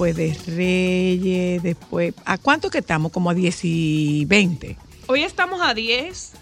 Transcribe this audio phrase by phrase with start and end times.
[0.00, 2.14] Después de Reyes, después...
[2.24, 3.12] ¿A cuánto que estamos?
[3.12, 4.76] Como a 10 y 20.
[5.08, 6.32] Hoy estamos a 10,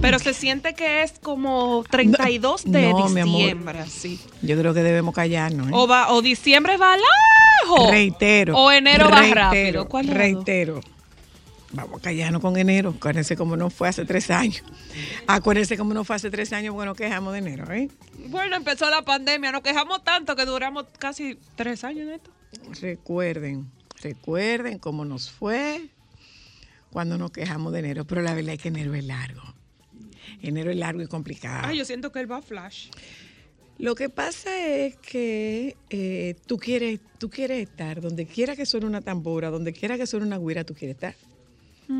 [0.00, 4.18] pero se siente que es como 32 de No, diciembre, así.
[4.42, 5.68] Yo creo que debemos callarnos.
[5.68, 5.70] ¿eh?
[5.74, 7.90] O, va, o diciembre va lejos.
[7.90, 8.56] Reitero.
[8.56, 9.88] O enero va reitero, rápido.
[9.88, 10.18] ¿Cuál lado?
[10.18, 10.80] Reitero.
[11.70, 12.94] Vamos a callarnos con enero.
[12.96, 14.64] Acuérdense cómo no fue hace tres años.
[15.28, 17.88] Acuérdense cómo no fue hace tres años nos quejamos de enero, ¿eh?
[18.28, 22.37] Bueno, empezó la pandemia, nos quejamos tanto que duramos casi tres años en esto.
[22.80, 23.70] Recuerden,
[24.02, 25.88] recuerden cómo nos fue
[26.90, 28.06] cuando nos quejamos de enero.
[28.06, 29.42] Pero la verdad es que enero es largo.
[30.42, 31.68] Enero es largo y complicado.
[31.68, 32.88] Ay, yo siento que él va a flash.
[33.78, 38.86] Lo que pasa es que eh, tú, quieres, tú quieres estar donde quiera que suene
[38.86, 41.14] una tambora, donde quiera que suene una guira, tú quieres estar.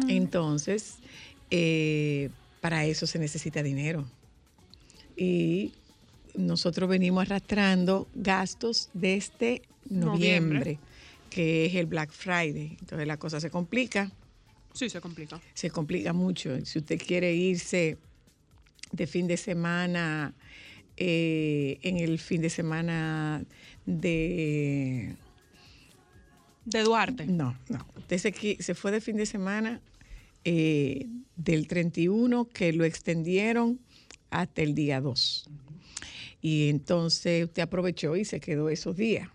[0.09, 0.97] Entonces,
[1.51, 4.05] eh, para eso se necesita dinero.
[5.17, 5.73] Y
[6.35, 10.79] nosotros venimos arrastrando gastos desde noviembre, Noviembre.
[11.31, 12.77] que es el Black Friday.
[12.81, 14.11] Entonces la cosa se complica
[14.75, 15.41] Sí, se complica.
[15.55, 16.65] se complica mucho.
[16.65, 17.99] Si usted quiere irse
[18.93, 20.35] de fin de semana,
[20.97, 23.45] eh, en el fin de semana
[23.87, 25.15] de...
[26.65, 27.27] De Duarte.
[27.27, 27.87] No, no.
[27.97, 29.81] Usted se, se fue de fin de semana
[30.45, 31.07] eh,
[31.37, 33.81] del 31 que lo extendieron
[34.31, 35.49] hasta el día 2.
[36.43, 39.29] Y entonces usted aprovechó y se quedó esos días.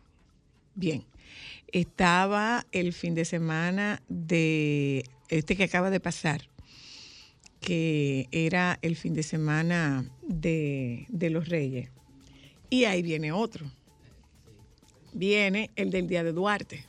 [0.75, 1.03] Bien.
[1.71, 6.47] Estaba el fin de semana de este que acaba de pasar,
[7.59, 11.89] que era el fin de semana de, de los Reyes.
[12.69, 13.65] Y ahí viene otro.
[15.13, 16.85] Viene el del Día de Duarte,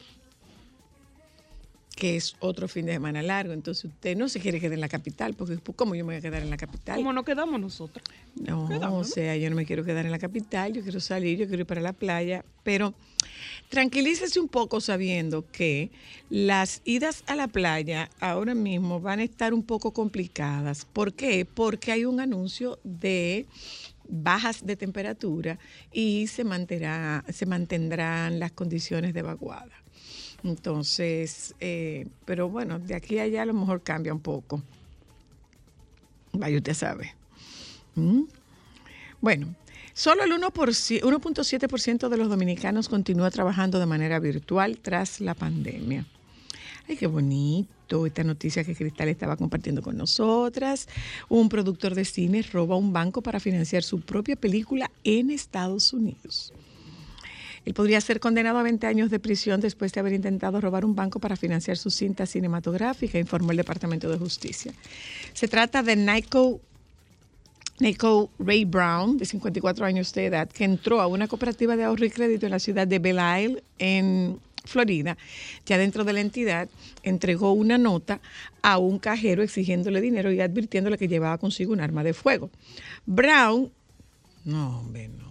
[1.95, 3.53] que es otro fin de semana largo.
[3.53, 6.21] Entonces usted no se quiere quedar en la capital, porque ¿cómo yo me voy a
[6.21, 6.97] quedar en la capital?
[6.97, 8.05] ¿Cómo nos quedamos nosotros?
[8.35, 9.05] No, Quedamos, o ¿no?
[9.05, 11.67] sea, yo no me quiero quedar en la capital, yo quiero salir, yo quiero ir
[11.67, 12.95] para la playa, pero
[13.75, 15.91] tranquilícese un poco sabiendo que
[16.31, 20.85] las idas a la playa ahora mismo van a estar un poco complicadas.
[20.85, 21.45] ¿Por qué?
[21.45, 23.47] Porque hay un anuncio de
[24.09, 25.59] bajas de temperatura
[25.93, 29.75] y se mantendrá, se mantendrán las condiciones de vaguada.
[30.45, 34.63] Entonces, eh, pero bueno, de aquí a allá a lo mejor cambia un poco.
[36.33, 37.13] Vaya, usted sabe.
[37.97, 38.23] ¿Mm?
[39.21, 39.57] Bueno,
[39.95, 40.53] solo el 1%,
[41.01, 46.05] 1.7% de los dominicanos continúa trabajando de manera virtual tras la pandemia.
[46.87, 50.87] Ay, qué bonito esta noticia que Cristal estaba compartiendo con nosotras.
[51.31, 56.53] Un productor de cine roba un banco para financiar su propia película en Estados Unidos.
[57.65, 60.95] Él podría ser condenado a 20 años de prisión después de haber intentado robar un
[60.95, 64.75] banco para financiar su cinta cinematográfica, informó el Departamento de Justicia.
[65.33, 66.61] Se trata de Nico
[67.81, 72.05] Nico Ray Brown, de 54 años de edad, que entró a una cooperativa de ahorro
[72.05, 75.17] y crédito en la ciudad de Belle Isle, en Florida.
[75.67, 76.69] Ya dentro de la entidad,
[77.03, 78.21] entregó una nota
[78.63, 82.51] a un cajero exigiéndole dinero y advirtiéndole que llevaba consigo un arma de fuego.
[83.07, 83.71] Brown,
[84.45, 85.24] no, hombre, no.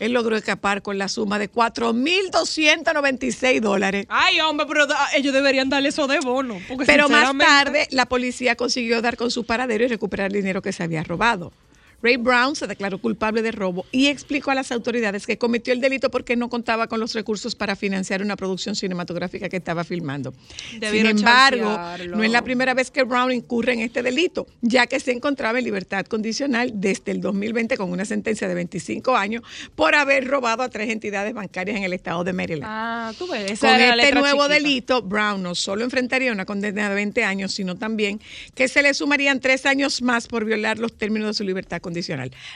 [0.00, 4.06] Él logró escapar con la suma de 4.296 dólares.
[4.08, 6.58] Ay, hombre, pero da- ellos deberían darle eso de bono.
[6.68, 10.62] porque Pero más tarde, la policía consiguió dar con su paradero y recuperar el dinero
[10.62, 11.52] que se había robado.
[12.02, 15.80] Ray Brown se declaró culpable de robo y explicó a las autoridades que cometió el
[15.80, 20.34] delito porque no contaba con los recursos para financiar una producción cinematográfica que estaba filmando.
[20.70, 22.16] Sin embargo, chancearlo.
[22.16, 25.60] no es la primera vez que Brown incurre en este delito, ya que se encontraba
[25.60, 29.42] en libertad condicional desde el 2020 con una sentencia de 25 años
[29.76, 32.66] por haber robado a tres entidades bancarias en el estado de Maryland.
[32.66, 33.60] Ah, tú ves.
[33.60, 34.48] Con este nuevo chiquita.
[34.48, 38.20] delito, Brown no solo enfrentaría una condena de 20 años, sino también
[38.56, 41.91] que se le sumarían tres años más por violar los términos de su libertad condicional.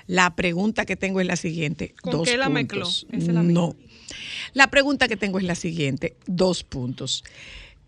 [0.07, 1.95] La pregunta que tengo es la siguiente.
[2.03, 3.07] ¿Con dos qué la puntos.
[3.11, 3.33] mezcló?
[3.35, 3.77] La no.
[4.55, 6.15] La pregunta que tengo es la siguiente.
[6.27, 7.25] Dos puntos.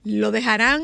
[0.05, 0.83] ¿Lo dejarán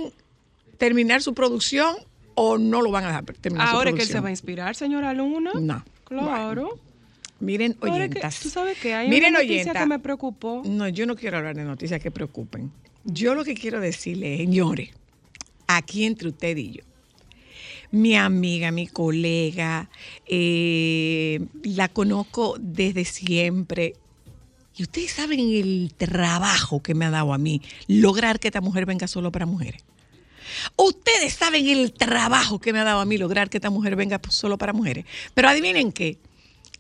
[0.79, 1.97] terminar su producción
[2.35, 4.25] o no lo van a dejar terminar Ahora su es que él se producción?
[4.25, 5.53] va a inspirar, señora Luna.
[5.55, 5.85] No.
[6.05, 6.79] Claro.
[7.41, 8.41] Miren, Ahora que oyentas.
[8.41, 10.63] tú sabes que hay Miren, una noticia que me preocupó.
[10.65, 12.71] No, yo no quiero hablar de noticias que preocupen.
[13.05, 14.91] Yo lo que quiero decirle, señores,
[15.67, 16.83] aquí entre usted y yo,
[17.95, 19.89] mi amiga, mi colega,
[20.27, 23.95] eh, la conozco desde siempre.
[24.77, 28.87] Y ustedes saben el trabajo que me ha dado a mí lograr que esta mujer
[28.87, 29.83] venga solo para mujeres.
[30.77, 34.21] Ustedes saben el trabajo que me ha dado a mí lograr que esta mujer venga
[34.29, 35.05] solo para mujeres.
[35.33, 36.19] Pero adivinen qué.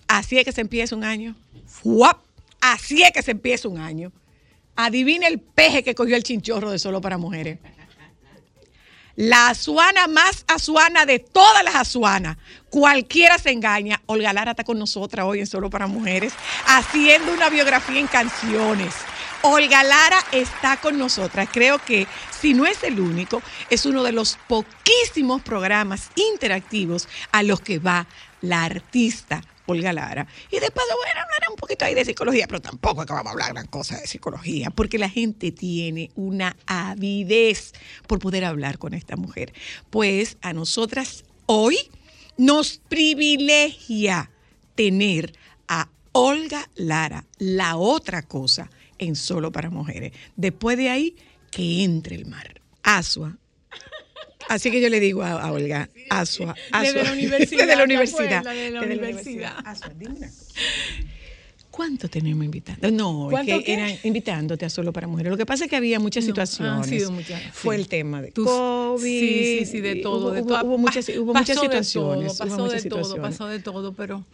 [0.09, 1.35] Así es que se empieza un año.
[1.67, 2.19] ¡Fuap!
[2.61, 4.13] Así es que se empieza un año.
[4.77, 7.59] Adivine el peje que cogió el chinchorro de solo para mujeres.
[9.17, 12.37] La azuana más azuana de todas las azuanas.
[12.69, 14.03] Cualquiera se engaña.
[14.07, 16.33] Olga Lara está con nosotras hoy en Solo para Mujeres,
[16.67, 18.95] haciendo una biografía en canciones.
[19.43, 21.49] Olga Lara está con nosotras.
[21.53, 22.09] Creo que,
[22.41, 23.41] si no es el único,
[23.71, 28.07] es uno de los poquísimos programas interactivos a los que va
[28.41, 30.27] la artista Olga Lara.
[30.51, 33.33] Y después bueno, hablar un poquito ahí de psicología, pero tampoco es que vamos a
[33.33, 37.73] hablar gran cosa de psicología, porque la gente tiene una avidez
[38.07, 39.53] por poder hablar con esta mujer.
[39.91, 41.77] Pues a nosotras hoy
[42.37, 44.31] nos privilegia
[44.75, 45.33] tener
[45.69, 50.13] a Olga Lara, la otra cosa, en Solo para Mujeres.
[50.37, 51.17] Después de ahí,
[51.51, 52.61] que entre el mar.
[52.83, 53.39] Asua.
[54.49, 56.81] Así que yo le digo a, a Olga, Asua, Asua.
[56.83, 58.45] Desde la universidad, Desde la ¿te universidad.
[58.45, 59.55] Desde la universidad.
[59.65, 60.55] Asua, dime una cosa.
[61.75, 62.89] ¿Cuánto tenemos invitando?
[62.93, 65.31] No, es ¿Cuánto que eran invitándote a solo para mujeres.
[65.33, 66.87] Lo que pasa es que había muchas No, situaciones.
[66.89, 67.49] sido muchas, sí.
[67.53, 69.01] Fue el tema de Tus- COVID.
[69.21, 70.27] Sí, sí, sí, de todo.
[70.29, 70.65] Hubo, de hubo- todo.
[70.67, 71.93] hubo muchas, hubo Pasó muchas situaciones.
[71.93, 74.25] todo, hubo pasó muchas de todo, pasó de todo, pero.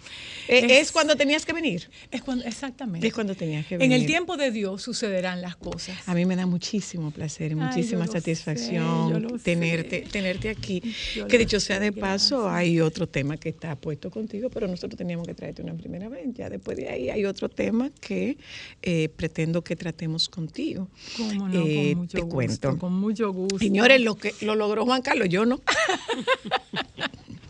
[0.48, 1.88] Eh, es, cuando tenías que venir.
[2.10, 3.06] Es cuando, exactamente.
[3.06, 4.06] Es cuando tenías que En el venir.
[4.06, 5.96] tiempo de Dios sucederán las cosas.
[6.06, 10.10] A mí me da muchísimo placer y muchísima sé, satisfacción tenerte, sé.
[10.10, 10.82] tenerte aquí.
[11.16, 12.58] Yo que dicho sea de paso, gracias.
[12.58, 16.26] hay otro tema que está puesto contigo, pero nosotros teníamos que traerte una primera vez.
[16.34, 18.36] Ya después de ahí hay otro tema que
[18.82, 20.88] eh, pretendo que tratemos contigo.
[21.16, 22.34] Cómo no, Eh, con mucho te gusto.
[22.34, 22.78] cuento.
[22.78, 23.58] Con mucho gusto.
[23.58, 25.60] Señores, lo que lo logró Juan Carlos, yo no.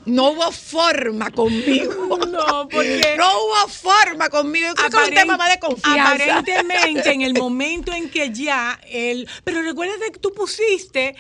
[0.06, 2.19] No hubo forma conmigo.
[2.31, 4.69] No, porque- No hubo forma conmigo.
[4.69, 6.12] Yo creo que es un tema más de confianza.
[6.12, 9.29] Aparentemente, en el momento en que ya él.
[9.44, 11.15] Pero recuerda que tú pusiste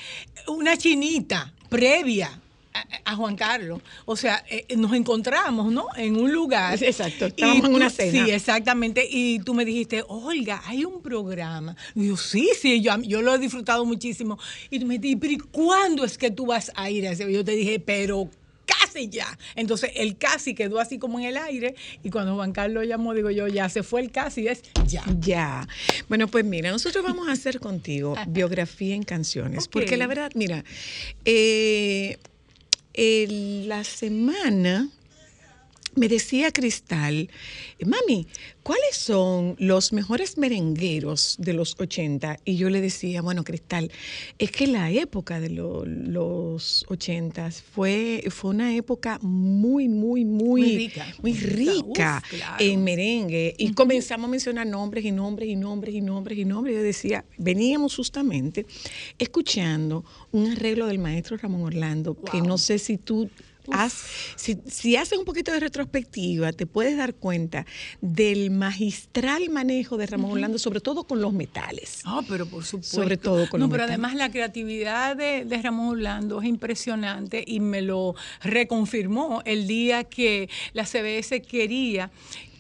[0.46, 2.40] una chinita previa.
[2.72, 3.80] A, a Juan Carlos.
[4.04, 5.86] O sea, eh, nos encontramos, ¿no?
[5.96, 6.82] En un lugar.
[6.82, 8.24] Exacto, estábamos en una cena.
[8.24, 9.06] Sí, exactamente.
[9.10, 11.76] Y tú me dijiste, Olga, hay un programa.
[11.94, 14.38] Y yo, sí, sí, yo, yo lo he disfrutado muchísimo.
[14.70, 17.30] Y tú me dijiste, pero ¿y cuándo es que tú vas a ir a ese?
[17.32, 18.30] Yo te dije, pero
[18.70, 19.38] casi ya.
[19.56, 23.30] Entonces el casi quedó así como en el aire y cuando Juan Carlos llamó, digo
[23.30, 25.04] yo, ya se fue el casi, es ya.
[25.20, 25.68] Ya.
[26.08, 30.64] Bueno, pues mira, nosotros vamos a hacer contigo biografía en canciones, porque la verdad, mira,
[31.24, 32.18] eh,
[33.00, 34.88] el- la semana
[35.96, 37.28] me decía Cristal,
[37.84, 38.26] mami,
[38.62, 42.38] ¿cuáles son los mejores merengueros de los 80?
[42.44, 43.90] Y yo le decía, bueno, Cristal,
[44.38, 50.60] es que la época de lo- los 80 fue, fue una época muy, muy, muy,
[50.62, 51.06] Muy rica.
[51.22, 52.56] muy Uf, rica claro.
[52.64, 53.54] en merengue.
[53.58, 56.76] Y comenzamos a mencionar nombres y nombres y nombres y nombres y nombres.
[56.76, 58.64] Yo decía, veníamos justamente
[59.18, 63.28] escuchando un arreglo del maestro Ramón Orlando, que no sé si tú
[64.36, 67.66] si, si haces un poquito de retrospectiva, te puedes dar cuenta
[68.00, 72.00] del magistral manejo de Ramón Orlando, sobre todo con los metales.
[72.04, 72.96] Ah, pero por supuesto.
[72.96, 73.90] Sobre todo con No, los pero metales.
[74.04, 80.04] además la creatividad de, de Ramón Orlando es impresionante y me lo reconfirmó el día
[80.04, 82.10] que la CBS quería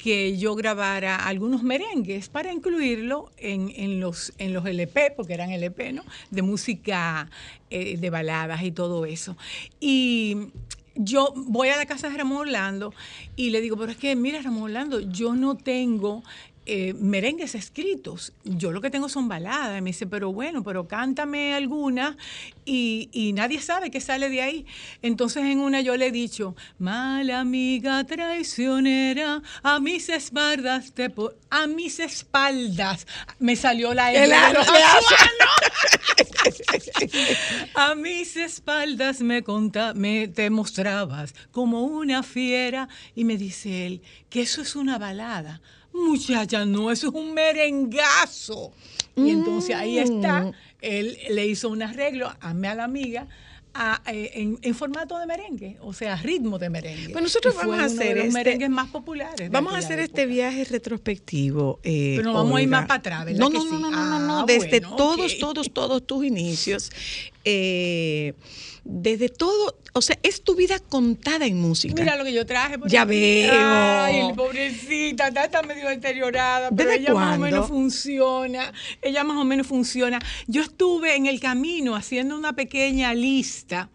[0.02, 5.50] que yo grabara algunos merengues para incluirlo en, en los, en los LP, porque eran
[5.50, 6.02] LP, ¿no?
[6.30, 7.28] De música
[7.68, 9.36] eh, de baladas y todo eso.
[9.78, 10.38] Y
[11.02, 12.94] yo voy a la casa de Ramón Orlando
[13.36, 16.22] y le digo, pero es que, mira, Ramón Orlando, yo no tengo
[16.66, 18.32] eh, merengues escritos.
[18.44, 19.78] Yo lo que tengo son baladas.
[19.78, 22.16] Y me dice, pero bueno, pero cántame alguna
[22.64, 24.66] y, y nadie sabe qué sale de ahí.
[25.02, 31.12] Entonces en una yo le he dicho, mala amiga traicionera, a mis espaldas te
[31.50, 33.06] a mis espaldas
[33.40, 35.50] me salió la El R de ano, los el ano.
[37.74, 44.02] A mis espaldas me, conta, me te mostrabas como una fiera y me dice él
[44.28, 45.60] que eso es una balada.
[45.92, 48.72] Muchacha, no, eso es un merengazo.
[49.16, 53.26] Y entonces ahí está, él le hizo un arreglo, amé a la amiga,
[53.74, 57.10] a- eh, en, en formato de merengue, o sea, ritmo de merengue.
[57.10, 59.50] Pues nosotros vamos a hacer los este- merengues más populares.
[59.50, 60.04] Vamos a hacer época.
[60.20, 61.78] este viaje retrospectivo.
[61.82, 63.68] eh, Pero vamos a ir más para atrás, ¿verdad No, que no, sí?
[63.70, 65.38] no, no, no, no, no, Ah, Desde bueno, todos, ok.
[65.40, 66.90] todos, todos tus inicios.
[67.44, 68.34] Eh,
[68.84, 71.94] desde todo, o sea, es tu vida contada en música.
[71.96, 72.78] Mira lo que yo traje.
[72.78, 73.10] por Ya aquí.
[73.10, 73.52] veo.
[73.54, 78.72] Ay, pobrecita, está, está medio deteriorada, pero ¿Desde ella más o menos funciona.
[79.02, 80.18] Ella más o menos funciona.
[80.46, 83.90] Yo estuve en el camino haciendo una pequeña lista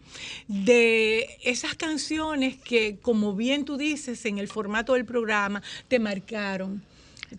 [0.48, 6.82] de esas canciones que, como bien tú dices, en el formato del programa, te marcaron.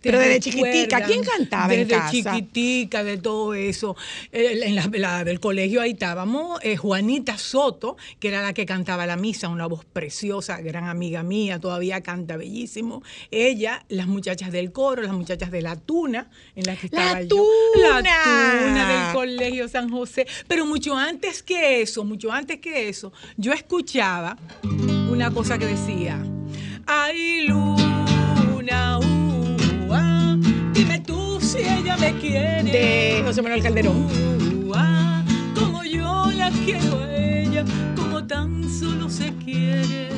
[0.01, 1.01] Pero desde chiquitica.
[1.03, 2.11] ¿quién cantaba en Desde casa?
[2.11, 3.95] chiquitica, de todo eso.
[4.31, 9.05] En la, la del colegio ahí estábamos, eh, Juanita Soto, que era la que cantaba
[9.05, 13.03] la misa, una voz preciosa, gran amiga mía, todavía canta bellísimo.
[13.31, 17.21] Ella, las muchachas del coro, las muchachas de la tuna, en la que ¡La estaba
[17.23, 17.45] yo.
[17.75, 18.59] La Tuna!
[18.67, 20.27] tuna del colegio San José.
[20.47, 24.37] Pero mucho antes que eso, mucho antes que eso, yo escuchaba
[25.09, 26.23] una cosa que decía,
[26.85, 28.99] ay luna,
[31.47, 32.63] si ella me quiere.
[32.63, 33.97] De José Manuel Calderón.
[34.67, 35.23] Uh, ah,
[35.55, 37.63] como yo la quiero a ella,
[37.95, 40.09] como tan solo se quiere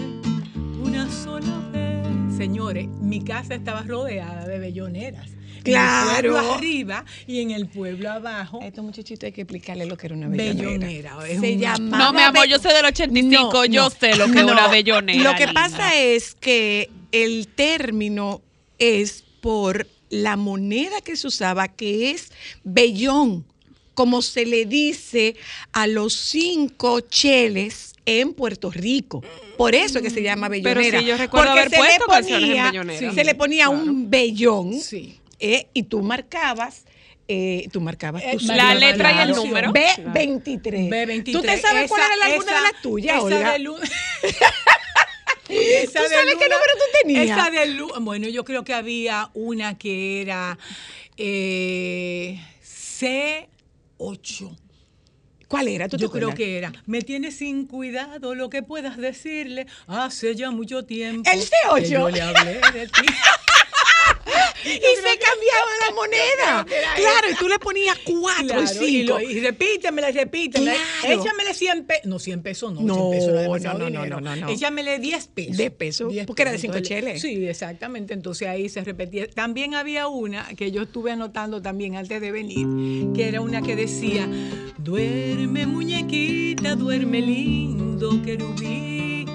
[0.81, 2.37] una sola vez.
[2.37, 5.29] Señores, mi casa estaba rodeada de belloneras.
[5.63, 6.09] Claro.
[6.09, 8.59] En el pueblo arriba y en el pueblo abajo.
[8.61, 11.17] A estos muchachitos hay que explicarle lo que era una bellonera.
[11.17, 13.89] Bellonera, es Se un- llamaba No, mi amor, yo sé del 85, No, yo no.
[13.89, 15.21] sé lo que es No, una bellonera.
[15.31, 15.61] Lo que linda.
[15.61, 18.41] pasa es que el término
[18.79, 22.31] es por la moneda que se usaba, que es
[22.63, 23.45] bellón,
[23.93, 25.35] como se le dice
[25.73, 29.21] a los cinco cheles en Puerto Rico.
[29.57, 30.99] Por eso es que se llama Pero bellonera.
[30.99, 33.13] sí, yo recuerdo Porque haber se le puesto canciones en ponía-.
[33.13, 35.19] Se le ponía un bellón Sí.
[35.39, 36.85] eh, y tú marcabas.
[37.31, 39.71] eh, tú marcabas Eh, tu la letra y el número.
[39.71, 40.89] B23.
[40.89, 41.31] B23.
[41.31, 43.57] ¿Tú te sabes cuál era alguna de esa- las tuyas, esa Olga?
[45.49, 47.25] Esa ¿Tú sabes qué Luna- número tú tenías?
[47.37, 50.57] Esa de Lu- bueno, yo creo que había una que era
[51.17, 54.57] eh, C8.
[55.47, 55.89] ¿Cuál era?
[55.89, 56.71] ¿Tú te Yo creo que era.
[56.85, 59.65] Me tienes sin cuidado lo que puedas decirle.
[59.87, 61.27] Hace ya mucho tiempo.
[61.29, 61.81] El C8.
[61.81, 63.01] que yo le hablé de ti.
[64.65, 66.65] Y se cambiaba la moneda.
[66.95, 69.19] Claro, y tú le ponías cuatro Claro, y y, cinco.
[69.19, 70.73] lo- y repítemela, repítemela.
[71.01, 71.21] Claro.
[71.21, 72.05] Échamele 100 pesos.
[72.05, 72.81] No, 100 pesos no.
[72.81, 74.49] No, 100 pesos no, no, no, no, no, no.
[74.49, 75.57] Échamele 10 pesos.
[75.57, 77.21] 10 pesos, porque era de cinco Entonces, cheles.
[77.21, 78.13] Sí, exactamente.
[78.13, 79.29] Entonces ahí se repetía.
[79.29, 82.67] También había una que yo estuve anotando también antes de venir,
[83.15, 84.27] que era una que decía,
[84.77, 89.25] duerme muñequita, duerme lindo querubí.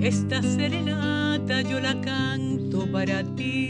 [0.00, 3.67] Esta serenata yo la canto para ti.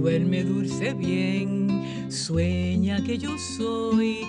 [0.00, 4.20] Duerme dulce bien, sueña que yo soy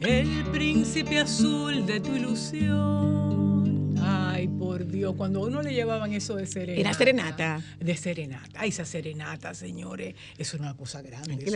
[0.00, 3.55] el príncipe azul de tu ilusión.
[4.46, 6.80] Ay, por Dios, cuando a uno le llevaban eso de serenata.
[6.80, 7.62] Era serenata.
[7.80, 8.60] De serenata.
[8.60, 11.36] Ay, esa serenata, señores, eso es una cosa grande.
[11.44, 11.50] Yo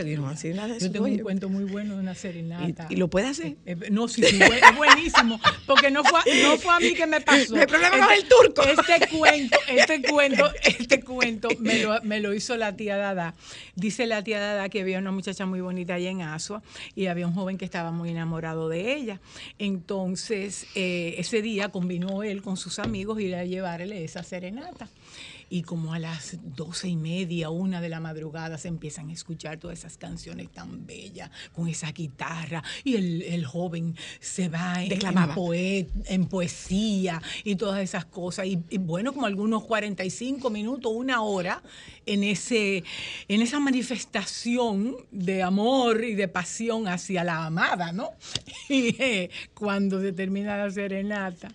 [0.53, 1.15] nada de tengo oye.
[1.15, 2.87] un cuento muy bueno de una serenata.
[2.89, 3.55] ¿Y, y lo puede hacer?
[3.65, 6.93] Eh, eh, No, sí, sí, es buenísimo, porque no fue, a- no fue a mí
[6.93, 7.55] que me pasó.
[7.55, 8.61] Hay problema con el turco.
[8.63, 13.35] Este cuento, este cuento, este cuento me lo, me lo hizo la tía Dada.
[13.75, 16.61] Dice la tía Dada que había una muchacha muy bonita allá en Asua
[16.93, 19.21] y había un joven que estaba muy enamorado de ella.
[19.59, 24.87] Entonces, eh, ese día combinó él con sus amigos ir a llevarle esa serenata.
[25.53, 29.57] Y como a las doce y media, una de la madrugada, se empiezan a escuchar
[29.57, 34.87] todas esas canciones tan bellas, con esa guitarra, y el, el joven se va en,
[34.87, 35.33] Declamaba.
[35.33, 38.45] en poe- en poesía y todas esas cosas.
[38.45, 41.61] Y, y bueno, como algunos 45 minutos, una hora,
[42.05, 42.85] en, ese,
[43.27, 48.11] en esa manifestación de amor y de pasión hacia la amada, ¿no?
[48.69, 51.51] Y eh, cuando se termina la serenata,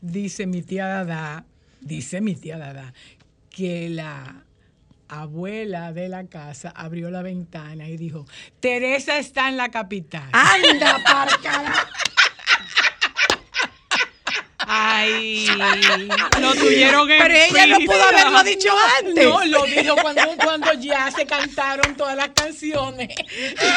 [0.00, 1.44] dice mi tía Dada,
[1.80, 2.92] dice mi tía Dada,
[3.50, 4.44] que la
[5.08, 8.26] abuela de la casa abrió la ventana y dijo,
[8.60, 10.28] Teresa está en la capital.
[10.32, 11.88] ¡Anda, parca!
[14.72, 15.46] Ay,
[16.40, 18.68] lo tuvieron en Pero ella no pudo haberlo dicho
[19.00, 19.24] antes.
[19.24, 23.08] No, lo dijo cuando, cuando ya se cantaron todas las canciones.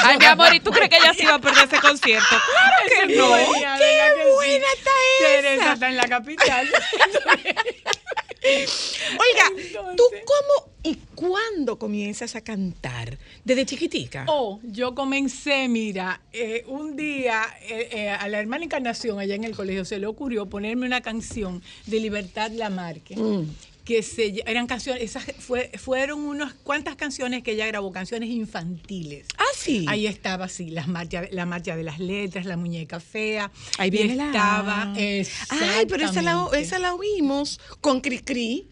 [0.04, 2.28] Ay, mi amor, ¿y tú crees que ella se iba a perder ese concierto?
[2.30, 3.36] Claro que no.
[3.36, 5.74] ¡Qué buena está Teresa esa!
[5.74, 6.70] está en la capital.
[8.44, 13.18] Oiga, ¿tú cómo y cuándo comienzas a cantar?
[13.46, 14.26] ¿Desde chiquitica?
[14.28, 19.46] Oh, yo comencé, mira, eh, un día eh, eh, a la hermana Encarnación allá en
[19.46, 23.16] el colegio se le ocurrió ponerme una canción de Libertad Lamarque.
[23.16, 23.50] Mm.
[23.86, 29.28] Que se, eran canciones, esas fue, fueron unas cuantas canciones que ella grabó, canciones infantiles.
[29.64, 29.86] Ah, sí.
[29.88, 33.50] Ahí estaba, sí, la marcha de las letras, la muñeca fea.
[33.78, 34.94] Ahí y viene la estaba.
[34.94, 38.68] Ay, pero esa la, esa la oímos con Cricri,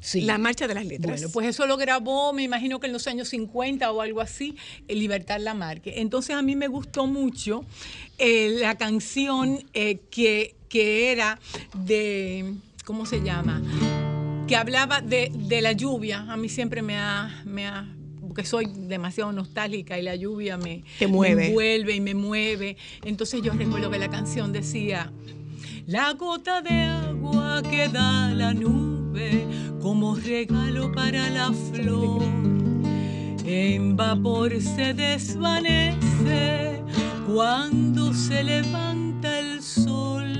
[0.00, 0.22] Sí.
[0.22, 1.20] la marcha de las letras.
[1.20, 4.56] Bueno, pues eso lo grabó, me imagino que en los años 50 o algo así,
[4.88, 6.00] Libertad Lamarque.
[6.00, 7.64] Entonces a mí me gustó mucho
[8.18, 11.38] eh, la canción eh, que, que era
[11.74, 12.54] de,
[12.84, 13.60] ¿cómo se llama?
[14.46, 16.20] Que hablaba de, de la lluvia.
[16.30, 17.42] A mí siempre me ha...
[17.44, 17.86] Me ha
[18.30, 21.34] porque soy demasiado nostálgica y la lluvia me, Te mueve.
[21.34, 22.76] me envuelve y me mueve.
[23.04, 25.10] Entonces yo recuerdo que la canción decía,
[25.88, 29.44] la gota de agua que da la nube
[29.80, 32.22] como regalo para la flor.
[33.44, 36.80] En vapor se desvanece
[37.26, 40.32] cuando se levanta el sol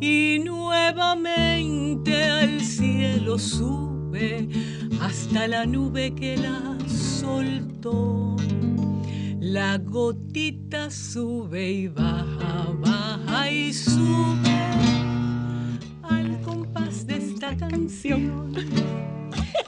[0.00, 3.97] y nuevamente al cielo sube
[5.00, 8.36] hasta la nube que la soltó.
[9.40, 14.50] La gotita sube y baja, baja y sube
[16.02, 18.52] al compás de esta canción.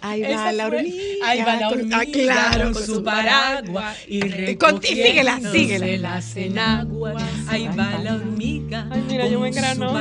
[0.03, 0.97] Ahí va Esa la hormiga.
[1.27, 4.21] Ahí va la con- hormiga ah, claro, con su paraguas y
[4.57, 5.97] con- y síguela, recogiéndose síguela.
[5.99, 7.23] las enaguas.
[7.49, 9.93] Ahí va la hormiga Ay, mira, yo me con su engranó.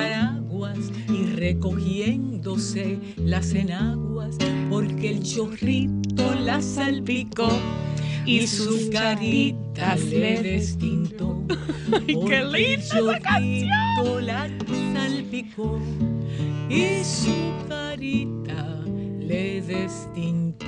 [1.10, 4.38] Y recogiéndose las enaguas
[4.70, 7.50] porque el chorrito la salpicó
[8.25, 11.42] y sus caritas le destintó.
[12.08, 14.50] qué Porque el linda esa chorrito la
[14.94, 15.80] salpicó
[16.70, 18.84] y su carita
[19.19, 20.67] le destintó.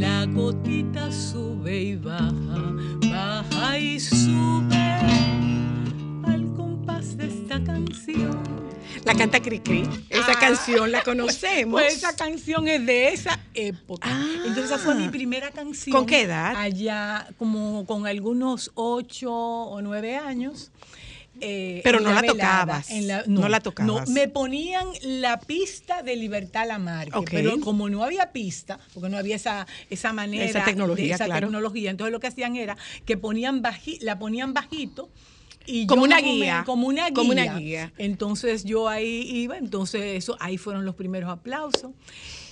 [0.00, 2.74] La gotita sube y baja,
[3.10, 5.45] baja y sube
[7.16, 8.42] de esta canción.
[9.04, 9.82] La canta Cricri.
[10.10, 10.38] Esa Ah.
[10.40, 11.80] canción la conocemos.
[11.80, 14.08] Pues esa canción es de esa época.
[14.10, 14.24] Ah.
[14.46, 15.94] Entonces esa fue mi primera canción.
[15.96, 16.54] ¿Con qué edad?
[16.56, 20.70] Allá como con algunos ocho o nueve años.
[21.42, 22.88] eh, Pero no la tocabas.
[22.90, 24.08] la- No la tocabas.
[24.08, 27.28] No, me ponían la pista de Libertad Lamarque, Ok.
[27.30, 31.26] pero como no había pista, porque no había esa, esa manera Esa tecnología, de esa
[31.26, 31.48] claro.
[31.48, 35.10] tecnología, entonces lo que hacían era que ponían baji- la ponían bajito
[35.66, 36.62] y Como una guía.
[36.64, 37.14] como una guía.
[37.14, 37.92] Como una guía.
[37.98, 41.92] Entonces yo ahí iba, entonces eso, ahí fueron los primeros aplausos.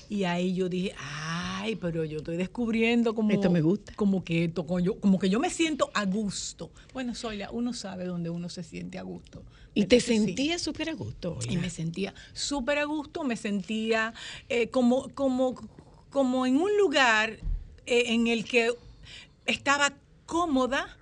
[0.09, 3.95] Y ahí yo dije, ay, pero yo estoy descubriendo como, Esto me gusta.
[3.97, 6.71] como que esto, como yo, como que yo me siento a gusto.
[6.93, 9.43] Bueno, Soyla, uno sabe dónde uno se siente a gusto.
[9.73, 11.39] Y te sentías súper a gusto.
[11.45, 11.63] Y Olga.
[11.63, 14.13] me sentía súper a gusto, me sentía
[14.49, 15.55] eh, como, como,
[16.11, 17.39] como en un lugar
[17.87, 18.71] eh, en el que
[19.47, 19.95] estaba
[20.27, 20.97] cómoda,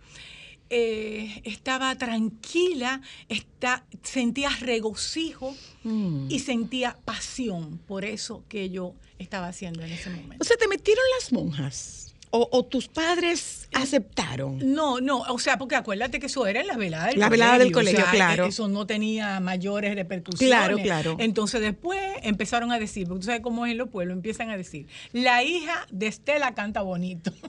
[0.74, 5.54] eh, estaba tranquila, está, sentía regocijo
[5.84, 6.28] Mm.
[6.30, 10.36] y sentía pasión por eso que yo estaba haciendo en ese momento.
[10.40, 12.14] O sea, ¿te metieron las monjas?
[12.30, 14.58] ¿O, o tus padres Eh, aceptaron?
[14.72, 17.30] No, no, o sea, porque acuérdate que eso era en la velada del La colegio.
[17.44, 18.46] velada del o colegio, sea, claro.
[18.46, 20.48] Eso no tenía mayores repercusiones.
[20.48, 21.16] Claro, claro.
[21.18, 24.56] Entonces después empezaron a decir, porque tú sabes cómo es en los pueblos, empiezan a
[24.56, 27.32] decir, la hija de Estela canta bonito.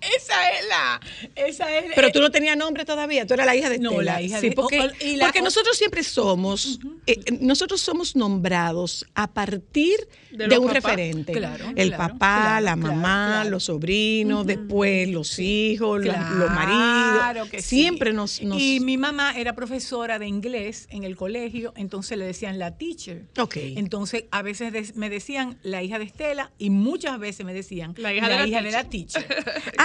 [0.00, 1.00] esa es la,
[1.34, 4.12] esa es Pero tú no tenías nombre todavía, tú eras la hija de No, Estela.
[4.14, 7.80] la hija Sí, de- porque, o- o- y la- porque nosotros siempre somos, eh, nosotros
[7.80, 9.96] somos nombrados a partir
[10.30, 10.74] de, un papás.
[10.84, 11.32] referente.
[11.32, 13.50] Claro, El claro, papá, claro, la mamá, claro.
[13.50, 17.16] los sobrinos, después los hijos, los- los maridos.
[17.16, 17.80] Claro que sí.
[17.80, 22.24] siempre nos, nos- Y mi mamá era profesora de inglés en el colegio, entonces le
[22.26, 23.24] decían la teacher.
[23.38, 23.56] Ok.
[23.56, 28.12] Entonces a veces me decían la hija de Estela y muchas veces me decían La
[28.12, 29.26] hija de la de la teacher.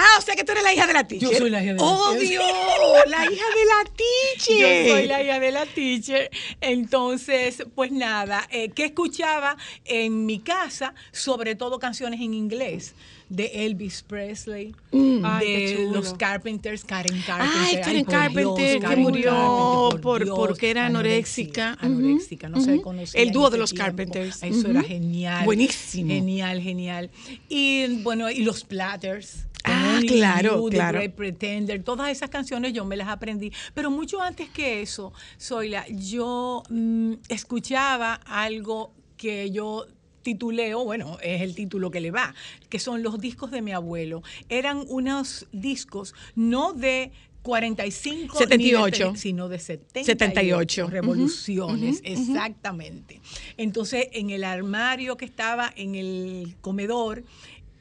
[0.04, 1.30] Ah, o sea que tú eres la hija de la teacher.
[1.30, 2.40] Yo soy la hija de la Obvio,
[3.06, 4.86] la hija de la teacher.
[4.86, 6.30] Yo soy la hija de la teacher.
[6.60, 10.94] Entonces, pues nada, eh, ¿qué escuchaba en mi casa?
[11.12, 12.94] Sobre todo canciones en inglés
[13.32, 17.60] de Elvis Presley, Ay, qué de los Carpenters, Karen Carpenter.
[17.64, 21.78] Ay, Karen Carpenter, Dios, que murió Carpenter, por- Dios, porque era anoréxica.
[21.80, 22.82] Anoréxica, no se ujú.
[22.82, 23.20] conocía.
[23.22, 23.84] El dúo de los tiempo.
[23.86, 24.42] Carpenters.
[24.42, 25.46] Eso era genial.
[25.46, 26.10] Buenísimo.
[26.10, 27.10] Genial, genial.
[27.48, 29.46] Y bueno, y los Platters.
[29.64, 30.98] Ah, claro, You, The claro.
[30.98, 33.52] Great Pretender, todas esas canciones yo me las aprendí.
[33.74, 39.86] Pero mucho antes que eso, Zoila, yo mm, escuchaba algo que yo
[40.22, 42.34] tituleo, bueno, es el título que le va,
[42.68, 44.22] que son los discos de mi abuelo.
[44.48, 49.12] Eran unos discos no de 45 ni de 78.
[49.12, 50.86] tre- sino de 78, 78.
[50.90, 53.20] revoluciones, exactamente.
[53.56, 57.24] Entonces, en el armario que estaba en el comedor,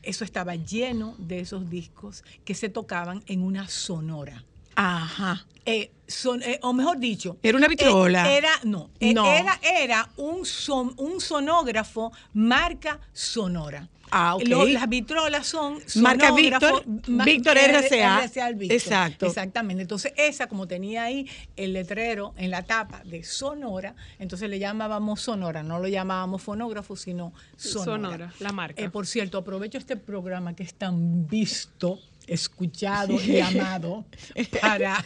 [0.04, 4.44] eso estaba lleno de esos discos que se tocaban en una sonora.
[4.76, 5.46] Ajá.
[5.66, 8.30] Eh, son- eh, o mejor dicho, Era una vitrola.
[8.34, 9.26] eh, era no, eh, No.
[9.32, 13.88] era era un son- un sonógrafo marca Sonora.
[14.14, 14.44] Ah, ok.
[14.48, 18.24] Lo- las vitrolas son Marca Víctor, ma- Víctor RCA.
[18.26, 18.76] RCA Víctor.
[18.76, 19.26] Exacto.
[19.26, 19.84] Exactamente.
[19.84, 25.22] Entonces, esa, como tenía ahí el letrero en la tapa de Sonora, entonces le llamábamos
[25.22, 27.86] Sonora, no lo llamábamos fonógrafo, sino Sonora.
[27.86, 28.82] Sonora, la marca.
[28.84, 34.06] Eh, por cierto, aprovecho este programa que es tan visto, escuchado y amado
[34.62, 35.04] para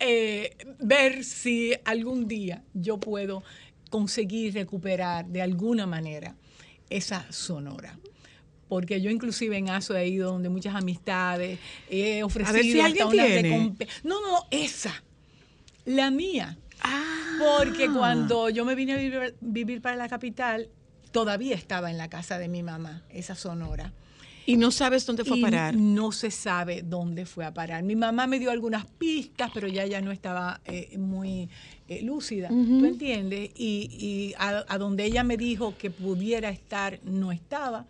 [0.00, 3.42] eh, ver si algún día yo puedo
[3.90, 6.34] conseguir recuperar de alguna manera
[6.90, 7.98] esa sonora.
[8.68, 13.06] Porque yo inclusive en ASO he ido donde muchas amistades, he ofrecido si hasta alguien
[13.06, 13.50] una tiene.
[13.50, 15.04] recompe- No, no, no, esa,
[15.84, 16.56] la mía.
[16.80, 17.38] Ah.
[17.38, 20.68] Porque cuando yo me vine a vivir, vivir para la capital,
[21.12, 23.92] todavía estaba en la casa de mi mamá, esa sonora.
[24.46, 25.76] Y no sabes dónde fue a parar.
[25.76, 27.82] No se sabe dónde fue a parar.
[27.82, 31.48] Mi mamá me dio algunas pistas, pero ya ya no estaba eh, muy
[31.88, 33.50] eh, lúcida, ¿tú entiendes?
[33.56, 37.86] Y, y a, a donde ella me dijo que pudiera estar, no estaba.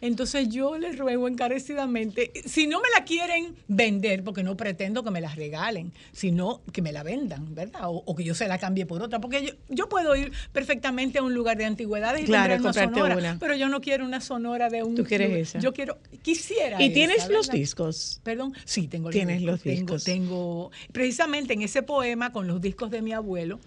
[0.00, 5.10] Entonces yo les ruego encarecidamente, si no me la quieren vender, porque no pretendo que
[5.10, 7.82] me la regalen, sino que me la vendan, ¿verdad?
[7.86, 11.18] O, o que yo se la cambie por otra, porque yo, yo puedo ir perfectamente
[11.18, 13.38] a un lugar de antigüedades y Claro, comprar una sonora, una.
[13.40, 14.94] pero yo no quiero una sonora de un...
[14.94, 15.58] Tú quieres esa.
[15.58, 18.20] Yo quiero, quisiera ¿Y esa, tienes los discos?
[18.22, 20.04] Perdón, sí, tengo Tienes los Tengo, discos.
[20.04, 23.58] tengo, precisamente en ese poema con los discos de mi abuelo,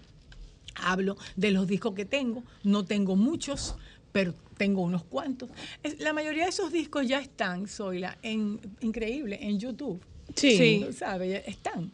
[0.76, 2.42] hablo de los discos que tengo.
[2.64, 3.76] No tengo muchos,
[4.12, 5.50] pero tengo unos cuantos.
[5.82, 10.00] Es- La mayoría de esos discos ya están, Zoila, en increíble, en YouTube.
[10.36, 10.56] Sí.
[10.56, 10.86] Sí.
[10.92, 11.90] Sabes, están.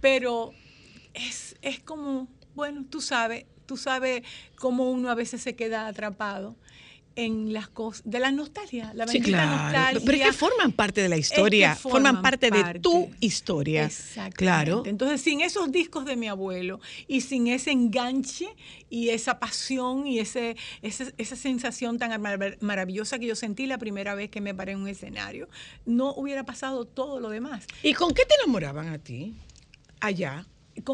[0.00, 0.52] Pero
[1.14, 4.22] es, es como, bueno, tú sabes, tú sabes
[4.56, 6.56] cómo uno a veces se queda atrapado
[7.16, 9.50] en las cosas, de la nostalgia, la Sí, claro.
[9.50, 10.00] nostalgia.
[10.06, 13.84] Pero es que forman parte de la Es que historia, forman parte, de tu historia.
[13.84, 14.36] Exactamente.
[14.36, 14.82] Claro.
[14.86, 18.48] Entonces, sin esos discos de mi abuelo y sin ese enganche
[18.88, 23.78] y esa pasión y ese, ese- esa sensación tan mar- maravillosa que yo sentí la
[23.78, 25.48] primera vez que me paré en un escenario,
[25.84, 27.66] no hubiera pasado todo lo demás.
[27.82, 29.34] ¿Y con qué te enamoraban a ti?
[30.00, 30.46] Allá.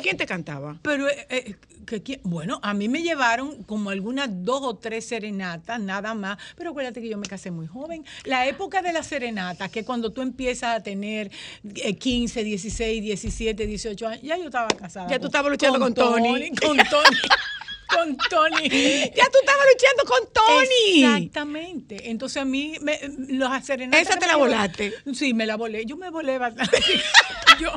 [0.03, 0.79] ¿Quién te cantaba?
[0.83, 5.81] Pero, eh, eh, que bueno, a mí me llevaron como algunas dos o tres serenatas,
[5.81, 6.39] nada más.
[6.57, 8.05] Pero acuérdate que yo me casé muy joven.
[8.25, 11.31] La época de las serenatas, que cuando tú empiezas a tener
[11.77, 15.09] eh, 15, 16, 17, 18 años, ya yo estaba casada.
[15.09, 16.51] Ya tú estabas luchando con Tony.
[16.51, 17.17] Con Tony.
[17.89, 18.69] con Tony.
[18.69, 21.05] Ya tú estabas luchando con Tony.
[21.05, 22.11] Exactamente.
[22.11, 24.09] Entonces a mí, me, los serenatas.
[24.09, 24.93] Esa te la volaste.
[25.15, 25.85] Sí, me la volé.
[25.87, 26.79] Yo me volé bastante.
[27.61, 27.73] yo,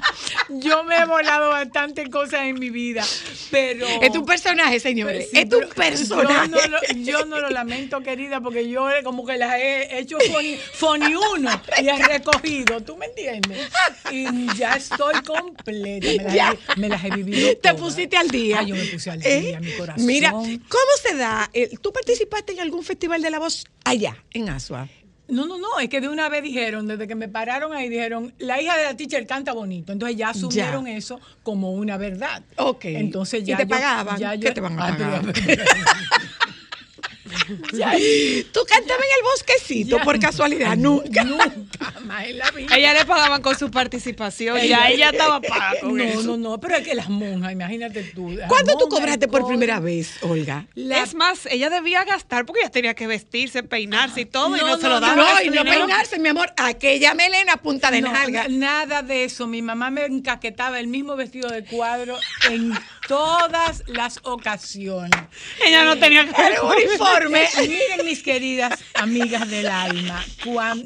[0.50, 3.04] yo me he volado bastante cosas en mi vida.
[3.52, 3.86] Pero.
[4.02, 5.30] Es un personaje, señores.
[5.32, 6.34] Sí, es un personaje.
[6.34, 10.18] Yo no, lo, yo no lo lamento, querida, porque yo como que las he hecho
[10.74, 13.70] foni, uno y he recogido, ¿tú me entiendes?
[14.12, 16.08] Y ya estoy completa.
[16.08, 16.58] Me las, Ya.
[16.76, 17.50] he, me las he vivido.
[17.50, 17.76] Te todas.
[17.78, 18.60] pusiste al día.
[18.60, 19.42] Ay, yo me puse al ¿Eh?
[19.42, 19.99] día, mi corazón.
[20.06, 20.52] Mira, ¿cómo
[21.02, 21.50] se da?
[21.82, 24.88] ¿Tú participaste en algún festival de la voz allá, en Asua?
[25.28, 28.34] No, no, no, es que de una vez dijeron, desde que me pararon ahí, dijeron,
[28.40, 29.94] la hija de la teacher canta bonito.
[29.94, 32.42] Entonces ya asumieron eso como una verdad.
[32.58, 32.86] Ok.
[32.86, 33.58] Entonces ¿Y ya.
[33.58, 34.18] te yo- pagaban?
[34.18, 35.34] ya yo- ¿Qué te van a pero- pagar?
[38.52, 40.04] Tú cantabas en el bosquecito Ya.
[40.04, 41.24] por casualidad, nunca.
[41.24, 42.76] Nunca más en la vida.
[42.76, 44.60] Ella le pagaban con su participación.
[44.62, 46.22] Ya ella estaba paga con No, eso.
[46.24, 48.36] no, no, pero es que las monjas, imagínate tú.
[48.48, 50.66] ¿Cuándo tú cobraste por primera vez, Olga?
[50.76, 54.60] la- Es más, ella debía gastar porque ella tenía que vestirse, peinarse y todo y
[54.60, 55.18] No, no, se lo no, daban.
[55.18, 55.86] No, y no dinero.
[55.86, 56.52] peinarse, mi amor.
[56.58, 58.48] Aquella melena punta de No, nalga.
[58.50, 59.48] Nada de eso.
[59.48, 62.18] Mi mamá me encaquetaba el mismo vestido de cuadro
[62.50, 62.74] en
[63.08, 65.20] todas las ocasiones.
[65.66, 67.19] Ella no tenía que El uniforme.
[67.28, 70.24] Miren, mis queridas amigas del alma,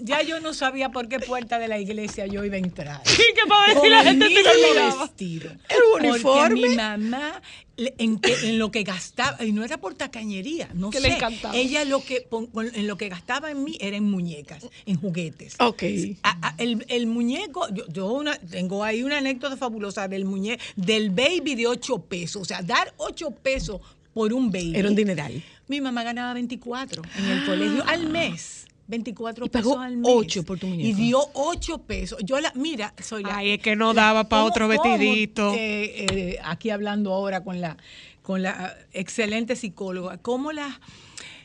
[0.02, 3.02] ya yo no sabía por qué puerta de la iglesia yo iba a entrar.
[3.06, 5.52] Sí, que para Con la gente se vestido.
[5.70, 6.56] El uniforme.
[6.56, 7.42] Porque mi mamá,
[7.78, 11.08] en, que- en lo que gastaba, y no era por tacañería, no Que sé.
[11.08, 11.56] le encantaba.
[11.56, 12.28] Ella lo que,
[12.74, 15.56] en lo que gastaba en mí era en muñecas, en juguetes.
[15.60, 15.84] Ok.
[16.24, 20.64] A- a- el, el muñeco, yo, yo una- tengo ahí una anécdota fabulosa del muñeco,
[20.76, 22.42] del baby de 8 pesos.
[22.42, 23.82] O sea, dar 8 pesos
[24.14, 24.74] por un baby.
[24.76, 25.44] Era un dineral.
[25.68, 28.66] Mi mamá ganaba 24 en el colegio al mes.
[28.88, 30.12] 24 Y pagó pesos al mes.
[30.14, 30.88] ocho por tu muñeco.
[30.90, 32.20] Y dio 8 pesos.
[32.24, 33.38] Yo la, mira, soy la.
[33.38, 35.54] Ay, es que no daba pa' ¿Cómo- otro cómo, vestidito.
[35.54, 37.78] eh, eh, aquí hablando ahora con la,
[38.22, 40.80] con la excelente psicóloga, cómo las,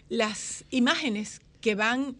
[0.08, 2.16] las imágenes que van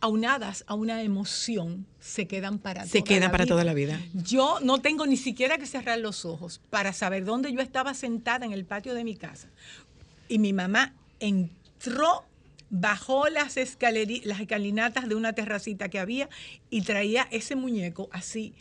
[0.00, 3.52] aunadas a una emoción se quedan para Se toda quedan la para vida.
[3.54, 4.00] toda la vida.
[4.14, 8.46] Yo no tengo ni siquiera que cerrar los ojos para saber dónde yo estaba sentada
[8.46, 9.48] en el patio de mi casa.
[10.28, 12.24] Y mi mamá entró,
[12.70, 16.28] bajó las, las escalinatas de una terracita que había
[16.70, 18.54] y traía ese muñeco así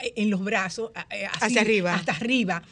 [0.00, 1.94] eh, en los brazos, eh, así, Hacia arriba.
[1.94, 2.62] hasta arriba.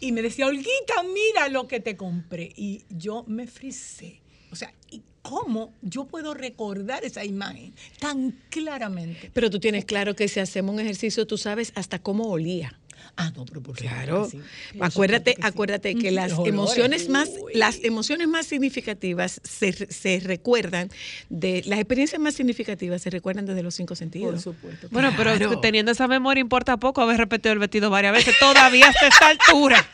[0.00, 2.52] Y me decía, Olguita, mira lo que te compré.
[2.56, 4.20] Y yo me frisé.
[4.50, 9.30] O sea, ¿y cómo yo puedo recordar esa imagen tan claramente?
[9.32, 12.78] Pero tú tienes claro que si hacemos un ejercicio, tú sabes hasta cómo olía.
[13.16, 14.28] Ah, no, pero por Claro.
[14.30, 14.40] sí.
[14.80, 15.46] Acuérdate, que sí.
[15.48, 17.52] acuérdate que las Los olores, emociones más, uy.
[17.54, 20.90] las emociones más significativas se, se recuerdan
[21.28, 24.44] de las experiencias más significativas se recuerdan desde los cinco sentidos.
[24.44, 24.88] Por supuesto.
[24.90, 29.06] Bueno, pero teniendo esa memoria importa poco haber repetido el vestido varias veces, todavía hasta
[29.08, 29.86] esta altura.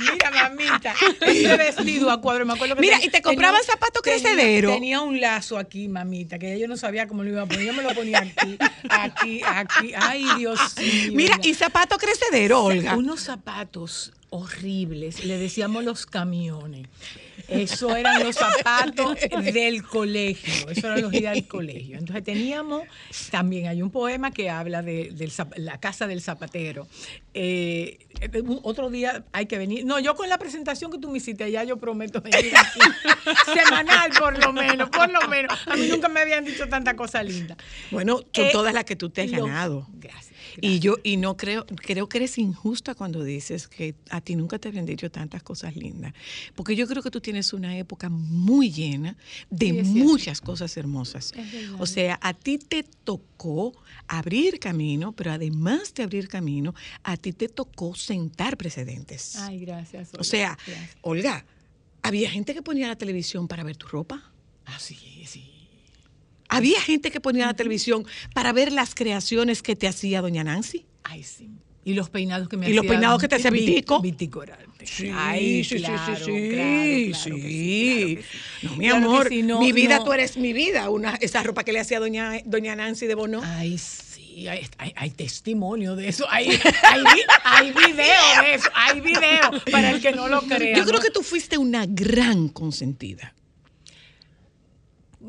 [0.00, 0.94] Mira, mamita,
[1.26, 4.72] ese vestido a cuadro, me acuerdo que Mira, tenía- y te compraban zapatos tenía- crecedero.
[4.72, 7.64] Tenía un lazo aquí, mamita, que yo no sabía cómo lo iba a poner.
[7.66, 8.56] Yo me lo ponía aquí,
[8.88, 9.92] aquí, aquí.
[9.96, 11.12] Ay, Dios mío.
[11.14, 12.96] Mira, y zapato crecedero, Olga.
[12.96, 16.86] Unos zapatos horribles, le decíamos los camiones.
[17.48, 19.16] Eso eran los zapatos
[19.52, 21.98] del colegio, eso eran los días del colegio.
[21.98, 22.84] Entonces teníamos,
[23.30, 25.12] también hay un poema que habla de,
[25.56, 26.86] la casa del zapatero.
[27.34, 27.98] Eh,
[28.62, 29.84] otro día hay que venir.
[29.84, 32.80] No, yo con la presentación que tú me hiciste, ya yo prometo venir aquí.
[33.58, 35.52] Semanal, por lo menos, por lo menos.
[35.66, 37.56] A mí nunca me habían dicho tanta cosa linda.
[37.90, 39.88] Bueno, son Eh, todas las que tú te has los- ganado.
[39.94, 40.29] Gracias.
[40.60, 44.58] Y yo, y no creo, creo que eres injusta cuando dices que a ti nunca
[44.58, 46.14] te habían dicho tantas cosas lindas.
[46.54, 49.16] Porque yo creo que tú tienes una época muy llena
[49.50, 51.32] de Sí, muchas cosas hermosas.
[51.78, 53.72] O sea, a ti te tocó
[54.08, 59.36] abrir camino, pero además de abrir camino, a ti te tocó sentar precedentes.
[59.36, 60.10] Ay, gracias.
[60.18, 60.96] o sea, gracias.
[61.02, 61.46] Olga,
[62.02, 64.32] había gente que ponía la televisión para ver tu ropa.
[64.64, 65.59] Ah, sí, sí.
[66.50, 70.84] Había gente que ponía la televisión para ver las creaciones que te hacía doña Nancy.
[71.04, 71.48] Ay, sí.
[71.82, 74.00] Y los peinados que me Y los hacía peinados que te hacía Vit- Vitico.
[74.02, 74.44] Vitico.
[74.84, 78.18] Sí, Ay, sí, claro, sí, sí, claro, claro que sí.
[78.62, 80.04] No, mi amor, sí, no, mi vida, no.
[80.04, 80.88] tú eres mi vida.
[80.90, 83.40] Una, esa ropa que le hacía doña, doña Nancy de Bono.
[83.44, 86.26] Ay, sí, hay, hay- hay testimonio de eso.
[86.30, 87.04] Hay, hay,
[87.44, 88.70] hay video de eso.
[88.74, 90.76] Hay video para el que no lo crea.
[90.76, 93.34] Yo creo que tú fuiste una gran consentida.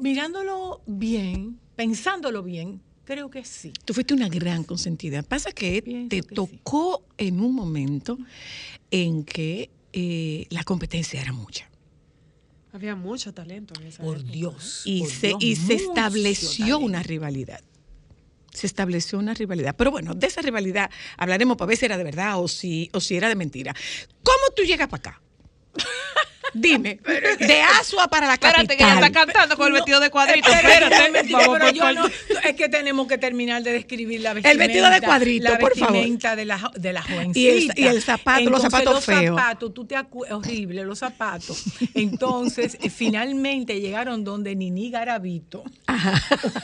[0.02, 3.72] Mirándolo bien, pensándolo bien, creo que sí.
[3.86, 5.22] Tú fuiste una gran consentida.
[5.24, 6.36] Pasa que Pienso te que sí.
[6.36, 8.18] tocó en un momento
[8.90, 11.70] en que eh, la competencia era mucha.
[12.74, 14.32] Había mucho talento en esa Por época.
[14.32, 14.82] Dios.
[14.86, 16.80] Y por se, Dios, y se estableció talento.
[16.80, 17.60] una rivalidad.
[18.54, 19.76] Se estableció una rivalidad.
[19.78, 23.00] Pero bueno, de esa rivalidad hablaremos para ver si era de verdad o si, o
[23.00, 23.74] si era de mentira.
[24.24, 25.22] ¿Cómo tú llegas para acá?
[26.54, 27.00] Dime,
[27.40, 28.62] de Asua para la capital.
[28.64, 30.50] Espérate, que ella está cantando con el vestido de cuadrito.
[30.52, 32.08] Espérate, por no-
[32.44, 34.64] es que tenemos que terminar de describir la vestimenta.
[34.64, 35.94] El vestido de cuadrito, la por favor.
[35.94, 37.40] vestimenta de la, de la jovencita.
[37.40, 39.38] Y el- y el zapato, los zapatos los feos.
[39.40, 41.64] zapatos, tú te acu- horrible, los zapatos.
[41.94, 45.64] Entonces, eh, finalmente llegaron donde Nini Garavito.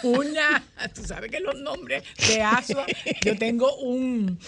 [0.03, 2.85] Una, tú sabes que los nombres de Asua,
[3.23, 4.39] yo tengo un,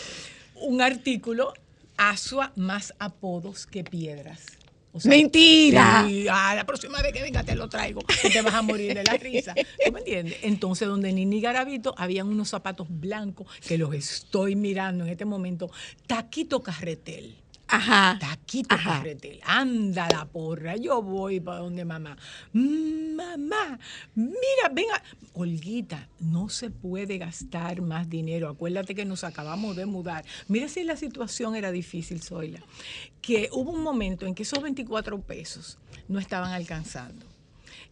[0.55, 1.53] un artículo,
[1.97, 4.41] Asua más apodos que piedras.
[4.99, 6.05] O sea, Mentira.
[6.05, 8.93] Sí, ah, la próxima vez que venga te lo traigo, que te vas a morir
[8.93, 9.55] de la risa.
[9.55, 10.37] ¿Tú me entiendes?
[10.41, 15.71] Entonces, donde Nini Garavito habían unos zapatos blancos que los estoy mirando en este momento.
[16.05, 17.37] Taquito Carretel.
[17.71, 18.17] Ajá.
[18.19, 18.97] Taquito Ajá.
[18.97, 19.39] Carretel.
[19.45, 20.75] Anda la porra.
[20.75, 22.17] Yo voy para donde mamá.
[22.53, 23.79] Mamá,
[24.15, 25.01] mira, venga.
[25.33, 28.49] Olguita, no se puede gastar más dinero.
[28.49, 30.25] Acuérdate que nos acabamos de mudar.
[30.47, 32.61] Mira si la situación era difícil, Zoila.
[33.21, 35.77] Que hubo un momento en que esos 24 pesos
[36.07, 37.25] no estaban alcanzando.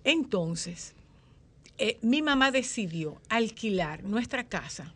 [0.04, 0.94] Entonces,
[1.78, 4.94] eh, mi mamá decidió alquilar nuestra casa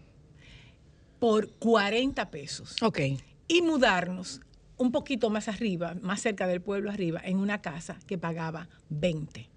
[1.19, 2.99] por 40 pesos Ok.
[3.47, 4.41] y mudarnos
[4.81, 9.47] un poquito más arriba, más cerca del pueblo arriba, en una casa que pagaba 20.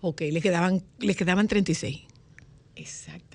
[0.00, 2.02] Ok, le quedaban, le quedaban 36.
[2.74, 3.33] Exactamente.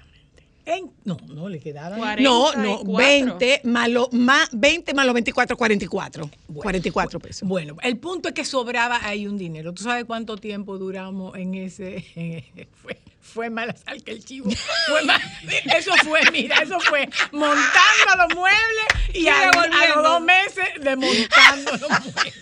[0.70, 2.00] En- no, no, le quedaban.
[2.22, 3.38] No, no, 44.
[3.38, 6.30] 20 más, lo- más 20 más los 24, 44.
[6.48, 7.48] Bueno, 44 pesos.
[7.50, 9.74] Bueno, el punto es que sobraba ahí un dinero.
[9.74, 12.46] ¿Tú sabes cuánto tiempo duramos en ese?
[12.84, 14.50] fue, fue más sal que el chivo.
[14.52, 15.02] Fue
[15.78, 21.72] eso fue, mira, eso fue montando los muebles y a, a los dos meses desmontando
[21.72, 22.34] los muebles.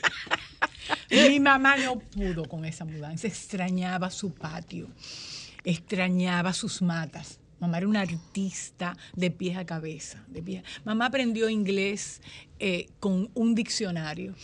[1.10, 4.88] Mi mamá no pudo con esa mudanza, extrañaba su patio.
[5.64, 7.40] extrañaba sus matas.
[7.60, 10.24] Mamá era una artista de pies a cabeza.
[10.28, 10.64] De pies.
[10.86, 12.22] Mamá aprendió inglés
[12.60, 14.36] eh, con un diccionario.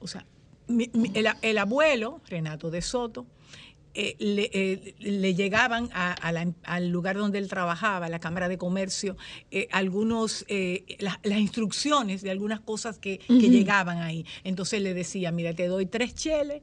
[0.00, 0.24] O sea,
[0.68, 3.26] mi- mi- el, el abuelo, Renato de Soto,
[3.96, 8.48] eh, le, eh, le llegaban a- a la- al lugar donde él trabajaba, la Cámara
[8.48, 9.16] de Comercio,
[9.70, 10.44] algunos
[10.98, 14.26] la- las instrucciones de algunas cosas que, que llegaban ahí.
[14.42, 16.62] Entonces le decía, mira, te doy tres cheles.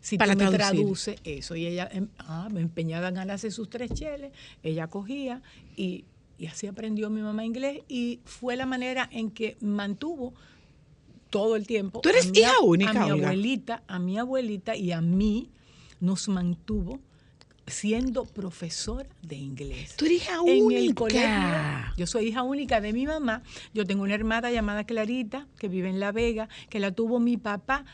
[0.00, 1.56] Si Para tú me traduces eso.
[1.56, 4.32] Y ella, em, ah, me empeñaba en ganarse sus tres cheles.
[4.62, 5.42] Ella cogía
[5.76, 6.04] y,
[6.38, 7.80] y así aprendió mi mamá inglés.
[7.88, 10.34] Y fue la manera en que mantuvo
[11.30, 12.00] todo el tiempo.
[12.00, 13.28] ¿Tú eres a mi hija única, A mi Olga?
[13.28, 15.50] abuelita, a mi abuelita y a mí
[16.00, 17.00] nos mantuvo
[17.66, 19.94] siendo profesora de inglés.
[19.96, 20.94] Tú eres hija En el única.
[20.94, 23.42] colegio, yo soy hija única de mi mamá.
[23.74, 27.36] Yo tengo una hermana llamada Clarita, que vive en La Vega, que la tuvo mi
[27.36, 27.84] papá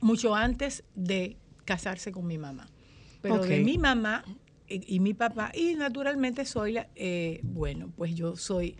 [0.00, 2.66] mucho antes de casarse con mi mamá.
[3.22, 4.24] Pero de mi mamá
[4.68, 8.76] y, y mi papá, y naturalmente soy la, eh, bueno, pues yo soy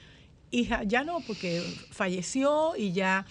[0.51, 3.27] hija, ya no, porque falleció y ya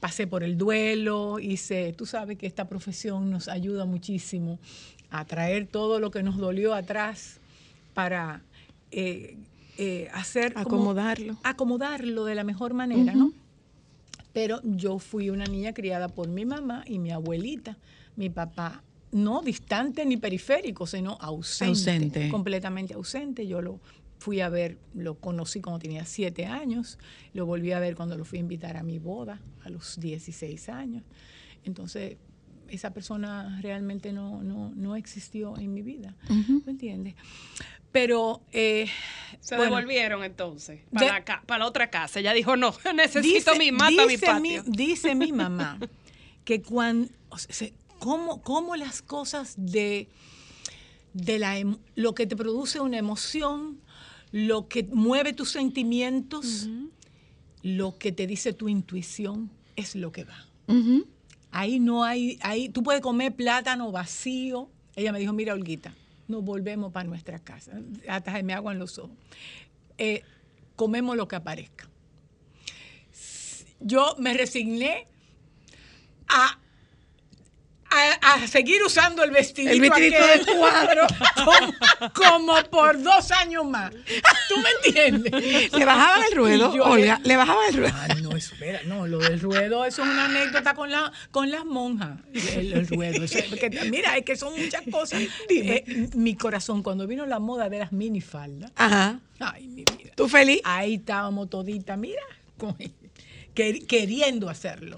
[0.00, 4.58] pasé por el duelo, hice, tú sabes que esta profesión nos ayuda muchísimo
[5.10, 7.40] a traer todo lo que nos dolió atrás
[7.94, 8.42] para
[8.92, 9.36] eh,
[9.78, 11.36] eh, hacer como- Acomodarlo.
[11.42, 13.32] acomodarlo de la mejor manera, ¿no?
[14.32, 17.76] Pero yo fui una niña criada por mi mamá y mi abuelita.
[18.16, 18.82] Mi papá
[19.12, 22.28] no distante ni periférico, sino ausente, Ausente.
[22.28, 23.46] completamente ausente.
[23.46, 23.80] Yo lo
[24.18, 26.98] fui a ver, lo conocí cuando tenía siete años,
[27.32, 30.68] lo volví a ver cuando lo fui a invitar a mi boda a los 16
[30.68, 31.02] años.
[31.64, 32.16] Entonces,
[32.68, 36.14] esa persona realmente no, no, no existió en mi vida,
[36.64, 37.14] ¿me entiendes?
[37.92, 38.42] Pero...
[38.52, 38.86] eh,
[39.40, 42.20] Se bueno, devolvieron entonces para, De- la, ca- para la otra casa.
[42.20, 44.62] Ella dijo, no, necesito mi mata, mi dice patio.
[44.66, 45.80] dice mi mamá
[46.44, 47.08] que cuando,
[48.00, 50.08] cómo, cómo las cosas de,
[51.14, 53.80] de la, em- lo que te produce una emoción,
[54.32, 56.68] lo que mueve tus sentimientos,
[57.62, 60.46] lo que te dice tu intuición, es lo que va.
[61.52, 64.68] Ahí no hay, ahí tú puedes comer plátano vacío.
[64.96, 65.94] Ella me dijo, mira, Olguita,
[66.28, 67.72] nos volvemos para nuestra casa.
[68.08, 69.16] Hasta se me aguan los ojos.
[69.98, 70.22] Eh,
[70.76, 71.88] comemos lo que aparezca.
[73.80, 75.08] Yo me resigné
[76.28, 76.59] a,
[77.90, 81.06] a, a seguir usando el vestidito, El vestidito aquel de cuadro.
[81.44, 81.74] como,
[82.14, 83.90] como por dos años más.
[84.48, 85.72] ¿Tú me entiendes?
[85.72, 87.18] ¿Le bajaban el ruedo, yo Olga?
[87.22, 87.94] le- ¿Le bajaban el ruedo?
[87.96, 91.64] Ah, no, espera, no, lo del ruedo, eso es una anécdota con, la, con las
[91.64, 92.18] monjas,
[92.54, 93.24] el, el ruedo.
[93.24, 95.20] eso es- porque, mira, es que son muchas cosas.
[95.48, 99.18] Eh, mi corazón, cuando vino la moda de las minifaldas, Ajá.
[99.40, 100.60] ay, mi vida, ¿Tú feliz?
[100.64, 102.22] ahí estábamos toditas, mira,
[102.56, 102.76] con-
[103.54, 104.96] quer- queriendo hacerlo.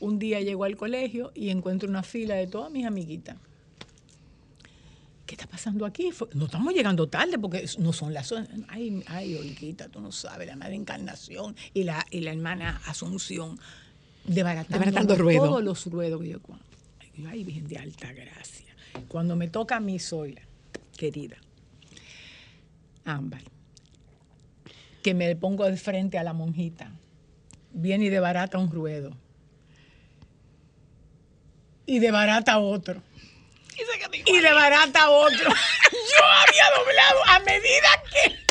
[0.00, 3.36] Un día llego al colegio y encuentro una fila de todas mis amiguitas.
[5.26, 6.10] ¿Qué está pasando aquí?
[6.34, 8.32] No estamos llegando tarde porque no son las...
[8.68, 13.58] Ay, ay, Olguita, tú no sabes, la madre Encarnación y la, y la hermana Asunción
[14.24, 15.44] desbaratando, Desbaratando ruedo.
[15.44, 16.38] todos los ruedos que yo...
[17.28, 18.74] Ay, Virgen de alta gracia.
[19.08, 20.42] Cuando me toca a mí, soy la
[20.96, 21.36] querida
[23.04, 23.42] Ámbar,
[25.02, 26.92] que me pongo de frente a la monjita,
[27.72, 29.16] viene y desbarata un ruedo.
[31.88, 33.00] Y desbarata otro.
[34.26, 35.48] Y desbarata otro.
[35.90, 38.47] Yo había doblado a medida que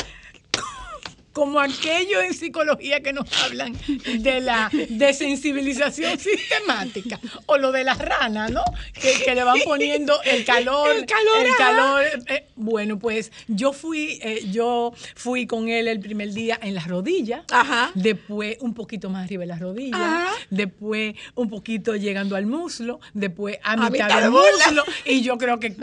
[1.38, 3.72] como aquello en psicología que nos hablan
[4.04, 8.64] de la desensibilización sistemática o lo de las ranas, ¿no?
[8.92, 12.02] Que, que le van poniendo el calor, El calor, el calor.
[12.26, 16.88] eh, bueno, pues yo fui, eh, yo fui con él el primer día en las
[16.88, 17.92] rodillas, Ajá.
[17.94, 20.32] después un poquito más arriba de las rodillas, Ajá.
[20.50, 25.38] después un poquito llegando al muslo, después a, A mitad, mitad del muslo y yo
[25.38, 25.76] creo que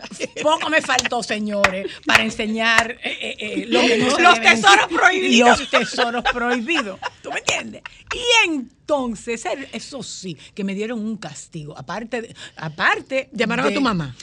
[0.43, 5.44] poco me faltó, señores, para enseñar eh, eh, lo que no se Los tesoros prohibidos.
[5.45, 6.99] Los tesoros prohibidos.
[7.21, 7.81] ¿Tú me entiendes?
[8.13, 11.77] Y entonces, eso sí, que me dieron un castigo.
[11.77, 13.29] Aparte, de- aparte.
[13.33, 14.15] ¿Llamaron a tu mamá?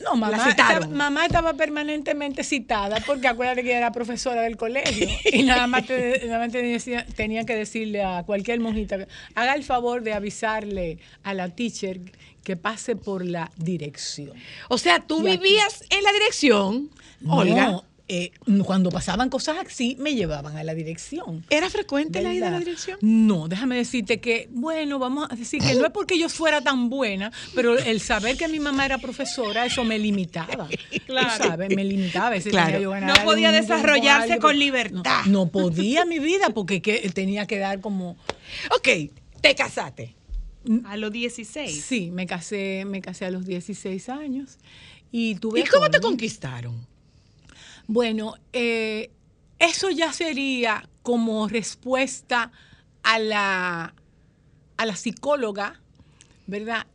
[0.00, 5.44] No, mamá estaba, mamá estaba permanentemente citada porque acuérdate que era profesora del colegio y
[5.44, 9.64] nada más, te- nada más te decía- tenía que decirle a cualquier monjita, haga el
[9.64, 12.00] favor de avisarle a la teacher
[12.42, 14.32] que pase por la dirección.
[14.68, 16.90] O sea, tú Y aquí- vivías en la dirección,
[17.26, 17.80] Olga.
[18.06, 18.32] Eh,
[18.66, 21.42] cuando pasaban cosas así, me llevaban a la dirección.
[21.48, 22.98] ¿Era frecuente la ida a la dirección?
[23.00, 26.90] No, déjame decirte que, bueno, vamos a decir que no es porque yo fuera tan
[26.90, 30.68] buena, pero el saber que mi mamá era profesora, eso me limitaba.
[31.06, 31.44] Claro.
[31.44, 32.30] Sabes, me limitaba.
[32.30, 32.80] Veces Claro.
[32.80, 35.24] yo No podía desarrollarse algo, con libertad.
[35.26, 38.16] No, no podía mi vida porque que- tenía que dar como...
[38.76, 38.88] Ok,
[39.40, 40.14] te casaste.
[40.86, 41.84] A los 16.
[41.84, 44.58] Sí, me casé, me casé a los 16 años
[45.12, 46.86] Y, tuve ¿Y cómo te conquistaron?
[47.86, 49.10] Bueno, eh,
[49.58, 52.50] eso ya sería como respuesta
[53.02, 53.94] a la,
[54.76, 55.80] a la psicóloga,
[56.46, 56.86] ¿verdad?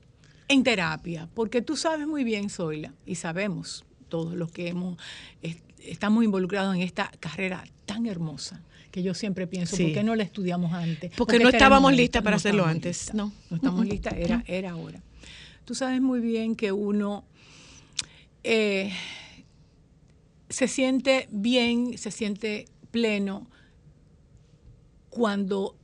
[0.47, 4.97] En terapia, porque tú sabes muy bien, Zoila, y sabemos todos los que hemos,
[5.43, 8.59] est- estamos involucrados en esta carrera tan hermosa,
[8.89, 9.83] que yo siempre pienso, Sí.
[9.83, 11.11] ¿por qué no la estudiamos antes?
[11.11, 13.31] Porque ¿Por qué no estábamos listas para hacerlo antes, no.
[13.51, 14.99] No estamos listas, era, era ahora.
[15.65, 17.23] Tú sabes muy bien que uno
[18.43, 18.91] eh,
[20.49, 23.47] se siente bien, se siente pleno
[25.09, 25.75] cuando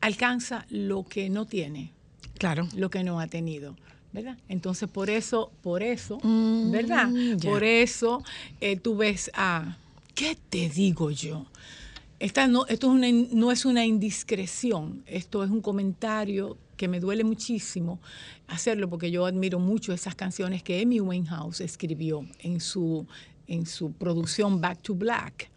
[0.00, 1.92] alcanza lo que no tiene,
[2.38, 2.68] Claro.
[2.76, 3.76] lo que no ha tenido.
[4.12, 4.38] ¿verdad?
[4.48, 7.10] Entonces, por eso, por eso, Mm, ¿verdad?
[7.42, 8.22] Por eso
[8.62, 9.76] eh, tú ves a,
[10.14, 11.44] ¿qué te digo yo?
[12.18, 16.98] Esta no, esto es una no es una indiscreción, esto es un comentario que me
[16.98, 18.00] duele muchísimo
[18.46, 23.06] hacerlo porque yo admiro mucho esas canciones que Amy Winehouse escribió en su,
[23.46, 25.50] en su producción Back to Black.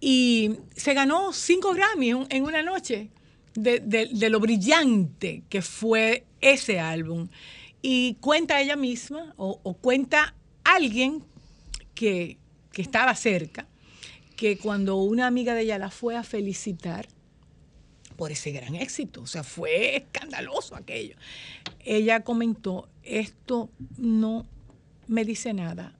[0.00, 3.10] Y se ganó cinco Grammy en, una noche
[3.54, 7.28] de, lo brillante que fue ese álbum.
[7.82, 10.34] Y cuenta ella misma, o, o cuenta
[10.64, 11.24] alguien
[11.94, 12.38] que,
[12.72, 13.68] que estaba cerca,
[14.36, 17.06] que cuando una amiga de ella la fue a felicitar
[18.16, 21.16] por ese gran éxito, o sea, fue escandaloso aquello,
[21.80, 24.46] ella comentó, esto no
[25.06, 25.96] me dice nada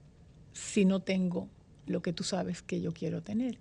[0.53, 1.49] si no tengo
[1.85, 3.57] lo que tú sabes que yo quiero tener,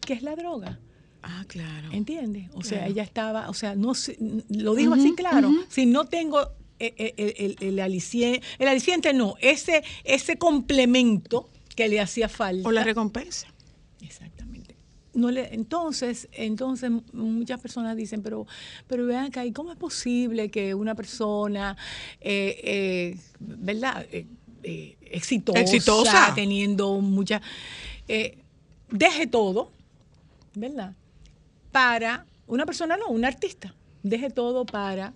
[0.00, 0.78] que es la droga.
[1.22, 1.88] Ah, claro.
[1.92, 2.50] ¿Entiendes?
[2.52, 3.92] O sea, ella estaba, o sea, no
[4.50, 6.42] lo dijo así claro, si no tengo
[6.78, 12.28] eh, eh, el, el, el aliciente, el aliciente no, ese, ese complemento que le hacía
[12.28, 12.68] falta.
[12.68, 13.48] O la recompensa.
[14.02, 14.76] Exactamente.
[15.14, 18.46] No le, entonces, entonces muchas personas dicen, pero,
[18.86, 21.76] pero vean acá, ¿y cómo es posible que una persona,
[22.20, 24.06] eh, eh, ¿verdad?
[24.10, 24.26] Eh,
[24.64, 26.32] eh, exitosa, Exitosa.
[26.34, 27.40] teniendo mucha,
[28.08, 28.38] eh,
[28.90, 29.70] deje todo,
[30.54, 30.94] ¿verdad?
[31.70, 35.12] Para una persona, no, un artista, deje todo para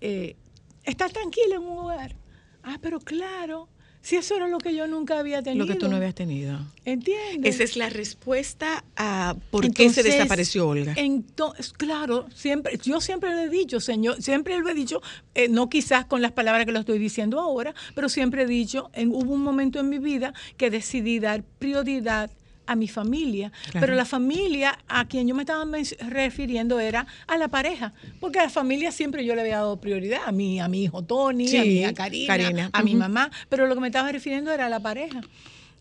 [0.00, 0.36] eh,
[0.84, 2.16] estar tranquila en un hogar.
[2.62, 3.68] Ah, pero claro,
[4.02, 5.64] si eso era lo que yo nunca había tenido.
[5.64, 6.58] Lo que tú no habías tenido.
[6.84, 7.54] ¿Entiendes?
[7.54, 10.94] Esa es la respuesta a por qué se desapareció Olga.
[10.96, 15.00] Entonces, claro, siempre, yo siempre lo he dicho, señor, siempre lo he dicho,
[15.34, 18.90] eh, no quizás con las palabras que lo estoy diciendo ahora, pero siempre he dicho,
[18.92, 22.30] en, hubo un momento en mi vida que decidí dar prioridad
[22.66, 23.80] a mi familia, Claro.
[23.80, 25.64] pero la familia a quien yo me estaba
[26.08, 30.20] refiriendo era a la pareja, porque a la familia siempre yo le había dado prioridad,
[30.26, 33.66] a mi, a mi hijo Tony, a mi a Karina, Karina, a mi mamá, pero
[33.66, 35.20] lo que me estaba refiriendo era a la pareja.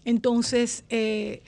[0.05, 1.41] Entonces, eh,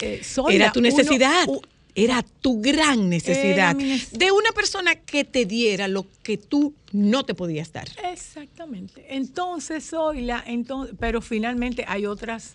[0.00, 1.46] eh, Era tu necesidad.
[1.94, 7.34] era tu gran necesidad de una persona que te diera lo que tú no te
[7.34, 7.88] podías dar.
[8.12, 9.04] Exactamente.
[9.10, 12.54] Entonces, Zoila, entonces, pero finalmente hay otras,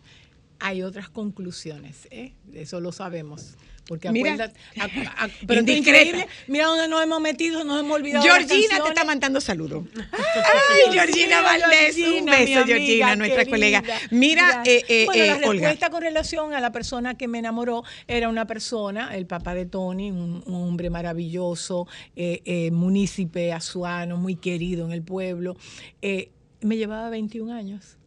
[0.66, 2.34] hay otras conclusiones, ¿eh?
[2.54, 3.56] Eso lo sabemos.
[3.86, 4.50] Porque Mira,
[5.46, 5.76] pero es indiscreta.
[5.76, 6.28] increíble.
[6.48, 8.24] Mira dónde nos hemos metido, nos hemos olvidado.
[8.24, 9.84] Georgina te está mandando saludos.
[10.14, 13.82] Ay, Georgina mío, Valdés, un beso, amiga Georgina, nuestra querida.
[13.82, 13.84] colega.
[14.12, 15.52] Mira, eh, eh, bueno, eh, la Olga.
[15.68, 19.66] respuesta con relación a la persona que me enamoró era una persona, el papá de
[19.66, 21.86] Tony, un, un hombre maravilloso,
[22.16, 25.58] eh, eh, munícipe azuano, muy querido en el pueblo.
[26.02, 27.98] Eh, me llevaba 21 años.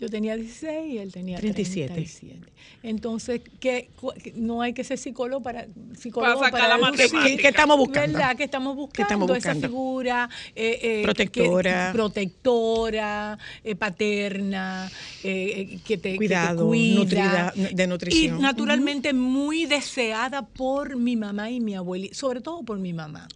[0.00, 1.92] Yo tenía 16 y él tenía 37.
[1.92, 2.52] 37.
[2.84, 3.90] Entonces, que
[4.36, 5.66] no hay que ser psicólogo para
[5.98, 7.40] psicólogo Para sacar la deducir.
[7.40, 8.16] ¿Qué estamos buscando?
[8.18, 8.36] ¿Verdad?
[8.36, 11.88] Que estamos buscando, estamos esa figura eh, eh, Protectora.
[11.88, 14.88] que- protectora, eh, paterna,
[15.24, 16.94] eh, eh, que te, que te Cuidado, cuida.
[17.00, 18.38] nutrida, de nutrición.
[18.38, 23.26] Y naturalmente muy deseada por mi mamá y mi abuelita, sobre todo por mi mamá.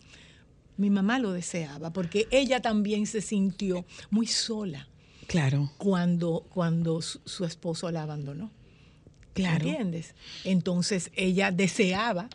[0.77, 4.89] Mi mamá lo deseaba porque ella también se sintió muy sola
[5.27, 8.51] Claro, cuando, cuando su, su esposo la abandonó.
[9.35, 9.66] claro.
[9.66, 10.14] ¿Entiendes?
[10.45, 12.29] Entonces ella deseaba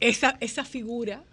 [0.00, 1.24] esa, esa figura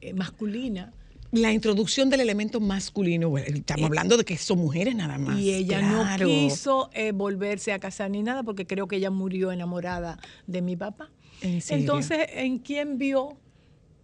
[0.00, 0.92] eh, masculina
[1.32, 5.38] La introducción del elemento masculino, bueno, estamos hablando de que son mujeres nada más.
[5.38, 6.26] y ella claro.
[6.26, 10.62] no quiso eh, volverse a casar ni nada porque creo que ella murió enamorada de
[10.62, 11.10] mi papá.
[11.40, 11.80] ¿En serio?
[11.80, 13.36] Entonces, ¿en quién vio?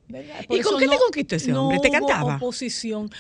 [0.08, 0.44] ¿Verdad?
[0.48, 1.78] ¿Y con qué te conquistó ese hombre?
[1.80, 2.36] ¿Te hubo cantaba?
[2.36, 3.10] oposición.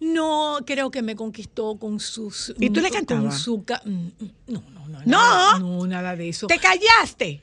[0.00, 2.54] No, creo que me conquistó con sus...
[2.60, 3.38] ¿Y tú le con cantabas?
[3.40, 4.08] su ca- mm,
[4.48, 4.98] no, no, no.
[5.00, 5.04] ¿No?
[5.06, 6.46] Nada, no, nada de eso.
[6.46, 7.42] ¿Te callaste?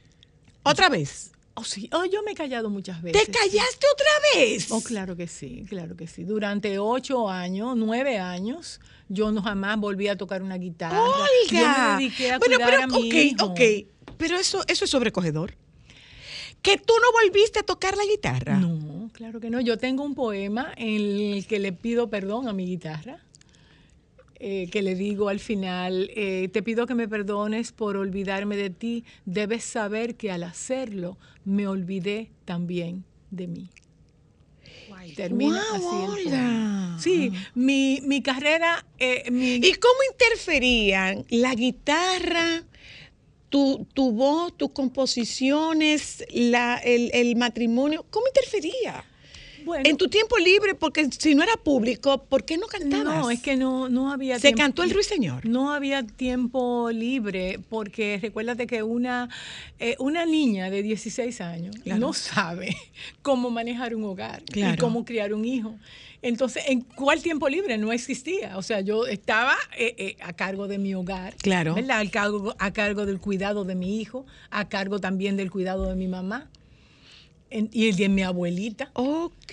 [0.63, 1.31] ¿Otra vez?
[1.55, 1.89] Oh, sí.
[1.93, 3.25] Oh, yo me he callado muchas veces.
[3.25, 4.71] ¿Te callaste otra vez?
[4.71, 6.23] Oh, claro que sí, claro que sí.
[6.23, 8.79] Durante ocho años, nueve años,
[9.09, 10.95] yo no jamás volví a tocar una guitarra.
[10.95, 11.95] Yo Olga.
[11.97, 13.45] me dediqué a bueno, cuidar pero a mi ok, hijo.
[13.45, 13.59] ok.
[14.17, 15.55] Pero eso, eso es sobrecogedor.
[16.63, 18.55] Que tú no volviste a tocar la guitarra.
[18.57, 18.82] No,
[19.14, 19.61] claro que no.
[19.61, 23.20] Yo tengo un poema en el que le pido perdón a mi guitarra.
[24.39, 28.70] eh, que le digo al final, eh, te pido que me perdones por olvidarme de
[28.70, 29.05] ti.
[29.26, 33.70] Debes saber que al hacerlo me olvidé también de mí.
[35.16, 36.99] Termina Guau, así el.
[36.99, 42.64] Sí, mi, mi carrera, eh, mi, ¿Y cómo interferían la guitarra,
[43.53, 48.03] tu, tu voz, tus composiciones, la, el, el matrimonio?
[48.09, 49.05] ¿Cómo interfería?
[49.63, 53.03] bueno, En tu tiempo libre, porque si no era público, ¿por qué no cantabas?
[53.05, 54.57] no, es que no, no había Se tiempo.
[54.61, 55.45] cantó el Ruiseñor.
[55.45, 59.29] No había tiempo libre porque recuérdate que una,
[59.79, 61.99] eh, una niña de 16 años Claro.
[62.01, 62.75] no sabe
[63.21, 64.77] cómo manejar un hogar y Claro.
[64.79, 65.75] cómo criar un hijo.
[66.24, 67.78] Entonces, ¿en cuál tiempo libre?
[67.78, 68.57] No existía.
[68.57, 71.76] O sea, yo estaba eh, eh, a cargo de mi hogar, Claro.
[71.76, 72.03] ¿verdad?
[72.11, 76.07] Cargo, a cargo del cuidado de mi hijo, a cargo también del cuidado de mi
[76.07, 76.49] mamá
[77.53, 78.91] en- y el de mi abuelita.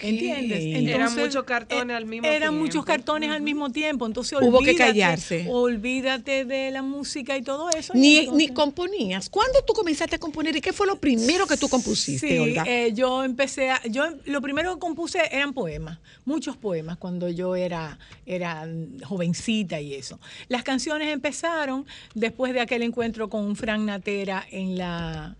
[0.03, 0.59] ¿Entiendes?
[0.61, 2.59] Eran Entonces, muchos cartones eh, al mismo Eran tiempo.
[2.65, 4.07] muchos cartones al mismo tiempo.
[4.07, 5.47] Entonces, Hubo que callarse.
[5.49, 7.93] Olvídate de la música y todo eso.
[7.95, 9.29] Ni, entonces- ni componías.
[9.29, 12.65] ¿Cuándo tú comenzaste a componer y qué fue lo primero que tú compusiste, Sí, Olga?
[12.67, 17.55] eh, yo empecé a, yo lo primero que compuse eran poemas, muchos poemas cuando yo
[17.57, 18.67] era, era
[19.05, 20.19] jovencita y eso.
[20.49, 25.37] Las canciones empezaron después de aquel encuentro con Fran Natera en la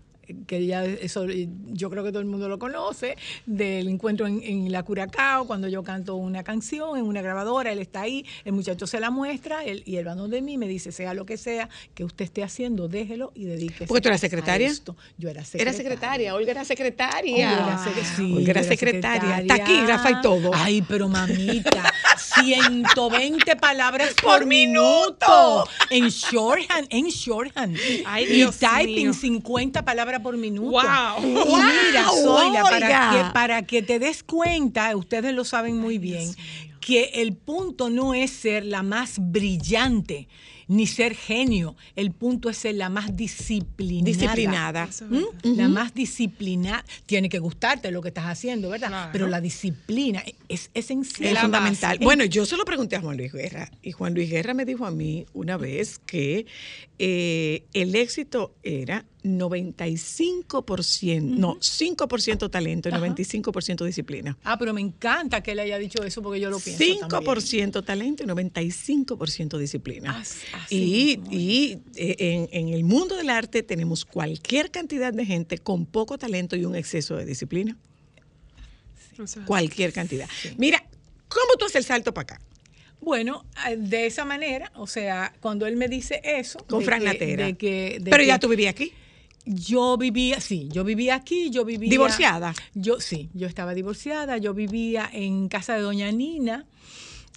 [0.47, 3.15] que ya eso yo creo que todo el mundo lo conoce,
[3.45, 7.79] del encuentro en, en la Curacao, cuando yo canto una canción en una grabadora, él
[7.79, 10.91] está ahí, el muchacho se la muestra, él, y él va donde mí, me dice,
[10.91, 14.27] sea lo que sea que usted esté haciendo, déjelo y dedíquese Porque tú eras a
[14.27, 14.67] secretaria.
[14.67, 14.95] esto.
[15.17, 15.73] Yo era Era secretaria.
[15.73, 17.51] secretaria, Olga era secretaria.
[17.51, 20.51] Olga era secre- sí, Olga era secretaria, taquígrafa y todo.
[20.53, 21.91] Ay, pero mamita,
[22.21, 25.67] 120 palabras por, Por minuto.
[25.89, 27.77] En shorthand, en shorthand.
[28.05, 29.13] Ay, y typing mío.
[29.13, 30.71] 50 palabras por minuto.
[30.71, 31.23] Wow.
[31.23, 36.33] Y mira, Zoila, para que, para que te des cuenta, ustedes lo saben muy bien,
[36.79, 40.27] que el punto no es ser la más brillante
[40.71, 44.05] ni ser genio, el punto es ser la más disciplinada.
[44.05, 44.89] Disciplinada.
[45.09, 45.57] ¿Mm?
[45.57, 46.85] La más disciplinada.
[47.05, 48.87] Tiene que gustarte lo que estás haciendo, ¿verdad?
[48.87, 49.09] Claro.
[49.11, 51.33] Pero la disciplina es esencial.
[51.33, 51.97] Es fundamental.
[51.97, 52.05] base.
[52.05, 54.85] Bueno, yo se lo pregunté a Juan Luis Guerra y Juan Luis Guerra me dijo
[54.85, 56.45] a mí una vez que
[56.99, 64.37] eh, el éxito era 95%, no, 5% talento y 95% disciplina.
[64.43, 66.83] Ah, pero me encanta que él haya dicho eso porque yo lo pienso.
[67.07, 67.09] también.
[67.23, 70.23] 5% talento y 95% disciplina.
[70.63, 72.15] Así y y, eh,
[72.51, 76.65] en, en el mundo del arte tenemos cualquier cantidad de gente con poco talento y
[76.65, 77.77] un exceso de disciplina.
[79.45, 80.27] Cualquier cantidad.
[80.57, 80.83] Mira,
[81.27, 82.41] ¿cómo tú haces el salto para acá?
[83.01, 86.59] Bueno, eh, de esa manera, o sea, cuando él me dice eso.
[86.67, 87.45] Con de Fran que- Natera.
[87.45, 88.91] de que- de Pero ya tú vivías aquí.
[89.45, 91.89] Yo vivía, sí, yo vivía aquí, yo vivía.
[91.89, 92.53] ¿Divorciada?
[92.75, 96.65] Yo sí, yo estaba divorciada, yo vivía en casa de doña Nina,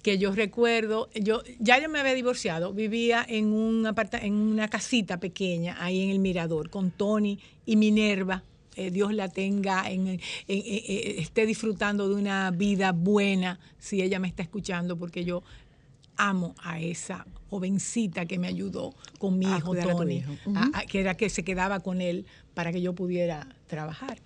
[0.05, 4.67] que yo recuerdo, yo ya yo me había divorciado, vivía en un aparta, en una
[4.67, 8.43] casita pequeña ahí en el Mirador con Tony y Minerva.
[8.75, 14.01] eh, Dios la tenga, en, en- en- en- esté disfrutando de una vida buena, si
[14.03, 15.41] ella me está escuchando, porque yo
[16.17, 20.33] amo a esa jovencita que me ayudó con mi hijo Tony, hijo.
[20.55, 24.19] a- a- que era que se quedaba con él para que yo pudiera trabajar.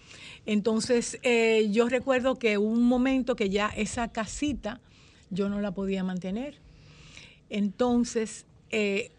[0.45, 4.81] Entonces, eh, yo recuerdo que hubo un momento que ya esa casita
[5.29, 6.55] yo no la podía mantener.
[7.49, 9.11] Entonces, eh,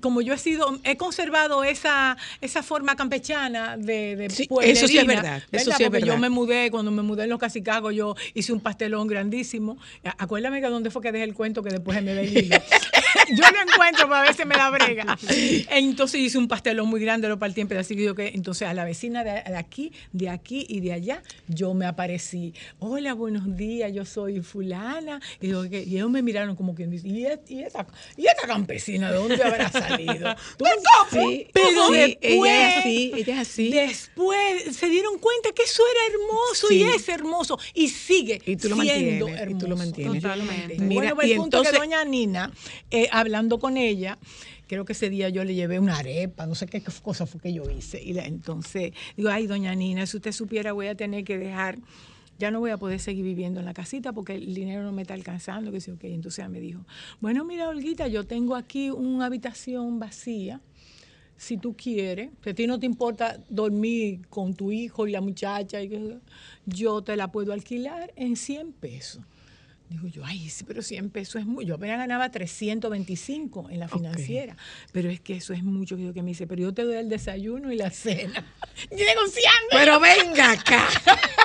[0.00, 4.88] como yo he sido, he conservado esa, esa forma campechana de, de Sí, pueblerina, eso
[4.88, 6.18] sí es verdad, eso sí es Porque yo verdad.
[6.18, 9.76] me mudé, cuando me mudé en los Casicagos, yo hice un pastelón grandísimo.
[10.18, 12.62] Acuérdame que dónde fue que dejé el cuento que después me ve.
[13.36, 15.18] yo lo encuentro para ver si me la brega.
[15.70, 18.02] Entonces hice un pastelón muy grande, lo partí en pedacitos.
[18.02, 21.22] y yo que- Entonces a la vecina de, de aquí, de aquí y de allá,
[21.48, 22.54] yo me aparecí.
[22.78, 25.20] Hola, buenos días, yo soy fulana.
[25.40, 29.10] Y, que- y ellos me miraron como quien dice, ¿y, y esa, y esta campesina
[29.10, 30.34] de dónde habrá salido?
[30.56, 30.64] ¿Tú
[31.10, 33.70] Sí, pero sí, después, ella es así, ella es así.
[33.70, 36.76] Después se dieron cuenta que eso era hermoso Sí.
[36.76, 39.64] y es hermoso y sigue Y tú lo siendo mantienes, y hermoso.
[39.64, 40.22] tú lo mantienes.
[40.22, 40.76] Totalmente.
[40.78, 42.52] Mira, bueno, pues y el punto entonces- que doña Nina,
[42.90, 44.18] eh, hablando con ella,
[44.66, 47.52] creo que ese día yo le llevé una arepa, no sé qué cosa fue que
[47.52, 48.02] yo hice.
[48.02, 51.78] Y la- entonces digo, ay, doña Nina, si usted supiera, voy a tener que dejar,
[52.38, 55.02] ya no voy a poder seguir viviendo en la casita porque el dinero no me
[55.02, 56.04] está alcanzando, que sí, ok.
[56.04, 56.84] Entonces ella me dijo,
[57.20, 60.60] bueno, mira, Olguita, yo tengo aquí una habitación vacía
[61.36, 65.20] si tú quieres, que a ti no te importa dormir con tu hijo y la
[65.20, 65.78] muchacha,
[66.66, 69.20] yo te la puedo alquilar en 100 pesos.
[69.94, 71.68] Digo yo, ay, sí, pero 100 pesos es mucho.
[71.68, 74.56] Yo apenas ganaba 325 en la financiera,
[74.90, 75.94] pero es que eso es mucho.
[75.94, 78.44] Digo, que me dice, pero yo te doy el desayuno y la cena.
[78.90, 79.68] Y negociando.
[79.70, 80.88] Pero venga acá.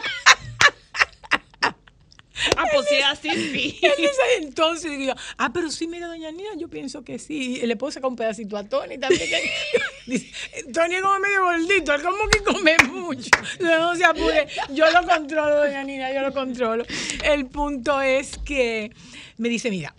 [2.56, 3.80] Ah, pues sí, así sí.
[3.82, 7.62] Él dice, entonces digo yo, ah, pero sí, mira, doña Nina, yo pienso que sí.
[7.64, 9.30] Le puedo sacar un pedacito a Tony también.
[10.06, 10.32] Dice,
[10.74, 13.30] Tony es como medio gordito, él como que come mucho.
[13.60, 16.84] No se apure, yo lo controlo, doña Nina, yo lo controlo.
[17.24, 18.92] El punto es que
[19.38, 19.94] me dice, mira,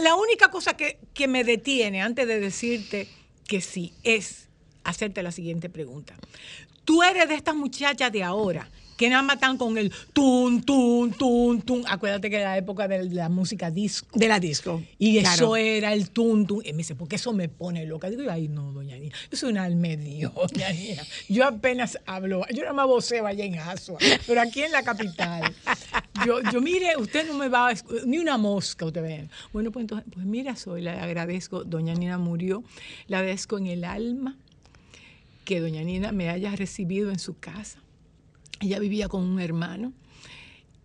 [0.00, 3.08] la única cosa que, que me detiene antes de decirte
[3.46, 4.48] que sí es
[4.84, 6.14] hacerte la siguiente pregunta.
[6.84, 11.12] Tú eres de estas muchachas de ahora que nada más están con el tun, tun,
[11.12, 11.84] tun, tun.
[11.88, 14.18] Acuérdate que era la época de la música disco.
[14.18, 14.82] De la disco.
[14.98, 15.34] Y Claro.
[15.34, 16.62] eso era el tun, tun.
[16.64, 18.08] Y me dice, porque eso me pone loca.
[18.10, 19.14] Digo, ay, no, doña Nina.
[19.30, 21.02] Yo soy una almedio, doña Nina.
[21.28, 22.44] Yo apenas hablo.
[22.54, 23.98] Yo nada más voceo allá en Asua.
[24.26, 25.54] Pero aquí en la capital.
[26.26, 27.74] Yo, yo, mire, usted no me va a...
[28.06, 29.28] Ni una mosca usted ve.
[29.52, 31.64] Bueno, pues entonces, pues mira, soy, le agradezco.
[31.64, 32.62] Doña Nina murió.
[33.08, 34.36] Le agradezco en el alma
[35.44, 37.78] que doña Nina me haya recibido en su casa.
[38.62, 39.92] Ella vivía con un hermano.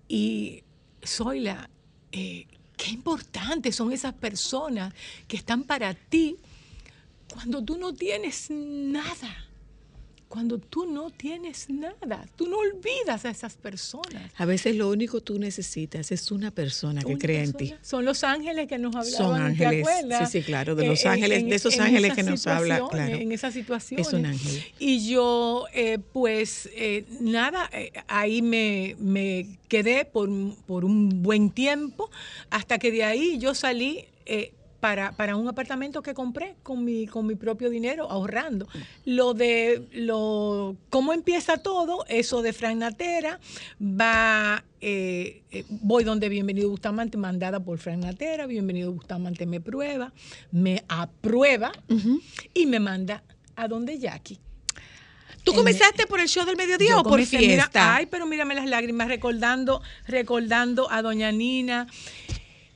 [0.07, 0.63] Y
[1.03, 1.69] soy la...
[2.11, 4.93] eh, qué importantes son esas personas
[5.27, 6.37] que están para ti
[7.31, 9.46] cuando tú no tienes nada.
[10.27, 12.25] Cuando tú no tienes nada.
[12.35, 14.31] Tú no olvidas a esas personas.
[14.35, 17.73] A veces lo único que tú necesitas es una persona que crea en ti.
[17.81, 19.17] Son los ángeles que nos hablaban.
[19.17, 19.87] Son ¿te ángeles,
[20.19, 23.15] sí, sí, claro, de Eh, los ángeles, en- de esos ángeles que nos habla, claro.
[23.15, 24.07] En esas situaciones.
[24.07, 24.63] Es un ángel.
[24.79, 30.29] Y yo, eh, pues, eh, nada, eh, ahí me, me quedé por,
[30.65, 32.11] por un buen tiempo,
[32.49, 34.05] hasta que de ahí yo salí.
[34.79, 38.67] Para, para un apartamento que compré con mi, con mi propio dinero, ahorrando.
[39.05, 43.39] Lo de lo cómo empieza todo, eso de Frank Natera,
[43.81, 50.13] va, eh, eh, voy donde Bienvenido Bustamante, mandada por Frank Natera, Bienvenido Bustamante me prueba,
[50.51, 51.71] me aprueba
[52.53, 53.23] y me manda
[53.55, 54.39] a donde Jackie.
[55.43, 57.95] ¿Tú En- comenzaste por el show del mediodía Yo o por comencé, mira, fiesta?
[57.95, 61.87] ay, pero mírame las lágrimas, recordando, recordando a Doña Nina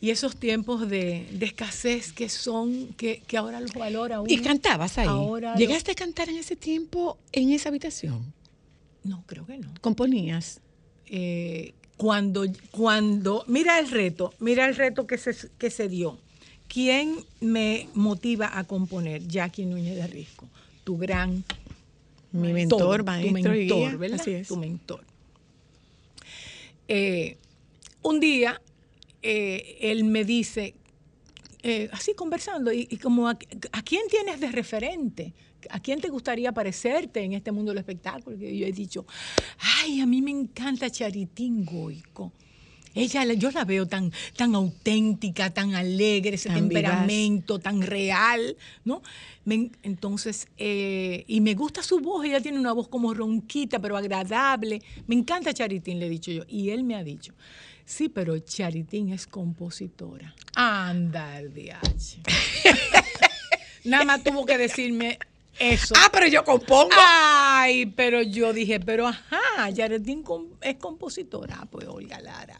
[0.01, 4.33] y esos tiempos de, de escasez que son, que, que ahora los valora uno.
[4.33, 5.07] ¿Y cantabas ahí?
[5.07, 8.33] Ahora ¿Llegaste a cantar en ese tiempo en esa habitación?
[9.03, 9.71] No, creo que no.
[9.79, 10.59] ¿Componías?
[11.05, 16.17] Eh, cuando, cuando, mira el reto, mira el reto que se, que se dio.
[16.67, 19.27] ¿Quién me motiva a componer?
[19.27, 20.49] Jackie Núñez de Risco,
[20.83, 21.43] tu gran
[22.31, 23.95] Mi mentor, mentor, tu y mentor, guía.
[23.97, 24.19] ¿verdad?
[24.19, 24.47] Así es.
[24.47, 25.03] Tu mentor.
[26.87, 27.37] Eh,
[28.01, 28.59] un día
[29.23, 30.75] eh, él me dice,
[31.63, 33.37] eh, así conversando, y, y como, a,
[33.71, 35.33] ¿a quién tienes de referente?
[35.69, 38.37] ¿A quién te gustaría parecerte en este mundo del espectáculo?
[38.37, 39.05] Que yo he dicho,
[39.83, 42.31] ay, a mí me encanta Charitín Goico.
[42.93, 46.83] Ella, la- yo la veo tan, tan auténtica, tan alegre, ese Tan vivaz.
[46.83, 49.01] temperamento, tan real, ¿no?
[49.45, 53.95] Me entonces, eh, y me gusta su voz, ella tiene una voz como ronquita, pero
[53.95, 54.81] agradable.
[55.07, 56.43] Me encanta Charitín, le he dicho yo.
[56.49, 57.33] Y él me ha dicho,
[57.85, 60.33] sí, pero Charitín es compositora.
[60.55, 62.21] Anda, el DH.
[63.85, 65.17] Nada más tuvo que decirme
[65.59, 65.93] eso.
[65.97, 66.91] Ah, pero yo compongo.
[66.97, 70.23] Ay, pero yo dije, pero ajá, Charitín
[70.61, 71.57] es compositora.
[71.61, 72.59] Ah, Pues Olga Lara.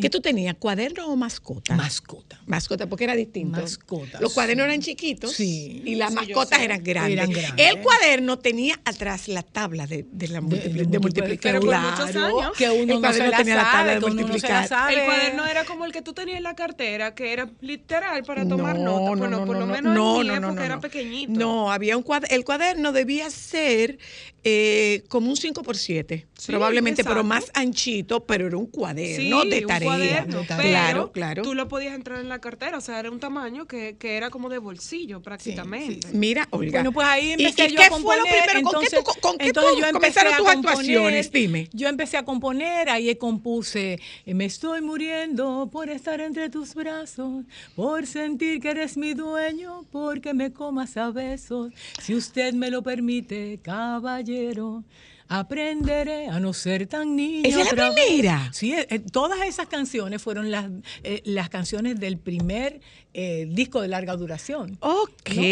[0.00, 0.54] ¿Qué tú tenías?
[0.58, 1.74] ¿Cuaderno o mascota?
[1.76, 2.40] Mascota.
[2.46, 3.60] Mascota, porque era distinto.
[3.60, 4.68] Mascotas, Los cuadernos sí.
[4.70, 5.82] eran chiquitos Sí.
[5.84, 7.12] y las Sí, mascotas eran grandes.
[7.12, 7.66] Eran grandes.
[7.66, 11.52] El cuaderno tenía atrás la tabla de, de la multipli- de, de multiplicar.
[11.52, 11.90] Pero por Claro.
[11.90, 12.52] muchos años.
[12.56, 14.68] Que uno el no se cuaderno la tenía la tabla de no multiplicar.
[14.68, 14.94] sabe.
[14.98, 18.46] El cuaderno era como el que tú tenías en la cartera, que era literal para
[18.48, 19.00] tomar No, nota.
[19.00, 20.64] no, Bueno, no, por no, lo no, menos no, en mi no, no, época no,
[20.64, 20.80] era no.
[20.80, 21.32] pequeñito.
[21.32, 23.98] No, había un cuaderno, el cuaderno debía ser
[24.44, 29.42] eh, como un 5 por 7 Sí, probablemente, pero más anchito, pero era un cuaderno
[29.42, 29.88] Sí, de un tarea.
[29.88, 31.42] cuaderno, pero Claro, claro.
[31.42, 34.30] Tú lo podías entrar en la cartera, o sea, era un tamaño que, que era
[34.30, 36.08] como de bolsillo prácticamente.
[36.12, 36.70] Mira, Olga.
[36.78, 38.20] Bueno, pues ahí ¿Y- empecé y yo qué a componer.
[38.20, 38.46] fue lo primero?
[38.46, 41.32] ¿Con qué entonces, tú- con qué entonces tú yo comenzaron a tus componer, actuaciones?
[41.32, 41.68] Dime.
[41.72, 47.44] Yo empecé a componer, ahí compuse, eh, me estoy muriendo por estar entre tus brazos,
[47.76, 51.72] por sentir que eres mi dueño, porque me comas a besos.
[52.02, 54.84] Si usted me lo permite, caballero.
[55.30, 57.42] Aprenderé a no ser tan niño.
[57.44, 58.50] ¿Esa es la primera?
[58.52, 60.66] Sí, eh, eh, todas esas canciones fueron las,
[61.02, 62.80] eh, las canciones del primer
[63.12, 64.78] eh, disco de larga duración.
[64.80, 65.28] Ok.
[65.28, 65.42] No.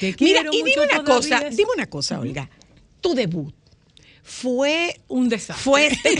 [0.00, 2.50] Te Mira, y dime una cosa, dime una cosa, Olga.
[3.00, 3.54] Tu debut
[4.22, 5.62] fue Un desastre.
[5.62, 6.14] fue este-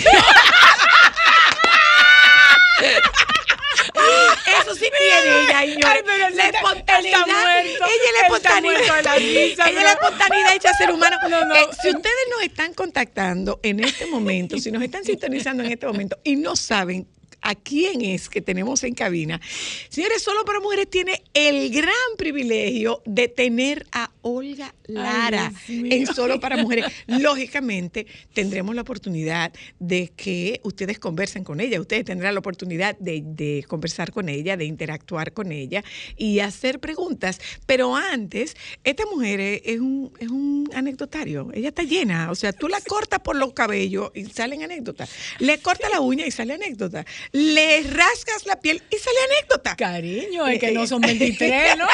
[4.62, 5.86] Eso sí tiene ella, señores.
[5.86, 7.26] Ay, pero la espontaneidad.
[7.26, 7.84] muerto.
[7.84, 8.96] Ella es la espontaneidad.
[8.96, 11.16] de la ella es la espontaneidad hecha ser humano.
[11.28, 11.54] No, no.
[11.54, 15.86] Eh, si ustedes nos están contactando en este momento, si nos están sintonizando en este
[15.86, 17.06] momento y no saben
[17.42, 19.40] a quién es que tenemos en cabina,
[19.88, 26.40] señores, solo para mujeres tiene el gran privilegio de tener a Olga Lara en Solo
[26.40, 26.86] para Mujeres.
[27.06, 31.80] Lógicamente, tendremos la oportunidad de que ustedes conversen con ella.
[31.80, 35.84] Ustedes tendrán la oportunidad de, de conversar con ella, de interactuar con ella
[36.16, 37.40] y hacer preguntas.
[37.66, 41.50] Pero antes, esta mujer es, un, es un anecdotario.
[41.54, 42.30] Ella está llena.
[42.30, 45.10] O sea, tú la cortas por los cabellos y salen anécdotas.
[45.38, 47.06] Le cortas la uña y sale anécdota.
[47.32, 49.76] Le rascas la piel y sale anécdota.
[49.76, 51.86] Cariño, es que no son 23, ¿no?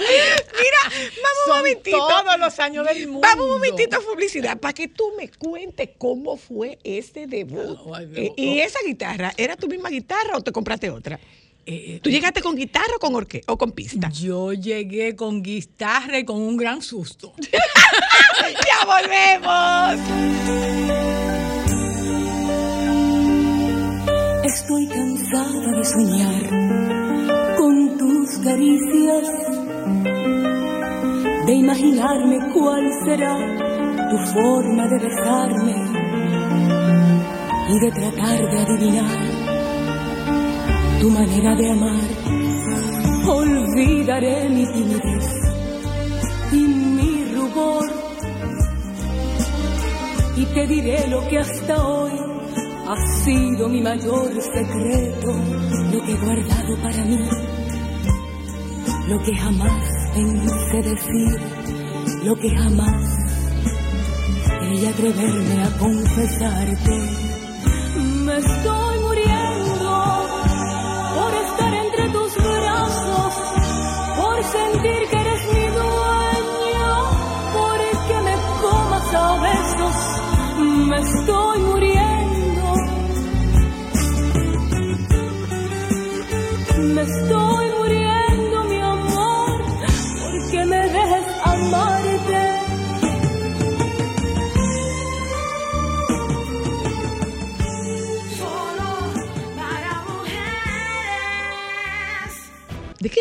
[0.00, 1.96] Mira, vamos un momentito.
[1.98, 3.20] todos los años del mundo.
[3.28, 7.78] Vamos un momentito a publicidad para que tú me cuentes cómo fue ese debut.
[7.94, 8.34] Ay, Eh, no.
[8.36, 11.18] y esa guitarra, ¿era tu misma guitarra o te compraste otra?
[11.66, 14.08] Eh, ¿Tú llegaste con guitarra o con orque o con pista?
[14.10, 17.34] Yo llegué con guitarra y con un gran susto.
[18.40, 20.00] ¡Ya volvemos!
[24.44, 26.99] Estoy cansada de soñar
[28.42, 29.28] caricias,
[31.46, 33.36] de imaginarme cuál será
[34.10, 35.76] tu forma de besarme
[37.68, 39.18] y de tratar de adivinar
[41.00, 42.02] tu manera de amar.
[43.28, 45.26] Olvidaré mi timidez
[46.52, 47.84] y mi rubor
[50.36, 52.12] y te diré lo que hasta hoy
[52.88, 55.32] ha sido mi mayor secreto,
[55.92, 57.18] lo que he guardado para mí,
[59.08, 59.84] lo que jamás
[60.14, 61.40] pensé decir,
[62.24, 63.20] lo que jamás
[64.60, 66.96] quería atreverme a confesarte.
[68.24, 69.90] Me estoy muriendo
[71.16, 73.34] por estar entre tus brazos,
[74.16, 76.90] por sentir que eres mi dueño,
[77.56, 77.78] por
[78.08, 79.96] que me comas a besos.
[80.88, 82.74] Me estoy muriendo.
[86.94, 87.49] Me estoy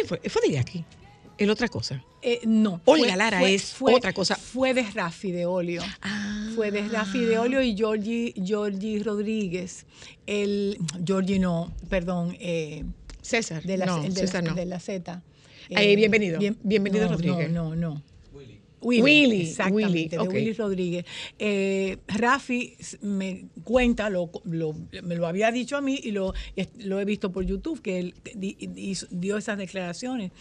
[0.09, 0.29] fue?
[0.29, 0.83] Fue de Jackie.
[1.37, 2.03] El otra cosa.
[2.21, 2.81] Eh, no.
[2.83, 4.35] Olga Lara es otra cosa.
[4.35, 5.81] Fue de Rafi de Olio.
[6.53, 9.85] Fue de Rafi de Olio y Georgie, Georgie Rodríguez.
[10.27, 12.83] El, Georgie no, perdón, eh,
[13.21, 13.63] César.
[13.63, 14.55] de la, no, de César la, no.
[14.55, 15.21] de la Z.
[15.69, 16.39] Eh, bienvenido.
[16.61, 17.49] Bienvenido, no, Rodríguez.
[17.51, 18.03] No, no, no.
[18.81, 19.01] Willy.
[19.01, 20.33] Willy, exactamente, Willy, de ok.
[20.33, 21.05] Willy Rodríguez.
[21.37, 27.05] Eh, Rafi me cuenta, lo, lo- me lo había dicho a mí y lo, he
[27.05, 28.55] visto por YouTube, que él di-
[29.11, 30.31] dio esas declaraciones.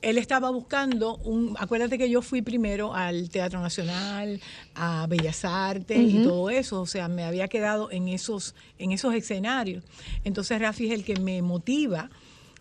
[0.00, 1.56] Él estaba buscando un.
[1.58, 4.40] Acuérdate que yo fui primero al Teatro Nacional,
[4.76, 6.80] a Bellas Artes y todo eso.
[6.82, 9.82] O sea, me había quedado en esos, en esos escenarios.
[10.22, 12.10] Entonces, Rafi es el que me motiva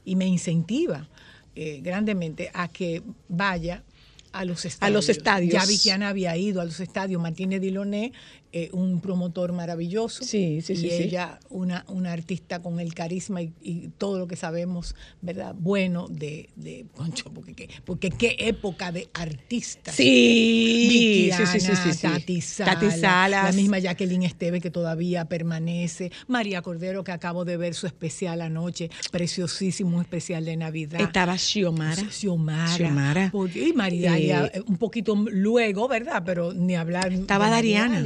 [0.04, 1.08] y me incentiva
[1.56, 3.84] eh, grandemente a que vaya
[4.32, 4.88] a los estadios.
[4.88, 5.54] A los estadios.
[5.54, 7.22] Ya vi que Ana había ido a los estadios.
[7.22, 8.14] Martínez Diloné,
[8.54, 10.24] eh, un promotor maravilloso.
[10.24, 14.28] Sí, sí, y sí, ella, una, una artista con el carisma y, y todo lo
[14.28, 15.54] que sabemos, ¿verdad?
[15.58, 19.96] Bueno de, de Concho, porque, qué- porque qué época de artistas.
[19.96, 21.60] Sí, sí, sí,
[21.94, 22.02] sí.
[22.08, 23.44] Tati Salas, Tati Salas.
[23.46, 28.42] la misma Jacqueline Esteve que todavía permanece, María Cordero que acabo de ver su especial
[28.42, 31.02] anoche, preciosísimo especial de Navidad.
[31.02, 32.10] Estaba Xiomara.
[32.10, 32.76] Xiomara.
[32.76, 33.30] Xiomara.
[33.32, 36.24] Porque- y Maridalia, Eh, eh, un poquito luego, ¿verdad?
[36.26, 37.12] Pero ni hablar.
[37.12, 38.06] Estaba Dariana.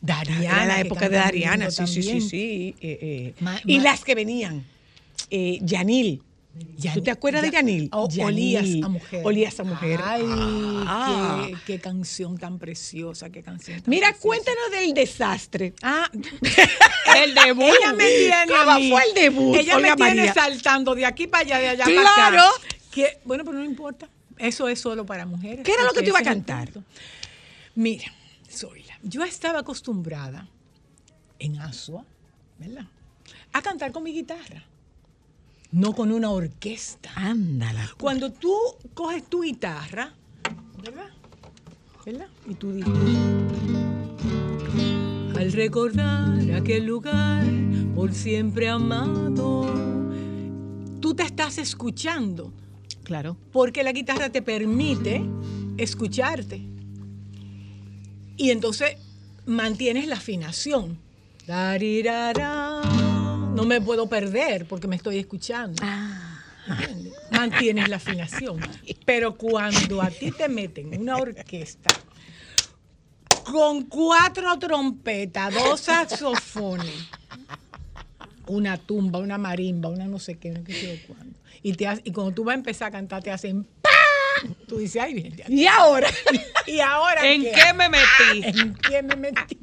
[0.00, 0.44] Dariana.
[0.44, 2.74] Era la época de Dariana, sí, sí, sí, sí.
[2.80, 3.34] eh, eh.
[3.40, 4.64] Ma- y ma- las que venían.
[5.30, 6.22] Eh, Yanil.
[6.78, 7.88] Yan- ¿Tú te acuerdas de Ya- Yanil?
[7.92, 8.56] O- Yanil.
[8.58, 9.20] Olías a mujer.
[9.24, 10.00] Olías a mujer.
[10.02, 11.46] Ay, Ah.
[11.46, 14.26] qué, qué canción tan preciosa, qué canción tan Mira, preciosa.
[14.26, 15.74] cuéntanos del desastre.
[15.82, 16.10] Ah,
[17.24, 17.62] El debut.
[17.64, 18.90] ella me tiene a ¿Cómo mí.
[18.90, 19.56] fue el debut?
[19.56, 20.34] Ella me tiene María?
[20.34, 22.04] saltando de aquí para allá, de allá Claro.
[22.16, 22.50] para acá.
[22.90, 24.08] Que, bueno, pero no importa.
[24.36, 25.60] Eso es solo para mujeres.
[25.64, 26.68] ¿Qué era lo que te iba a cantar?
[27.76, 28.12] Mira,
[28.50, 30.48] Zoila, yo estaba acostumbrada
[31.38, 32.04] en Asua,
[32.58, 32.86] ¿verdad?
[33.52, 34.64] A cantar con mi guitarra,
[35.72, 37.10] no con una orquesta.
[37.14, 37.88] Ándala.
[37.98, 38.52] Cuando tú
[38.94, 40.12] coges tu guitarra,
[40.82, 41.08] ¿verdad?
[42.04, 42.28] ¿Verdad?
[42.48, 42.92] Y tú dices.
[45.36, 47.44] Al recordar aquel lugar
[47.94, 49.72] por siempre amado,
[51.00, 52.52] tú te estás escuchando,
[53.04, 53.36] Claro.
[53.52, 55.22] porque la guitarra te permite
[55.78, 56.62] escucharte.
[58.40, 58.96] Y entonces
[59.44, 60.98] mantienes la afinación.
[63.54, 65.78] No me puedo perder porque me estoy escuchando.
[66.66, 67.12] ¿Entiendes?
[67.30, 68.66] Mantienes la afinación.
[69.04, 71.92] Pero cuando a ti te meten una orquesta
[73.44, 76.94] con cuatro trompetas, dos saxofones,
[78.46, 82.00] una tumba, una marimba, una no sé qué, no sé qué cuándo, Y, te ha-
[82.02, 83.66] y cuando tú vas a empezar a cantar, te hacen.
[84.66, 85.34] Tú dices, ay, bien.
[85.48, 86.08] Y ahora,
[86.66, 88.42] ¿Y ahora ¿En qué me metí?
[88.60, 89.58] ¿En qué me metí?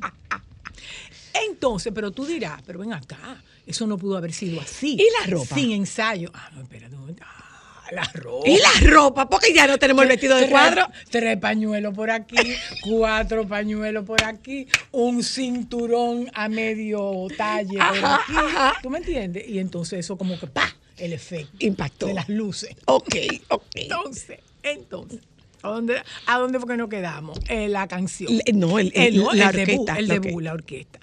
[1.50, 4.94] Entonces, pero tú dirás, pero ven acá, eso no pudo haber sido así.
[5.00, 5.56] ¿Y la ropa?
[5.56, 6.32] Sin ensayo.
[6.34, 7.24] Ah, no, espérate un momento.
[7.26, 8.50] Ah, la ropa.
[8.50, 10.88] y la ropa, porque ya no tenemos el vestido de Tres- cuadro.
[11.10, 12.36] Tres pañuelos por aquí,
[12.82, 18.34] cuatro pañuelos por aquí, un cinturón a medio talle por Ajá, aquí.
[18.36, 18.74] ajá.
[18.82, 19.48] ¿Tú me entiendes?
[19.48, 20.76] Y entonces eso como que ¡pa!
[20.98, 22.08] El efecto Impactó.
[22.08, 22.76] de las luces.
[22.86, 23.16] Ok,
[23.50, 23.64] ok.
[23.76, 24.40] Entonces,
[24.72, 25.22] entonces,
[25.62, 27.40] ¿a dónde, a dónde fue que nos quedamos?
[27.50, 28.32] En la canción.
[28.36, 30.44] Le- no, el- el- no, la debut, orquesta, el la debut, orquesta.
[30.44, 31.00] la orquesta.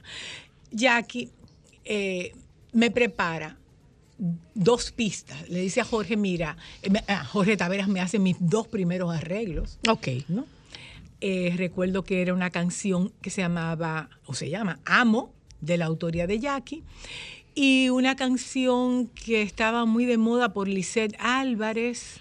[0.71, 1.31] Jackie
[1.85, 2.33] eh,
[2.73, 3.57] me prepara
[4.55, 5.49] dos pistas.
[5.49, 9.15] Le dice a Jorge, mira, eh, me- a Jorge Taveras me hace mis dos primeros
[9.15, 9.79] arreglos.
[9.89, 10.09] Ok.
[10.29, 10.47] ¿no?
[11.21, 15.87] Eh, recuerdo que era una canción que se llamaba, o se llama, Amo, de la
[15.87, 16.83] autoría de Jackie,
[17.55, 22.19] y una canción que estaba muy de moda por Lisette Álvarez,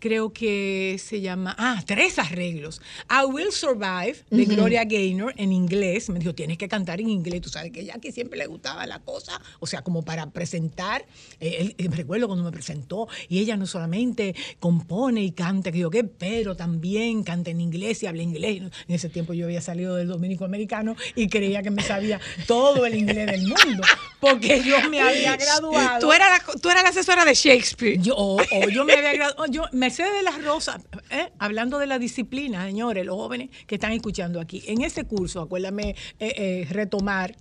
[0.00, 2.80] creo que se llama, ah, tres arreglos.
[3.08, 6.08] I Will Survive, de Gloria Gaynor, en inglés.
[6.10, 7.40] Me dijo, tienes que cantar en inglés.
[7.42, 11.04] Tú sabes que a Jackie siempre le gustaba la cosa, o sea, como para presentar.
[11.38, 15.70] Eh, él- eh, me recuerdo cuando me presentó, y ella no solamente compone y canta,
[15.70, 18.62] que yo qué, pero también canta en inglés y habla inglés.
[18.88, 22.86] En ese tiempo yo había salido del dominico americano y creía que me sabía todo
[22.86, 23.82] el inglés del mundo,
[24.20, 26.00] porque yo me había graduado.
[26.00, 27.98] Tú eras, la, tú eras la asesora de Shakespeare.
[28.00, 29.46] Yo, o, o yo me había graduado.
[29.50, 31.32] Yo, Mercedes de las Rosas, ¿eh?
[31.40, 34.62] hablando de la disciplina, señores, los jóvenes que están escuchando aquí.
[34.68, 37.34] En ese curso, acuérdame eh, eh, retomar,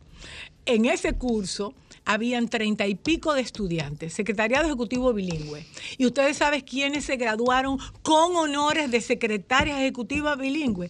[0.65, 1.75] en ese curso
[2.05, 5.63] habían treinta y pico de estudiantes, secretariado ejecutivo bilingüe.
[5.99, 10.89] Y ustedes saben quiénes se graduaron con honores de secretaria ejecutiva bilingüe.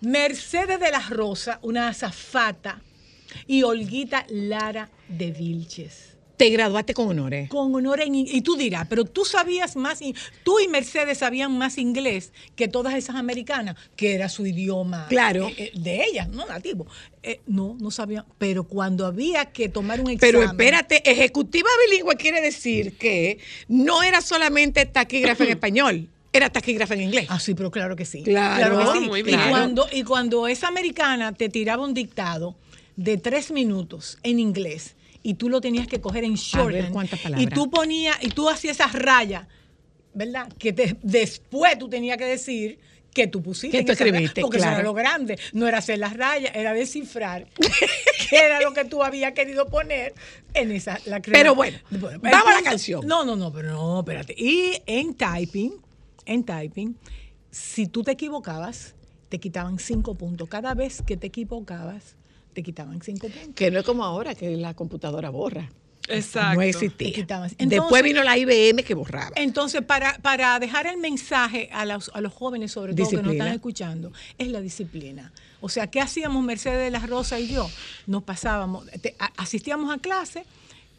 [0.00, 2.80] Mercedes de las Rosas, una azafata,
[3.46, 7.48] y Olguita Lara de Vilches Te graduaste con honores.
[7.48, 10.00] con honor en in- y tú dirás, pero tú sabías más,
[10.42, 15.46] tú y Mercedes sabían más inglés que todas esas americanas, que era su idioma Claro.
[15.48, 16.86] eh, eh, de ellas, no nativo.
[17.22, 20.34] Eh, no, no sabían, pero cuando había que tomar un examen.
[20.34, 26.94] Pero espérate, ejecutiva bilingüe quiere decir que no era solamente taquígrafa en español, era taquígrafa
[26.94, 27.26] en inglés.
[27.28, 28.24] Ah, sí, pero claro que sí.
[28.24, 29.06] Claro, que sí.
[29.06, 32.56] muy y, cuando, y cuando esa americana te tiraba un dictado
[32.96, 34.93] de tres minutos en inglés
[35.24, 36.36] y tú lo tenías que coger en
[36.92, 39.48] cuántas y tú ponías y tú hacías esas rayas,
[40.12, 40.52] ¿verdad?
[40.58, 42.78] Que te- después tú tenías que decir
[43.12, 43.78] que tú pusiste.
[43.78, 45.38] Que tú escribiste, porque eso era lo grande.
[45.54, 47.46] No era hacer las rayas, era descifrar
[48.28, 50.12] qué era lo que tú habías querido poner
[50.52, 50.98] en esa.
[51.06, 53.06] La Pero bueno, vamos a la canción.
[53.06, 54.34] No, no, no, pero no, espérate.
[54.36, 55.72] Y en typing,
[56.26, 56.98] en typing,
[57.50, 58.94] si tú te equivocabas,
[59.30, 60.48] te quitaban cinco puntos.
[60.50, 62.16] Cada vez que te equivocabas,
[62.54, 63.54] te quitaban cinco puntos.
[63.54, 65.70] Que no es como ahora que la computadora borra.
[66.08, 66.56] Exacto.
[66.56, 67.08] No existía.
[67.80, 69.32] Después vino la IBM que borraba.
[69.36, 73.32] Entonces, para, para dejar el mensaje a los, a los jóvenes, sobre todo que nos
[73.32, 75.32] están escuchando, es la disciplina.
[75.62, 77.70] O sea, ¿qué hacíamos Mercedes de las Rosas y yo?
[78.06, 80.44] Nos pasábamos, te- a- asistíamos a clase,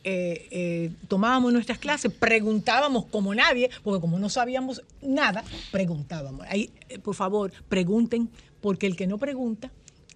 [0.03, 6.47] eh, eh, tomábamos nuestras clases, preguntábamos como nadie, porque como no sabíamos nada, preguntábamos.
[6.49, 8.27] Ahí, eh, por favor, pregunten,
[8.59, 9.69] porque el que no pregunta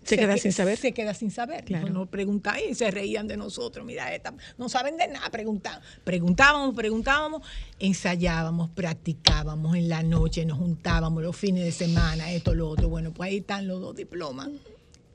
[0.03, 0.77] Se queda que- sin saber.
[0.77, 1.65] Se queda sin saber.
[1.65, 1.87] Claro.
[1.87, 3.85] No, no preguntaban y se reían de nosotros.
[3.85, 5.81] Mira, esta, no saben de nada, preguntaban.
[6.03, 7.41] Preguntábamos, preguntábamos,
[7.79, 12.89] ensayábamos, practicábamos en la noche, nos juntábamos los fines de semana, esto, lo otro.
[12.89, 14.49] Bueno, pues ahí están los dos diplomas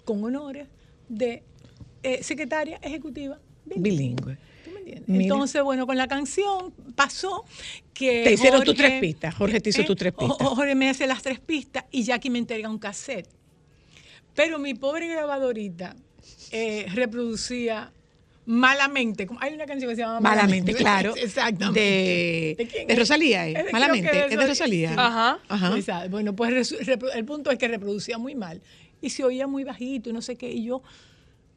[0.05, 0.67] con honores
[1.09, 1.43] de
[2.03, 3.39] eh, secretaria ejecutiva.
[3.65, 4.37] Bilingüe.
[4.65, 5.09] ¿Tú me entiendes?
[5.09, 5.23] Mira.
[5.25, 7.45] Entonces, bueno, con la canción pasó
[7.95, 8.25] que.
[8.25, 9.35] Te hicieron tus tres pistas.
[9.35, 10.49] Jorge te hizo eh, tus tres Jo- pistas.
[10.49, 13.29] Jorge me hace las tres pistas y Jackie me entrega un cassette.
[14.35, 15.95] Pero mi pobre grabadorita
[16.51, 17.93] eh, reproducía
[18.47, 19.27] malamente.
[19.27, 21.15] como- Hay una canción que se llama Malamente, claro.
[21.17, 21.81] Exactamente.
[21.81, 22.97] De, ¿De quién de?
[22.97, 23.63] Rosalía, Es ¿eh?
[23.65, 24.11] de- Malamente.
[24.11, 24.89] que de Es de Rosal- Rosalía.
[24.91, 24.95] sí.
[24.99, 25.39] Ajá.
[25.49, 26.09] Ajá.
[26.09, 26.73] Bueno, pues
[27.15, 28.61] el punto es que reproducía muy mal
[29.01, 30.51] y se oía muy bajito y no sé qué.
[30.53, 30.83] Y yo,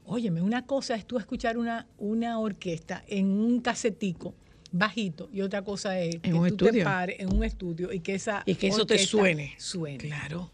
[0.06, 4.34] óyeme, una cosa es tú escuchar una, una orquesta en un casetico
[4.72, 6.84] bajito y otra cosa es que En un tú te estudio.
[6.86, 9.56] pares en un estudio y que esa Y que eso te suene.
[9.58, 9.98] suene.
[9.98, 10.52] Claro.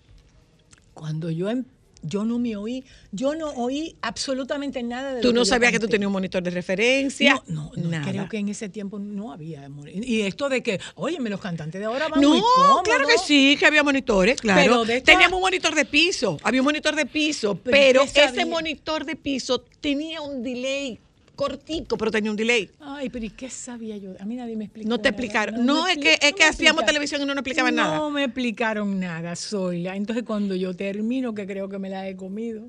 [0.93, 1.65] Cuando yo em-
[2.03, 5.79] yo no me oí, yo no oí absolutamente nada de Tú lo no sabías que
[5.79, 7.41] tú tenías un monitor de referencia.
[7.47, 8.11] No, no, no, nada.
[8.11, 9.69] creo que en ese tiempo no había.
[9.87, 13.55] Y esto de que, óyeme, los cantantes de ahora van muy No, claro que sí,
[13.57, 14.83] que había monitores, claro.
[14.85, 19.05] Pero Teníamos un monitor de piso, había un monitor de piso, Pero pero, ese monitor
[19.05, 20.99] de piso tenía un delay
[21.35, 22.69] cortico, pero tenía un delay.
[22.79, 24.11] Ay, pero ¿y qué sabía yo?
[24.19, 24.87] A mí nadie me explicó.
[24.89, 25.09] No te nada.
[25.09, 25.65] explicaron.
[25.65, 27.97] No, es que- es que hacíamos televisión y no nos explicaban nada.
[27.97, 29.95] No me explicaron nada, Zoila.
[29.95, 32.67] Entonces cuando yo termino, que creo que me la he comido,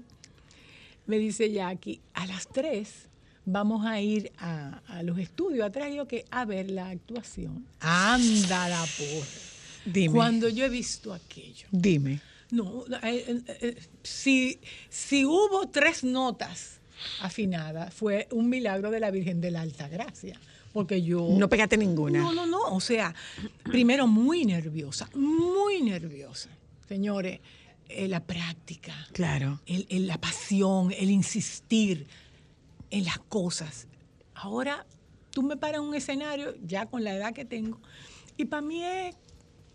[1.07, 3.09] me dice Jackie, a las tres
[3.45, 5.93] vamos a ir a, a los estudios atrás.
[5.95, 7.67] Yo que a ver la actuación.
[7.81, 9.27] Anda la porra.
[9.85, 10.15] Dime.
[10.15, 11.67] Cuando yo he visto aquello.
[11.71, 12.21] Dime.
[12.51, 14.59] No, eh, eh, eh, si,
[14.89, 16.81] si hubo tres notas
[17.21, 20.39] afinadas, fue un milagro de la Virgen de la Alta Gracia.
[20.73, 21.29] Porque yo.
[21.31, 22.19] No pegaste ninguna.
[22.21, 22.61] No, no, no.
[22.75, 23.15] O sea,
[23.65, 26.51] primero muy nerviosa, muy nerviosa.
[26.89, 27.41] Señores,
[27.89, 29.61] eh, la práctica, Claro.
[29.67, 32.07] el- el- la pasión, el insistir
[32.91, 33.87] en las cosas.
[34.35, 34.85] Ahora
[35.31, 37.79] tú me paras en un escenario, ya con la edad que tengo,
[38.37, 39.15] y para mí es,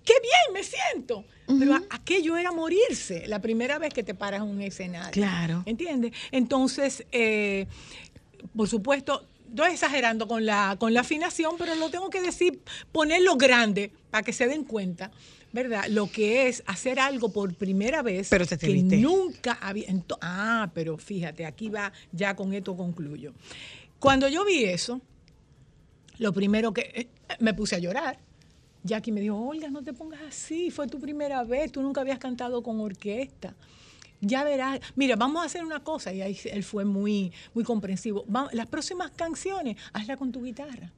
[0.10, 1.24] qué bien me siento.
[1.60, 5.12] Pero a- aquello era morirse la primera vez que te paras en un escenario.
[5.12, 5.64] Claro.
[5.66, 6.12] ¿Entiendes?
[6.32, 7.68] Entonces, eh,
[8.56, 12.60] por supuesto, estoy exagerando con la, con la afinación, pero lo tengo que decir,
[12.92, 15.12] ponerlo grande para que se den cuenta,
[15.52, 15.86] ¿verdad?
[15.90, 19.88] Lo que es hacer algo por primera vez Pero te que nunca había.
[20.22, 23.34] ah, pero fíjate, aquí va, ya con esto concluyo.
[24.00, 25.02] Cuando yo vi eso,
[26.20, 27.08] lo primero que eh,
[27.40, 28.20] me puse a llorar.
[28.84, 32.20] Jackie me dijo, Olga, no te pongas así, fue tu primera vez, tú nunca habías
[32.20, 33.56] cantado con orquesta.
[34.22, 38.26] Ya verás, mira, vamos a hacer una cosa, y ahí él fue muy, muy comprensivo.
[38.52, 40.92] Las próximas canciones, hazla con tu guitarra.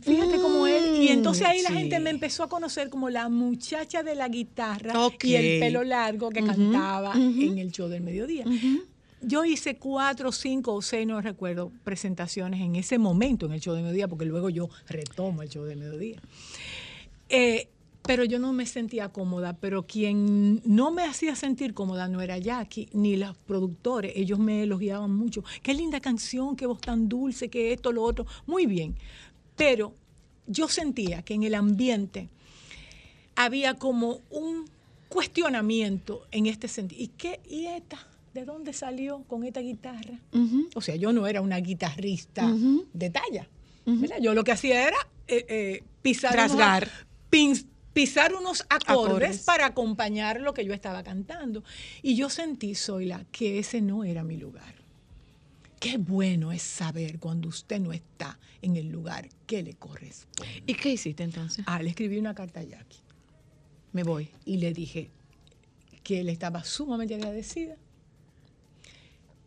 [0.00, 3.28] Fíjate cómo él, y entonces ahí la Mm, gente me empezó a conocer como la
[3.28, 8.44] muchacha de la guitarra y el pelo largo que cantaba en el show del mediodía.
[9.22, 13.74] Yo hice cuatro, cinco o seis, no recuerdo, presentaciones en ese momento en el show
[13.74, 16.20] de mediodía, porque luego yo retomo el show de mediodía.
[17.28, 17.68] Eh,
[18.02, 22.38] pero yo no me sentía cómoda, pero quien no me hacía sentir cómoda no era
[22.38, 25.44] Jackie, ni los productores, ellos me elogiaban mucho.
[25.62, 28.96] Qué linda canción, qué voz tan dulce, que esto, lo otro, muy bien.
[29.54, 29.94] Pero
[30.46, 32.28] yo sentía que en el ambiente
[33.36, 34.64] había como un
[35.08, 37.02] cuestionamiento en este sentido.
[37.02, 37.40] ¿Y qué?
[37.48, 38.09] ¿Y esta?
[38.34, 40.20] ¿De dónde salió con esta guitarra?
[40.74, 42.48] O sea, yo no era una guitarrista
[42.92, 43.48] de talla.
[44.20, 46.38] Yo lo que hacía era eh, eh, pisar.
[46.50, 46.88] Unos,
[47.30, 49.38] pin- pisar unos acordes, Acordes.
[49.44, 51.64] para acompañar lo que yo estaba cantando.
[52.02, 54.74] Y yo sentí, Zoila, que ese no era mi lugar.
[55.80, 60.62] Qué bueno es saber cuando usted no está en el lugar que le corresponde.
[60.66, 61.64] ¿Y qué hiciste entonces?
[61.66, 62.98] Ah, le escribí una carta a Jackie
[63.92, 64.28] Me voy.
[64.44, 65.10] y le dije
[66.04, 67.76] que él estaba sumamente agradecida,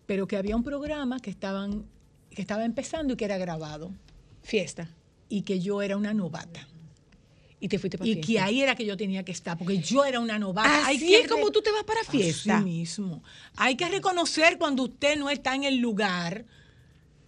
[0.06, 1.86] pero que había un programa que, estaban,
[2.30, 3.92] que estaba empezando y que era grabado
[4.42, 4.90] Fiesta.
[5.30, 6.68] y que yo era una novata.
[7.60, 8.28] Y te fuiste para Y fiesta.
[8.32, 10.86] que ahí era que yo tenía que estar, porque yo era una novata.
[10.88, 12.58] Así que es como tú te vas para fiesta.
[12.58, 13.24] Así mismo.
[13.56, 16.44] Hay que reconocer cuando usted no está en el lugar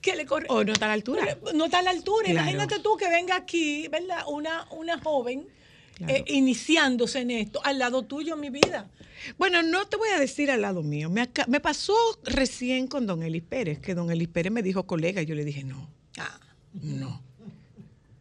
[0.01, 0.45] que le corre.
[0.49, 1.38] O no está a la altura.
[1.53, 2.30] No está a la altura.
[2.30, 2.49] Claro.
[2.49, 4.23] Imagínate tú que venga aquí, ¿verdad?
[4.28, 5.47] Una, una joven
[5.95, 6.13] Claro.
[6.13, 8.89] eh, iniciándose en esto, al lado tuyo, mi vida.
[9.37, 11.09] Bueno, no te voy a decir al lado mío.
[11.09, 11.25] Me,
[11.61, 15.35] pasó recién con don Elis Pérez, que don Elis Pérez me dijo colega y yo
[15.35, 16.39] le dije, no, Ah,
[16.73, 17.21] no,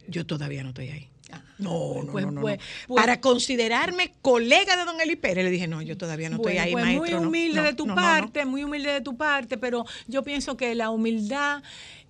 [0.09, 1.09] yo todavía no estoy ahí.
[1.33, 1.43] ah.
[1.59, 2.63] No, no, Pues- no, no, pues- no.
[2.89, 6.59] pues- Para considerarme colega de don Elis Pérez, le dije, no, yo todavía no estoy
[6.59, 7.19] ahí, pues maestro.
[7.19, 8.07] muy humilde de tu no, no, no".
[8.07, 11.63] parte, muy humilde de tu parte, pero yo pienso que la humildad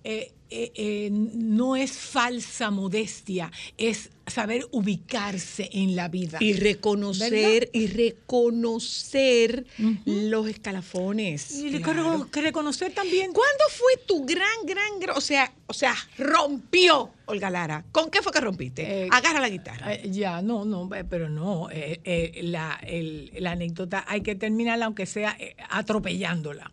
[0.05, 6.37] eh, eh, eh, no es falsa modestia, es saber ubicarse en la vida.
[6.39, 9.65] Y reconocer, y reconocer
[10.05, 11.51] los escalafones.
[11.51, 12.27] Y claro.
[12.31, 17.83] reconocer también ¿Cuándo fue tu gran, gran, gran, o sea, o sea, rompió Olga Lara?
[17.91, 19.05] ¿Con qué fue que rompiste?
[19.05, 19.95] Eh, Agarra la guitarra.
[19.95, 21.69] Eh, ya, no, no, pero no.
[21.71, 25.35] eh, la, el- la anécdota hay que terminarla, aunque sea
[25.69, 26.71] atropellándola.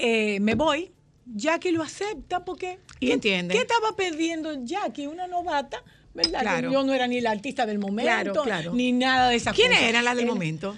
[0.00, 0.90] Me voy.
[1.26, 2.78] Jackie lo acepta porque.
[3.00, 3.54] Y ¿qué- entiende.
[3.54, 5.06] ¿Qué estaba perdiendo Jackie?
[5.06, 5.82] Una novata,
[6.14, 6.38] ¿verdad?
[6.40, 6.72] Que Claro.
[6.72, 8.74] yo no era ni la artista del momento, Claro, claro.
[8.74, 9.88] ni nada de esa ¿Quiénes cosa.
[9.88, 10.76] eran las del momento?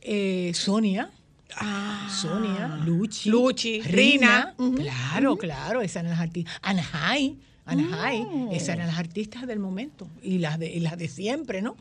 [0.00, 1.10] Eh, Sonia.
[1.56, 6.52] Ah, Sonia, Luchi, Luchi, Rina, claro, claro, esas eran las artistas.
[6.62, 8.50] Anahai, Anahai, Mm.
[8.52, 11.76] esas eran las artistas del momento y las de, y las de siempre, ¿no?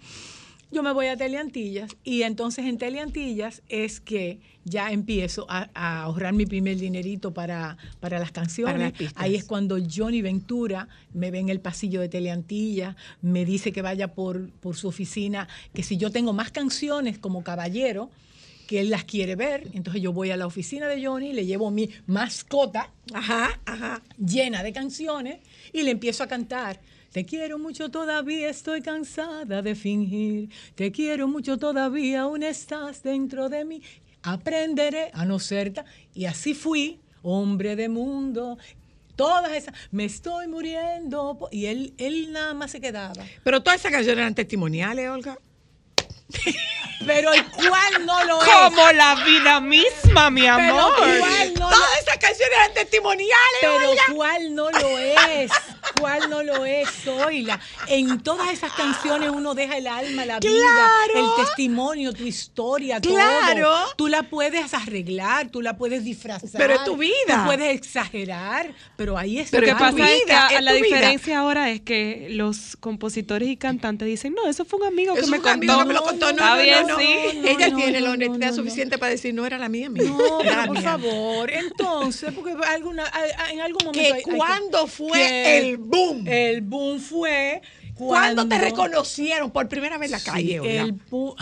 [0.74, 6.02] Yo me voy a Teleantillas y entonces en Teleantillas es que ya empiezo a, a
[6.02, 8.74] ahorrar mi primer dinerito para, para las canciones.
[8.74, 9.24] Para las pistas.
[9.24, 13.84] Ahí es cuando Johnny Ventura me ve en el pasillo de Teleantillas, me dice que
[13.84, 18.10] vaya por, por su oficina, que si yo tengo más canciones como caballero,
[18.66, 21.70] que él las quiere ver, entonces yo voy a la oficina de Johnny, le llevo
[21.70, 24.02] mi mascota Ajá, ajá.
[24.18, 25.38] llena de canciones
[25.72, 26.80] y le empiezo a cantar.
[27.14, 30.50] Te quiero mucho todavía, estoy cansada de fingir.
[30.74, 33.84] Te quiero mucho todavía, aún estás dentro de mí.
[34.24, 35.74] Aprenderé a no ser
[36.16, 38.58] Y así fui, hombre de mundo.
[39.16, 41.38] Todas esas, me estoy muriendo.
[41.52, 43.24] Y él, él nada más se quedaba.
[43.44, 45.38] Pero todas esas canciones eran testimoniales, Olga.
[47.06, 48.50] Pero el cual no lo es.
[48.50, 50.96] Como la vida misma, mi Pero amor.
[51.20, 53.36] ¿cuál no lo- Todas esas canciones eran testimoniales.
[53.62, 54.04] Pero oiga.
[54.16, 55.52] ¿cuál no lo es?
[56.00, 57.60] ¿Cuál no lo es, Zoila?
[57.88, 63.62] En todas esas canciones uno deja el alma, la vida, el testimonio, tu historia, Claro.
[63.70, 63.94] todo.
[63.96, 66.50] Tú la puedes arreglar, tú la puedes disfrazar.
[66.58, 67.14] Pero es tu vida.
[67.28, 69.60] Tú puedes exagerar, pero ahí está.
[69.60, 70.84] Lo que pasa es que vida, a- es la vida.
[70.84, 75.22] diferencia ahora es que los compositores y cantantes dicen, no, eso fue un amigo que
[75.28, 75.78] me amigo contó.
[75.80, 76.26] que me lo contó.
[76.26, 77.00] No, Está no, bien, no, no.
[77.00, 77.06] sí.
[77.46, 78.64] Ella no, tiene no, la no, honestidad no, no.
[78.64, 80.04] suficiente para decir, no era la mía, mía.
[80.04, 80.82] No, pero por mía.
[80.82, 83.04] favor, entonces, porque alguna,
[83.52, 83.92] en algún momento.
[83.94, 86.28] Que hay- hay que- cuándo fue que el boom.
[86.28, 87.62] El boom fue.
[87.96, 90.82] ¿Cuándo te cuando- reconocieron por primera vez en la calle, Olga?
[90.82, 90.96] El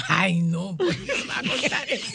[0.10, 2.12] Ay, no, pues no me va a contar eso.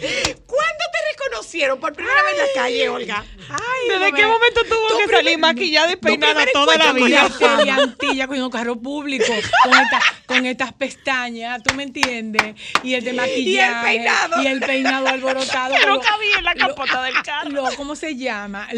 [0.00, 3.24] ¿Cuándo te reconocieron por primera vez en la calle, Olga?
[3.50, 7.28] Ay, ¿Desde qué me- momento tuvo Tu que salir maquillada y peinada toda la encuentro
[7.38, 7.64] con vida?
[7.64, 9.24] la Antilla cogiendo carro público
[9.64, 12.54] con, esta- con estas pestañas, ¿tú me entiendes?
[12.82, 13.86] Y el de maquillaje.
[13.86, 14.42] peinado.
[14.42, 15.74] Y el peinado alborotado.
[15.86, 17.50] Lo- cabía en la lo- capota del carro.
[17.50, 18.68] lo- ¿Cómo se llama?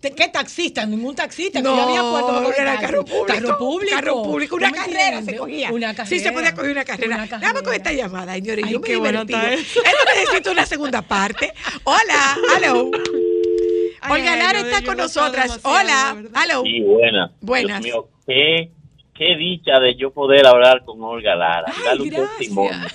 [0.00, 0.84] ¿Qué taxista?
[0.86, 1.60] Ningún taxista.
[1.60, 3.26] No, había puesto era carro público.
[3.26, 3.94] Carro público.
[3.96, 4.56] Carro público.
[4.58, 5.70] ¿Tú Una carrera se cogía.
[5.72, 6.06] Una carrera.
[6.08, 7.16] Sí, se podía coger una carrera.
[7.16, 8.02] Una Vamos con esta carrera.
[8.06, 8.64] llamada, señores.
[8.66, 9.24] Ay, yo me qué bueno
[10.04, 11.52] necesita una segunda parte.
[11.84, 12.90] Hola, hello.
[14.00, 15.60] Ay, Olga Lara no, está con nosotras.
[15.64, 16.62] Hola, hello.
[16.62, 17.30] Sí, buenas.
[17.40, 17.82] Buenas.
[17.82, 18.70] Dios mío, qué,
[19.14, 22.86] qué dicha de yo poder hablar con Olga Lara y darle un testimonio.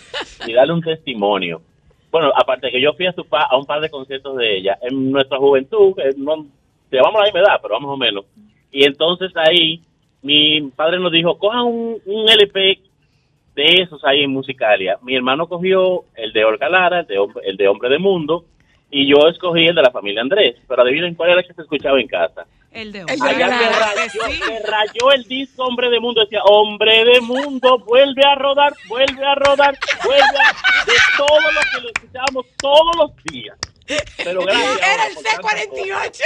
[0.46, 1.62] Y darle un testimonio.
[2.12, 4.58] Bueno, aparte de que yo fui a, su pa- a un par de conciertos de
[4.58, 6.46] ella, en nuestra juventud, eh, no,
[6.92, 8.26] llevamos la misma edad, pero más o menos.
[8.72, 9.82] Y entonces ahí,
[10.22, 12.80] mi padre nos dijo, cojan un, un LP
[13.56, 14.98] de esos ahí en Musicalia.
[15.02, 18.46] Mi hermano cogió el de Olga Lara, el de, el de Hombre de Mundo,
[18.92, 20.56] y yo escogí el de la familia Andrés.
[20.68, 22.46] Pero adivinen cuál era el que se escuchaba en casa.
[22.72, 24.38] El de Allá Olga se Lara, rayó, sí.
[24.38, 26.22] se rayó el disco Hombre de Mundo.
[26.22, 30.86] Decía, Hombre de Mundo, vuelve a rodar, vuelve a rodar, vuelve a...
[30.86, 33.58] De todo lo que lo escuchábamos todos los días.
[34.24, 34.78] Pero gracias.
[34.94, 35.58] Era el por tanta cosa.
[35.58, 36.22] C48.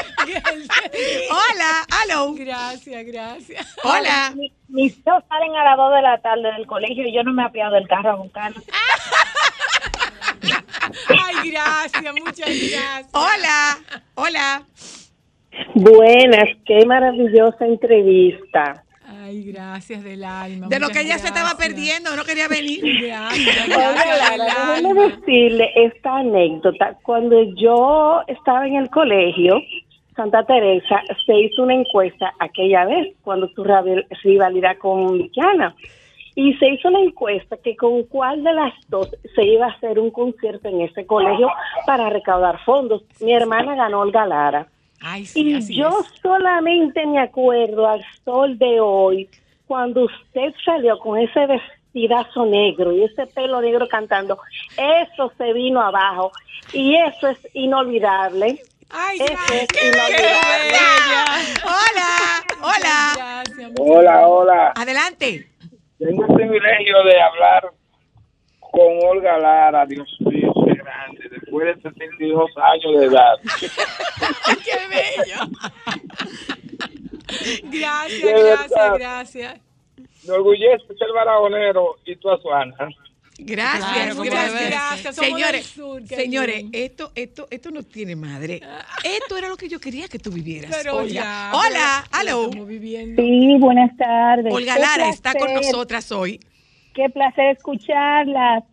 [1.31, 2.33] Hola, hello.
[2.33, 3.67] Gracias, gracias.
[3.83, 4.33] Hola.
[4.35, 7.31] Mi- Mis hijos salen a las 2 de la tarde del colegio y yo no
[7.33, 8.63] me he apiado del carro a buscarlos.
[11.09, 13.07] Ay, gracias, muchas gracias.
[13.13, 13.77] Hola,
[14.15, 14.63] hola.
[15.75, 18.82] Buenas, qué maravillosa entrevista.
[19.23, 20.67] Ay, gracias del alma.
[20.67, 22.81] De lo que ella se estaba perdiendo, no quería venir.
[23.01, 24.93] Gracias, gracias alma.
[25.05, 26.97] decirle esta anécdota.
[27.03, 29.61] Cuando yo estaba en el colegio,
[30.13, 35.73] Santa Teresa, se hizo una encuesta aquella vez, cuando su rivalidad con Vikiana.
[36.35, 39.99] Y se hizo una encuesta que con cuál de las dos se iba a hacer
[39.99, 41.47] un concierto en ese colegio
[41.85, 43.03] para recaudar fondos.
[43.21, 44.67] Mi hermana ganó Olga Lara.
[45.03, 46.21] Ay, sí, Y así yo es.
[46.21, 49.29] solamente me acuerdo al sol de hoy,
[49.67, 54.39] cuando usted salió con ese vestidazo negro y ese pelo negro cantando,
[54.77, 56.31] eso se vino abajo
[56.71, 58.59] y eso es inolvidable.
[58.95, 59.67] Ay, Eso gracias.
[59.73, 60.77] es inolvidable.
[61.63, 63.13] Hola, hola.
[63.15, 64.73] Gracias, Hola, hola.
[64.75, 65.47] Adelante.
[65.97, 67.71] Tengo el privilegio de hablar
[68.59, 71.29] con Olga Lara, Dios mío, qué grande,
[71.59, 73.35] después de 72 años de edad.
[74.63, 75.51] Qué bello.
[77.71, 78.95] Gracias, De gracias, verdad.
[78.99, 79.59] gracias.
[80.27, 82.75] Me orgullece ser barajonero y tu Azuana.
[83.37, 84.69] Gracias, Claro, gracias.
[84.69, 86.69] Gracias, somos Señores, sur, señores, bien.
[86.71, 88.61] esto, esto, esto no tiene madre.
[89.03, 90.71] Esto era lo que yo quería que tú vivieras.
[90.73, 91.07] Pero Olga.
[91.11, 92.51] ya, Hola, hello.
[92.51, 94.53] Sí, buenas tardes.
[94.53, 96.39] Olga Qué Lara está con placer, nosotras hoy.
[96.93, 98.63] Qué placer escucharlas.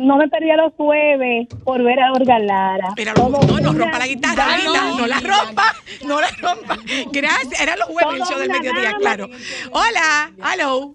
[0.00, 2.88] No me perdía los jueves por ver a Olga Lara.
[2.96, 4.56] Era Todo lo, no, no rompa la guitarra, dama.
[4.56, 5.74] Rita, no, la rompa,
[6.06, 6.78] no la rompa.
[7.12, 9.26] Gracias, era los jueves el show del mediodía, claro.
[9.72, 10.94] Hola, hello,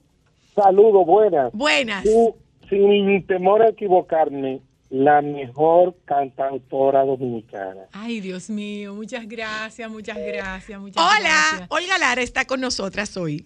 [0.55, 1.51] Saludos, buenas.
[1.53, 2.03] buenas.
[2.03, 2.35] Tú,
[2.67, 7.81] sin temor a equivocarme, la mejor cantautora dominicana.
[7.91, 11.67] Ay, Dios mío, muchas gracias, muchas gracias, muchas Hola, gracias.
[11.69, 13.45] Olga Lara está con nosotras hoy.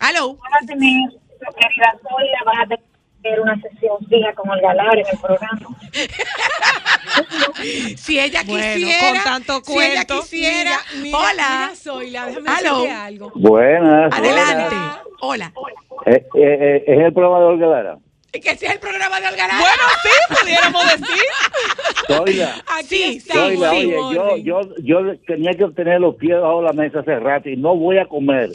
[0.00, 0.36] Hello.
[0.36, 1.10] Van a tener,
[1.56, 1.94] querida
[2.44, 2.72] van
[3.26, 5.60] a tener una sesión fija con Olga Lara en el programa.
[7.96, 10.20] Si ella Bueno, quisiera, con tanto si ella cuento.
[10.20, 12.74] quisiera, Mira, mira, hola, Mira, Zoila, déjame Hello.
[12.74, 13.32] decirte algo.
[13.34, 14.12] Buenas.
[14.12, 14.76] adelante,
[15.20, 15.52] hola.
[16.06, 17.98] Eh, eh, eh, es el programa de Olga.
[18.32, 19.60] Que sea el programa de Olga Lara.
[19.60, 21.24] Bueno, sí, pudiéramos decir.
[22.06, 26.38] Zoila, Aquí Sí, está, Zoila, sí, oye, yo, yo, yo tenía que obtener los pies
[26.38, 28.50] bajo la mesa hace rato y no voy a comer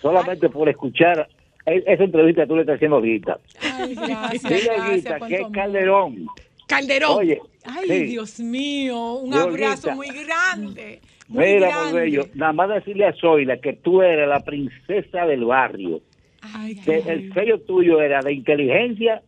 [0.00, 1.28] solamente por escuchar
[1.66, 3.38] esa entrevista tú le estás haciendo ahorita.
[3.60, 5.46] Ay, gracias, Dile, que es.
[5.52, 6.26] Calderón.
[6.66, 7.18] Calderón.
[7.18, 8.04] Oye, Ay, sí.
[8.04, 11.00] Dios mío, un Dios, abrazo muy grande.
[11.28, 11.90] Muy Mira, grande.
[11.92, 16.00] por bello, nada más decirle a Zoila que tú eres la princesa del barrio.
[16.42, 19.22] Ay, Que el sello tuyo era de inteligencia,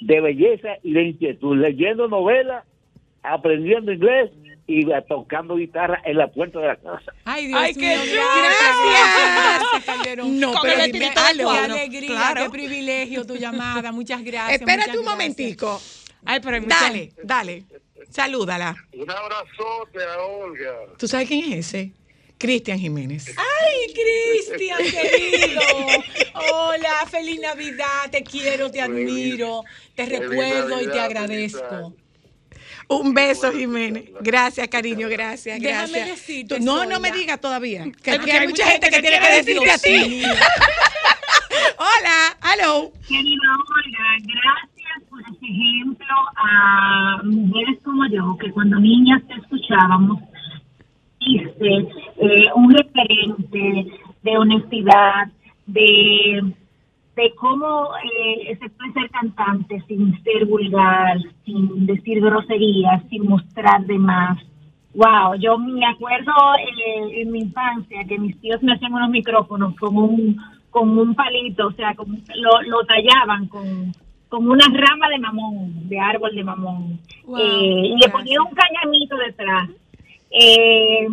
[0.00, 1.58] de belleza y de inquietud.
[1.58, 2.64] Leyendo novelas,
[3.22, 4.30] aprendiendo inglés
[4.66, 7.12] y tocando guitarra en la puerta de la casa.
[7.24, 7.98] Ay, Dios Ay, qué mío,
[9.84, 10.40] Calderón.
[10.40, 11.52] No, pero dime algo.
[11.52, 12.42] Qué alegría, Claro.
[12.44, 13.92] qué privilegio tu llamada.
[13.92, 14.60] Muchas gracias.
[14.60, 15.12] Espérate muchas un gracias.
[15.28, 15.82] momentico.
[16.24, 17.64] Ay, pero hay Dale, dale.
[18.10, 18.74] Salúdala.
[18.94, 20.74] Un abrazote a Olga.
[20.98, 21.92] ¿Tú sabes quién es ese?
[22.38, 23.32] Cristian Jiménez.
[23.36, 25.60] Ay, Cristian, querido.
[26.52, 28.10] Hola, feliz Navidad.
[28.10, 29.62] Te quiero, te admiro.
[29.94, 31.94] Te Feliz recuerdo y te agradezco.
[32.88, 34.10] Un beso, Jiménez.
[34.20, 36.08] Gracias, cariño, gracias, Déjame gracias.
[36.08, 37.84] decirte, no, no me digas todavía.
[38.02, 40.22] Que, hay mucha gente que tiene que decirte a ti.
[41.78, 42.92] Hola, hello.
[43.08, 50.20] Querida Olga, gracias por ese ejemplo a mujeres como yo, que cuando niñas te escuchábamos,
[51.18, 51.76] fuiste
[52.18, 53.86] eh, un referente
[54.22, 55.28] de honestidad,
[55.66, 56.54] de,
[57.16, 63.84] de cómo eh, se puede ser cantante sin ser vulgar, sin decir groserías, sin mostrar
[63.86, 64.38] de más.
[64.94, 69.74] Wow, yo me acuerdo eh, en mi infancia que mis tíos me hacían unos micrófonos
[69.76, 70.36] con un
[70.70, 73.92] con un palito, o sea, con- lo, lo tallaban con,
[74.30, 78.12] con una rama de mamón, de árbol de mamón, Wow, Eh, y le gracias.
[78.12, 79.68] ponía un cañamito detrás.
[80.30, 81.06] Eh,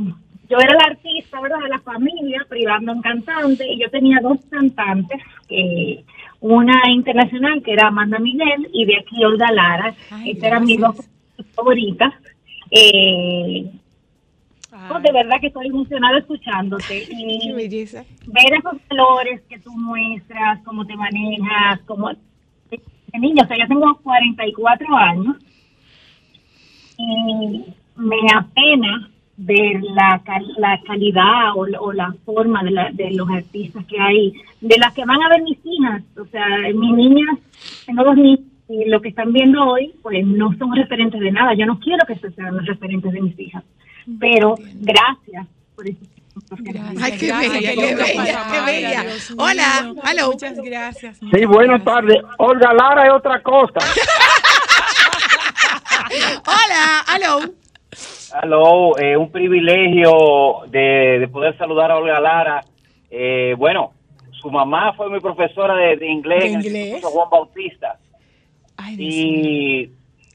[0.49, 4.39] yo era la artista, ¿verdad?, de la familia, privando un cantante, y yo tenía dos
[4.49, 6.03] cantantes, eh,
[6.41, 9.95] una internacional que era Amanda Miguel y de aquí Olga Lara,
[10.25, 10.95] estas eran mis dos
[11.53, 12.13] favoritas.
[12.71, 13.69] Eh,
[14.71, 17.07] no, de verdad que estoy emocionada escuchándote.
[17.09, 23.57] Y ver esos valores que tú muestras, cómo te manejas, como de niño, o sea,
[23.57, 25.35] yo tengo 44 años
[26.97, 27.65] y
[27.95, 29.09] me apena
[29.41, 33.99] ver la, cal- la calidad o, o la forma de, la- de los artistas que
[33.99, 37.37] hay, de las que van a ver mis hijas, o sea, mis niñas,
[37.85, 41.53] tengo dos niñas y lo que están viendo hoy, pues no son referentes de nada,
[41.53, 43.63] yo no quiero que sean los referentes de mis hijas,
[44.19, 45.99] pero gracias por eso.
[46.59, 49.03] Gracias, Ay, qué gracias, bella, qué bella, qué bella.
[49.37, 50.31] Hola, hello.
[50.31, 51.17] Muchas gracias.
[51.33, 52.17] Sí, buenas tardes.
[52.37, 53.79] Olga Lara es otra cosa.
[56.45, 57.03] Hola,
[58.41, 58.93] hello.
[58.93, 62.61] Aló, eh, un privilegio de, de poder saludar a Olga Lara.
[63.09, 63.93] Eh, bueno,
[64.31, 67.03] su mamá fue mi profesora de, de inglés, ¿De en el inglés?
[67.05, 67.97] Juan Bautista.
[68.77, 68.95] Ay.
[68.97, 69.91] Y,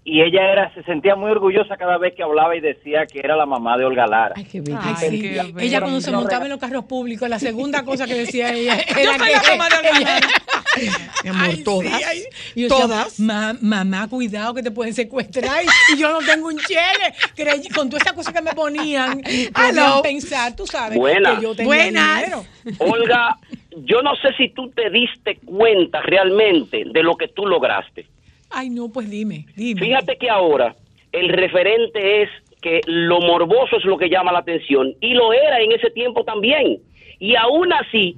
[0.06, 3.36] y ella era se sentía muy orgullosa cada vez que hablaba y decía que era
[3.36, 4.34] la mamá de Olga Lara.
[4.36, 4.78] Ay, qué bella.
[4.82, 5.20] Ay, Ay, sí.
[5.22, 5.80] qué Ella bello.
[5.80, 9.18] cuando se montaba en los carros públicos, la segunda cosa que decía ella Yo era
[9.18, 10.26] soy que la mamá de Olga Lara.
[11.24, 11.92] Mi amor, Ay, sí, todas.
[12.04, 12.18] ay.
[12.56, 13.20] Yo decía, todas.
[13.20, 17.64] "Ma- mamá, cuidado que te pueden secuestrar y, y yo no tengo un chele.
[17.74, 19.20] Con todas esas cosas que me ponían,
[19.54, 20.02] podían Aló.
[20.02, 21.36] pensar, tú sabes, Buenas.
[21.36, 22.16] que yo tenía Buenas.
[22.24, 22.44] dinero.
[22.78, 23.38] Olga,
[23.84, 28.06] yo no sé si tú te diste cuenta realmente de lo que tú lograste.
[28.54, 29.80] Ay, no, pues dime, dime.
[29.80, 30.74] Fíjate que ahora
[31.12, 32.28] el referente es
[32.62, 36.24] que lo morboso es lo que llama la atención y lo era en ese tiempo
[36.24, 36.78] también.
[37.18, 38.16] Y aún así,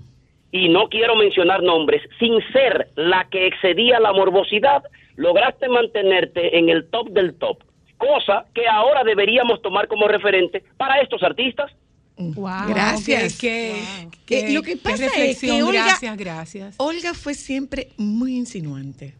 [0.52, 4.82] y no quiero mencionar nombres, sin ser la que excedía la morbosidad,
[5.16, 7.58] lograste mantenerte en el top del top.
[7.98, 11.72] Cosa que ahora deberíamos tomar como referente para estos artistas.
[12.18, 13.38] Wow, Gracias.
[13.38, 16.74] qué- Eh, qué- lo que pasa es que reflexión, Olga- gracias, gracias.
[16.78, 19.14] Olga fue siempre muy insinuante,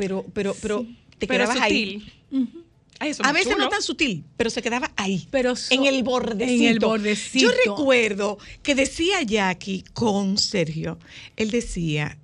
[0.00, 0.86] pero, pero, pero
[1.18, 2.00] te Pero quedabas ahí.
[2.30, 2.52] sutil.
[2.98, 3.64] Ay, eso A es veces chulo.
[3.64, 5.26] no tan sutil, pero se quedaba ahí.
[5.30, 6.62] Pero so- en el bordecito.
[6.64, 7.44] en el bordecito.
[7.46, 10.98] Yo recuerdo que decía Jackie con Sergio,
[11.36, 12.18] él decía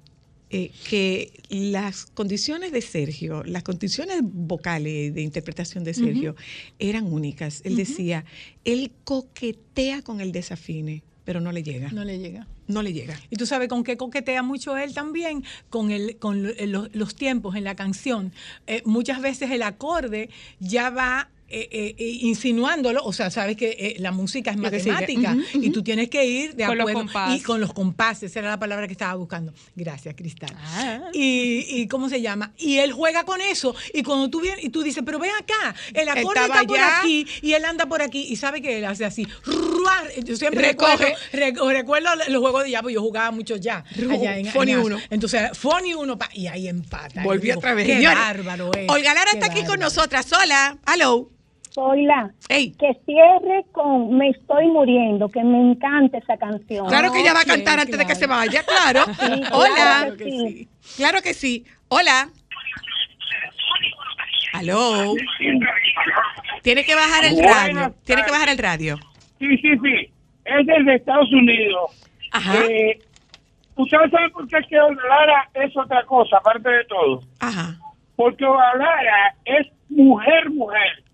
[0.50, 6.36] eh, que las condiciones de Sergio, las condiciones vocales de interpretación de Sergio
[6.78, 7.62] eran únicas.
[7.64, 8.24] Él decía,
[8.64, 11.90] él coquetea con el desafine, pero no le llega.
[11.90, 12.46] No le llega.
[12.68, 13.18] No le llega.
[13.30, 16.93] Y tú sabes con qué coquetea mucho él también, con, el, con lo- eh, los,
[16.94, 18.32] los tiempos en la canción.
[18.66, 23.97] Eh, muchas veces el acorde ya va eh, eh, eh, insinuándolo, o sea, sabes que
[23.98, 27.73] la música es matemática y tú tienes que ir de Con acuerdo y con los
[27.73, 29.52] compases, esa era la palabra que estaba buscando.
[29.74, 30.51] Gracias, Cristal.
[30.56, 31.01] Ah.
[31.12, 32.52] Y, y cómo se llama?
[32.59, 35.74] Y él juega con eso y cuando tú vienes y tú dices, pero ven acá,
[35.94, 36.98] el acorde estaba está por allá.
[37.01, 39.27] aquí y él anda por aquí y sabe que él hace así.
[40.24, 40.97] Yo siempre Recoge.
[41.32, 43.85] recuerdo, rec- recuerdo los juegos de ya, pues yo jugaba mucho ya.
[44.10, 44.98] Allá en, en- uno.
[45.10, 47.23] Entonces, Foni uno pa- y ahí empata.
[47.23, 47.86] Volvió otra vez.
[47.86, 48.89] Qué Señores, bárbaro es.
[48.89, 50.27] Olga Lara está aquí con nosotras.
[50.32, 51.31] Hola, hello.
[51.78, 52.74] Hola, Hey.
[52.78, 56.86] que cierre con Me estoy muriendo, que me encanta esa canción.
[56.88, 58.18] Claro que ella va a cantar antes de que claro.
[58.20, 59.04] se vaya, claro.
[59.14, 59.74] Sí, Hola.
[59.74, 60.68] claro que sí.
[60.96, 61.64] Claro que sí.
[61.88, 62.28] Hola.
[64.54, 65.14] Aló.
[66.62, 67.94] Tiene que bajar el Buenas radio.
[68.04, 68.96] Tiene que bajar el radio.
[69.38, 70.10] Sí, sí, sí.
[70.46, 71.90] Es desde Estados Unidos.
[72.32, 72.54] Ajá.
[72.64, 72.98] Eh,
[73.76, 77.20] ¿Ustedes saben por qué es que Olga Lara es otra cosa, aparte de todo?
[77.40, 77.76] Ajá.
[78.16, 81.04] Porque Olga Lara es mujer, mujer.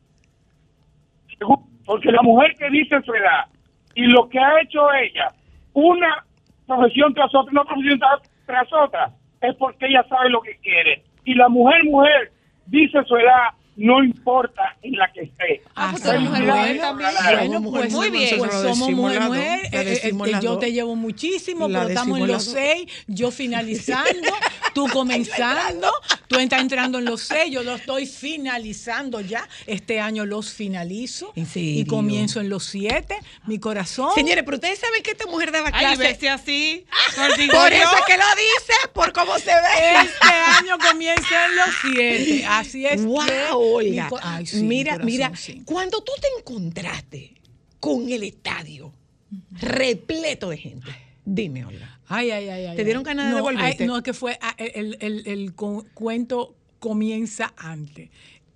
[1.85, 3.47] Porque la mujer que dice su edad
[3.94, 5.32] y lo que ha hecho ella,
[5.74, 6.24] una
[6.66, 8.01] profesión tras otra, una profesión
[8.47, 11.02] tras, otra, es porque ella sabe lo que quiere.
[11.24, 12.32] Y la mujer, mujer,
[12.66, 15.62] dice su edad, no importa en la que esté.
[15.74, 17.47] Ah, pues somos mujer, ojalá.
[17.47, 18.39] Bueno, pues muy bien.
[18.39, 19.60] Pues somos mujer, mujer.
[19.73, 24.28] Eh, eh, eh, yo te llevo muchísimo, La pero estamos en los seis, yo finalizando,
[24.74, 25.89] tú comenzando,
[26.33, 29.49] tú estás entrando en los seis, yo lo estoy finalizando ya.
[29.67, 31.87] Este año los finalizo y serio?
[31.87, 33.17] comienzo en los siete.
[33.47, 34.11] Mi corazón.
[34.15, 36.03] Señores, pero ustedes saben que esta mujer daba Ay, clase.
[36.03, 36.85] veste así.
[37.17, 40.03] por digo eso que lo dice, por cómo se ve.
[40.05, 40.29] Este
[40.59, 42.45] año comienza en los siete.
[42.47, 43.05] Así es.
[43.05, 44.05] Wow, que Olga.
[44.05, 45.63] mi co- Ay, sí, mira, corazón, mira, sí.
[45.65, 47.35] cuando tú te encontraste
[47.79, 48.93] con el estadio
[49.61, 50.91] repleto de gente,
[51.25, 52.01] dime, Olga.
[52.14, 52.76] Ay, ay, ay, ay.
[52.76, 53.82] ¿Te dieron ganas de no, devolverte?
[53.84, 58.10] ay, no, es que fue, ah, el, el- el cu- cuento comienza antes.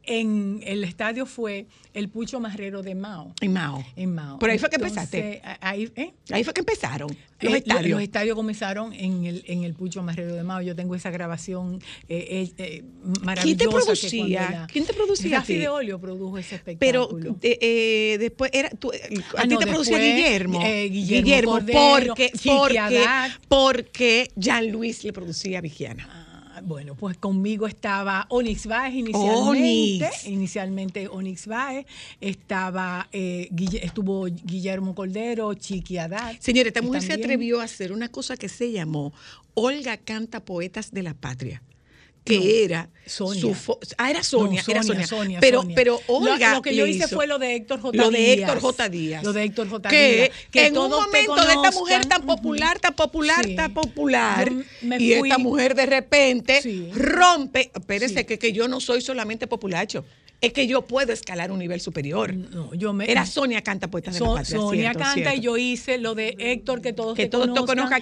[0.06, 3.34] En el estadio fue el Pucho Marrero de Mao.
[3.40, 3.84] En Mao.
[3.96, 4.38] En Mao.
[4.38, 5.42] Por ahí fue que Entonces, empezaste.
[5.60, 6.12] Ahí, ¿eh?
[6.30, 7.08] Ahí fue que empezaron
[7.40, 7.90] los Eh, estadios.
[7.90, 10.62] Los estadios comenzaron en el, en el Pucho Marrero de Mao.
[10.62, 12.84] Yo tengo esa grabación eh, eh,
[13.22, 13.42] maravillosa.
[13.42, 14.50] ¿Quién te producía?
[14.50, 17.36] la- ¿Quién te producía Rafi de Olio produjo ese Pero espectáculo.
[17.42, 19.00] eh, eh, después era tú, eh,
[19.36, 20.60] a Ah, ti no, te producía Guillermo.
[20.64, 23.04] eh, Guillermo Cordero, porque, porque,
[23.48, 26.15] porque Jean Luis le producía a Vigiana.
[26.66, 30.04] Bueno, pues conmigo estaba Onyx Baez inicialmente.
[30.06, 30.26] Onyx.
[30.26, 31.86] Inicialmente Onyx Baez.
[32.20, 36.34] Estaba, eh, Guille- estuvo Guillermo Cordero, Chiqui Haddad.
[36.40, 39.12] Señores, esta mujer se atrevió a hacer una cosa que se llamó
[39.54, 41.62] Olga canta poetas de la patria.
[42.26, 43.40] Que era Sonia.
[43.40, 45.06] su fo- ah, era Sonia, No, era Sonia.
[45.06, 45.74] Sonia, pero, Sonia.
[45.76, 46.54] pero Lo- Olga.
[46.54, 47.96] Lo, que yo hice fue lo de Héctor J.
[47.96, 48.32] Lo de.
[48.32, 48.88] Héctor J.
[48.88, 49.22] Díaz.
[49.24, 49.88] Lo de Héctor J.
[49.88, 50.66] que, Díaz.
[50.66, 53.54] en un te momento de esta mujer tan popular, tan popular, Sí.
[53.56, 56.90] tan popular, me y esta mujer de repente Sí.
[56.92, 57.70] rompe.
[57.74, 60.04] Espérese, que, que yo no soy solamente populacho,
[60.40, 62.34] es que yo puedo escalar un nivel superior.
[62.34, 64.56] No, yo me, Era Sonia Canta Poetas de la So- Patria.
[64.58, 65.36] Sonia cierto, canta cierto.
[65.36, 67.52] y yo hice lo de Héctor, que todos Que te todos te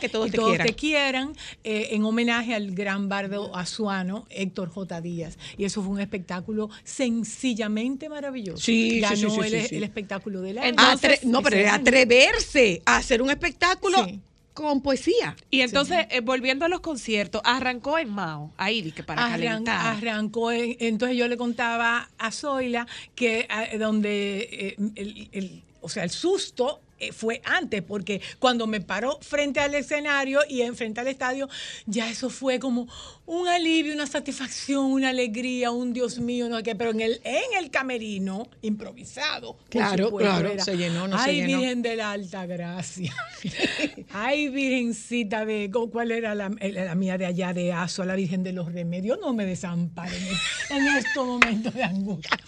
[0.01, 0.67] que todos te todos quieran.
[0.67, 1.33] te quieran,
[1.63, 5.01] eh, en homenaje al gran bardo azuano Héctor J.
[5.01, 5.39] Díaz.
[5.57, 8.59] Y eso fue un espectáculo sencillamente maravilloso.
[8.63, 9.77] Sí, sí, Ganó sí, sí, el, sí, sí.
[9.77, 10.75] el espectáculo del año.
[10.77, 14.21] Atre- no, pero atreverse a hacer un espectáculo Sí.
[14.55, 15.37] Con poesía.
[15.51, 19.33] Y entonces, eh, volviendo a los conciertos, arrancó en Mao, ahí que para Arran-
[19.65, 19.97] calentar.
[19.97, 22.87] arrancó, en- entonces yo le contaba a Zoila
[23.17, 26.81] que eh, donde eh, el, el- o sea, el susto
[27.13, 31.49] fue antes, porque cuando me paró frente al escenario y en frente al estadio,
[31.87, 32.89] ya eso fue como
[33.27, 37.21] un alivio, una satisfacción, una alegría, un Dios mío, no sé qué, pero en el,
[37.25, 39.57] en el camerino, improvisado.
[39.71, 41.59] Claro, supuesto, claro, era, se llenó, no se Ay, llenó".
[41.59, 43.15] Virgen de la Alta Gracia.
[44.13, 48.53] Ay, Virgencita de, ¿cuál era la, la mía de allá de Azo, la Virgen de
[48.53, 49.19] los Remedios?
[49.21, 50.23] No me desamparen
[50.71, 52.39] en estos momentos de angustia.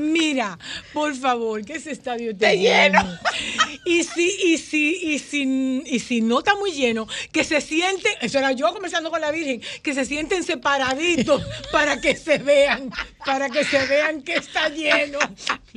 [0.00, 0.58] Mira,
[0.92, 3.00] por favor, que ese estadio Esté lleno.
[3.84, 8.12] Y si, y si, y si, y si no está muy lleno, que se sienten,
[8.20, 12.90] eso era yo conversando con la Virgen, que se sienten separaditos para que se vean,
[13.26, 15.18] para que se vean que está lleno.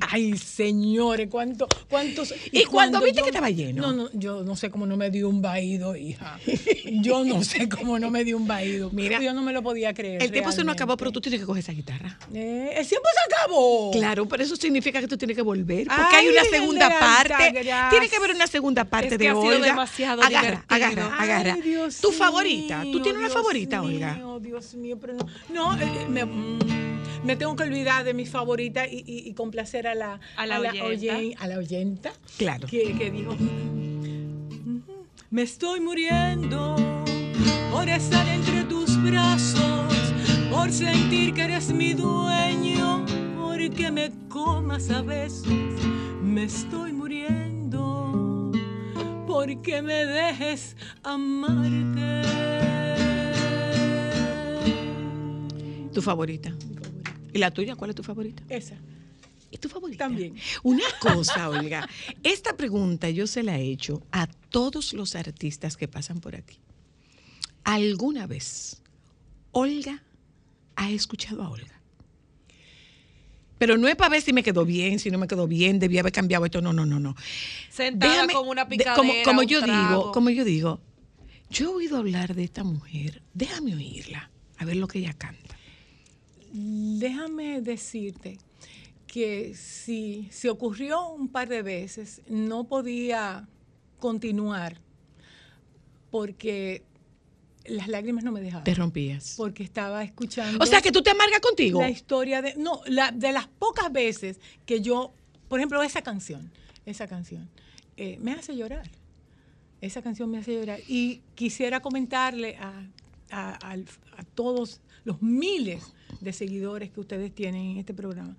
[0.01, 2.33] Ay, señores, cuánto, cuántos.
[2.51, 3.81] ¿Y cuando viste que estaba lleno?
[3.81, 6.39] No, no, yo no sé cómo no me dio un vaído, hija.
[6.85, 8.89] Yo no sé cómo no me dio un vaído.
[8.93, 10.23] Mira, yo no me lo podía creer.
[10.23, 12.17] El tiempo se nos acabó, pero tú tienes que coger esa guitarra.
[12.33, 13.91] Eh, el tiempo se acabó.
[13.91, 15.87] Claro, pero eso significa que tú tienes que volver.
[15.87, 17.51] Porque Ay, hay una segunda parte.
[17.89, 19.65] Tiene que haber una segunda parte Es que de ha sido Olga.
[19.67, 20.75] demasiado agarra, divertido.
[20.75, 21.53] agarra, agarra.
[21.55, 22.83] Ay, Dios tu favorita.
[22.83, 24.13] ¿Tú tienes una favorita, Olga?
[24.13, 25.27] mío, Dios mío, pero no.
[25.49, 26.88] No, eh, me, mm,
[27.23, 30.59] me tengo que olvidar de mi favorita y, y- y complacer a la, A la
[30.59, 30.85] oyenta.
[30.85, 32.11] oyen- a la oyenta.
[32.37, 32.67] Claro.
[32.67, 33.35] Que, que dijo:
[35.29, 36.75] Me estoy muriendo
[37.71, 39.93] por estar entre tus brazos,
[40.51, 43.05] por sentir que eres mi dueño,
[43.37, 45.47] porque me comas a besos.
[46.23, 48.51] Me estoy muriendo
[49.27, 52.21] porque me dejes amarte.
[55.93, 56.51] Tu favorita.
[57.33, 57.75] ¿Y la tuya?
[57.75, 58.43] ¿Cuál es tu favorita?
[58.49, 58.75] Esa.
[59.51, 60.05] ¿Y tu favorita?
[60.05, 60.35] También.
[60.63, 61.87] Una cosa, Olga.
[62.23, 66.57] Esta pregunta yo se la he hecho a todos los artistas que pasan por aquí.
[67.63, 68.81] ¿Alguna vez
[69.51, 70.03] Olga
[70.75, 71.79] ha escuchado a Olga?
[73.57, 75.99] Pero no es para ver si me quedó bien, si no me quedó bien, debía
[75.99, 76.61] haber cambiado esto.
[76.61, 77.15] No, no, no, no.
[77.69, 80.79] Sentada Déjame- con una de- picadera, como, como un yo digo, como yo digo,
[81.49, 83.21] yo he oído hablar de esta mujer.
[83.33, 85.57] Déjame oírla, a ver lo que ella canta.
[86.51, 88.37] Déjame decirte
[89.07, 93.47] que si se ocurrió un par de veces, no podía
[93.99, 94.79] continuar
[96.11, 96.83] porque
[97.65, 98.63] las lágrimas no me dejaban.
[98.63, 99.35] Te rompías.
[99.37, 100.63] Porque estaba escuchando.
[100.63, 101.79] O sea, que tú te amargas contigo.
[101.81, 102.55] La historia de.
[102.55, 105.13] No, la- de las pocas veces que yo
[105.47, 106.51] por ejemplo, esa canción,
[106.85, 107.49] esa canción,
[107.97, 108.87] eh, me hace llorar.
[109.81, 110.79] Esa canción me hace llorar.
[110.87, 112.83] Y quisiera comentarle a,
[113.31, 115.83] a todos los miles
[116.21, 118.35] de seguidores que ustedes tienen en este programa,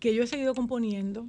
[0.00, 1.26] que yo he seguido componiendo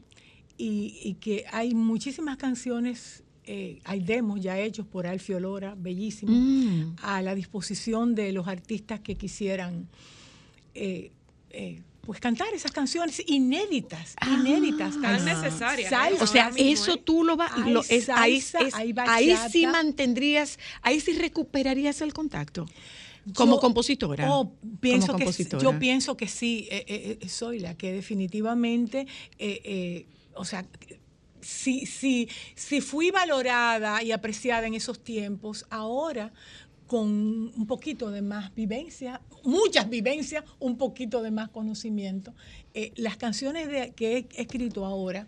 [0.58, 6.36] y, y que hay muchísimas canciones, eh, hay demos ya hechos por Alfio Lora, bellísimos,
[6.36, 6.96] Mm.
[7.02, 9.88] a la disposición de los artistas que quisieran
[10.76, 11.12] eh,
[11.52, 15.00] eh, pues cantar esas canciones inéditas, inéditas.
[15.00, 15.96] Tan necesarias, ¿eh?
[15.96, 17.02] salsa, O sea, mismo, eso ¿eh?
[17.04, 18.54] tú lo vas, lo, es, ahí, es-
[19.08, 22.66] ahí sí mantendrías, ahí sí recuperarías el contacto
[23.36, 24.30] como Yo- compositora.
[24.32, 25.64] oh, pienso como que, compositora.
[25.64, 29.08] yo pienso que sí, eh, eh, eh, soy la que definitivamente,
[29.40, 30.06] eh,
[30.36, 30.66] o sea,
[31.42, 36.34] si, si, si fui valorada y apreciada en esos tiempos, ahora
[36.88, 42.34] con un poquito de más vivencia, muchas vivencias, un poquito de más conocimiento,
[42.96, 45.28] las canciones de- que he escrito ahora,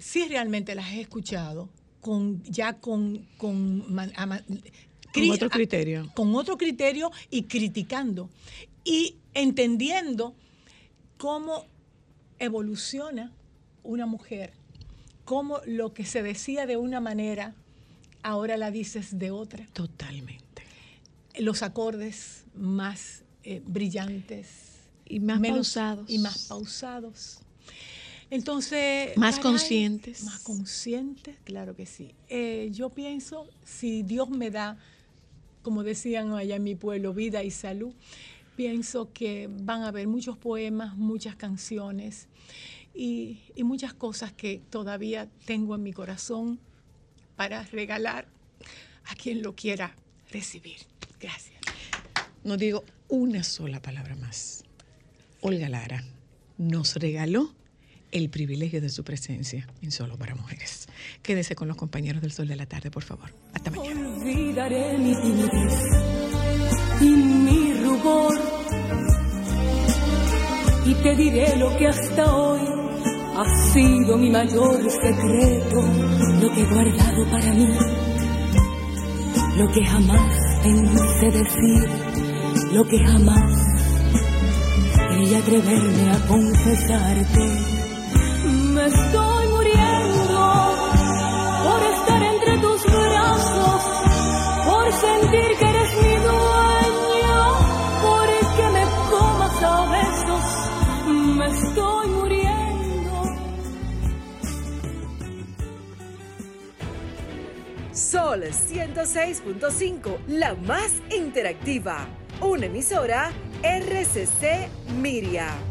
[0.00, 1.70] sí realmente las he escuchado
[2.00, 4.42] con ya con, con man- ama-
[5.12, 6.10] Con otro a- criterio.
[6.14, 8.28] con otro criterio y criticando
[8.84, 10.34] y entendiendo
[11.18, 11.66] cómo
[12.38, 13.32] evoluciona
[13.82, 14.52] una mujer,
[15.24, 17.54] cómo lo que se decía de una manera,
[18.22, 19.66] ahora la dices de otra.
[19.72, 20.62] Totalmente.
[21.38, 24.48] Los acordes más eh, brillantes.
[25.06, 26.10] Y más menos- pausados.
[26.10, 27.38] Y más pausados.
[28.30, 29.16] Entonces...
[29.16, 30.22] Más caray, conscientes.
[30.24, 32.14] Más conscientes, claro que sí.
[32.28, 34.78] Eh, yo pienso, si Dios me da,
[35.62, 37.94] como decían allá en mi pueblo, vida y salud,
[38.56, 42.28] pienso que van a haber muchos poemas, muchas canciones
[42.94, 46.60] y, y muchas cosas que todavía tengo en mi corazón
[47.36, 48.28] para regalar
[49.06, 49.94] a quien lo quiera
[50.30, 50.78] recibir.
[51.18, 51.60] Gracias.
[52.44, 54.64] No digo una sola palabra más.
[55.40, 56.04] Olga Lara
[56.58, 57.54] nos regaló
[58.12, 60.88] el privilegio de su presencia en Solo para Mujeres.
[61.22, 63.32] Quédese con los compañeros del Sol de la Tarde, por favor.
[63.52, 64.08] Hasta mañana.
[64.08, 65.84] Olvidaré mi timidez
[67.00, 68.34] y mi rubor
[70.86, 72.60] y te diré lo que hasta hoy
[73.36, 75.82] ha sido mi mayor secreto,
[76.40, 77.68] lo que he guardado para mí,
[79.56, 81.88] lo que jamás pensé decir,
[82.72, 83.70] lo que jamás
[85.10, 87.79] quería atreverme a confesarte.
[107.92, 112.06] Sol 106.5, la más interactiva.
[112.40, 113.30] Una emisora
[113.62, 114.68] RCC
[115.00, 115.69] Miria.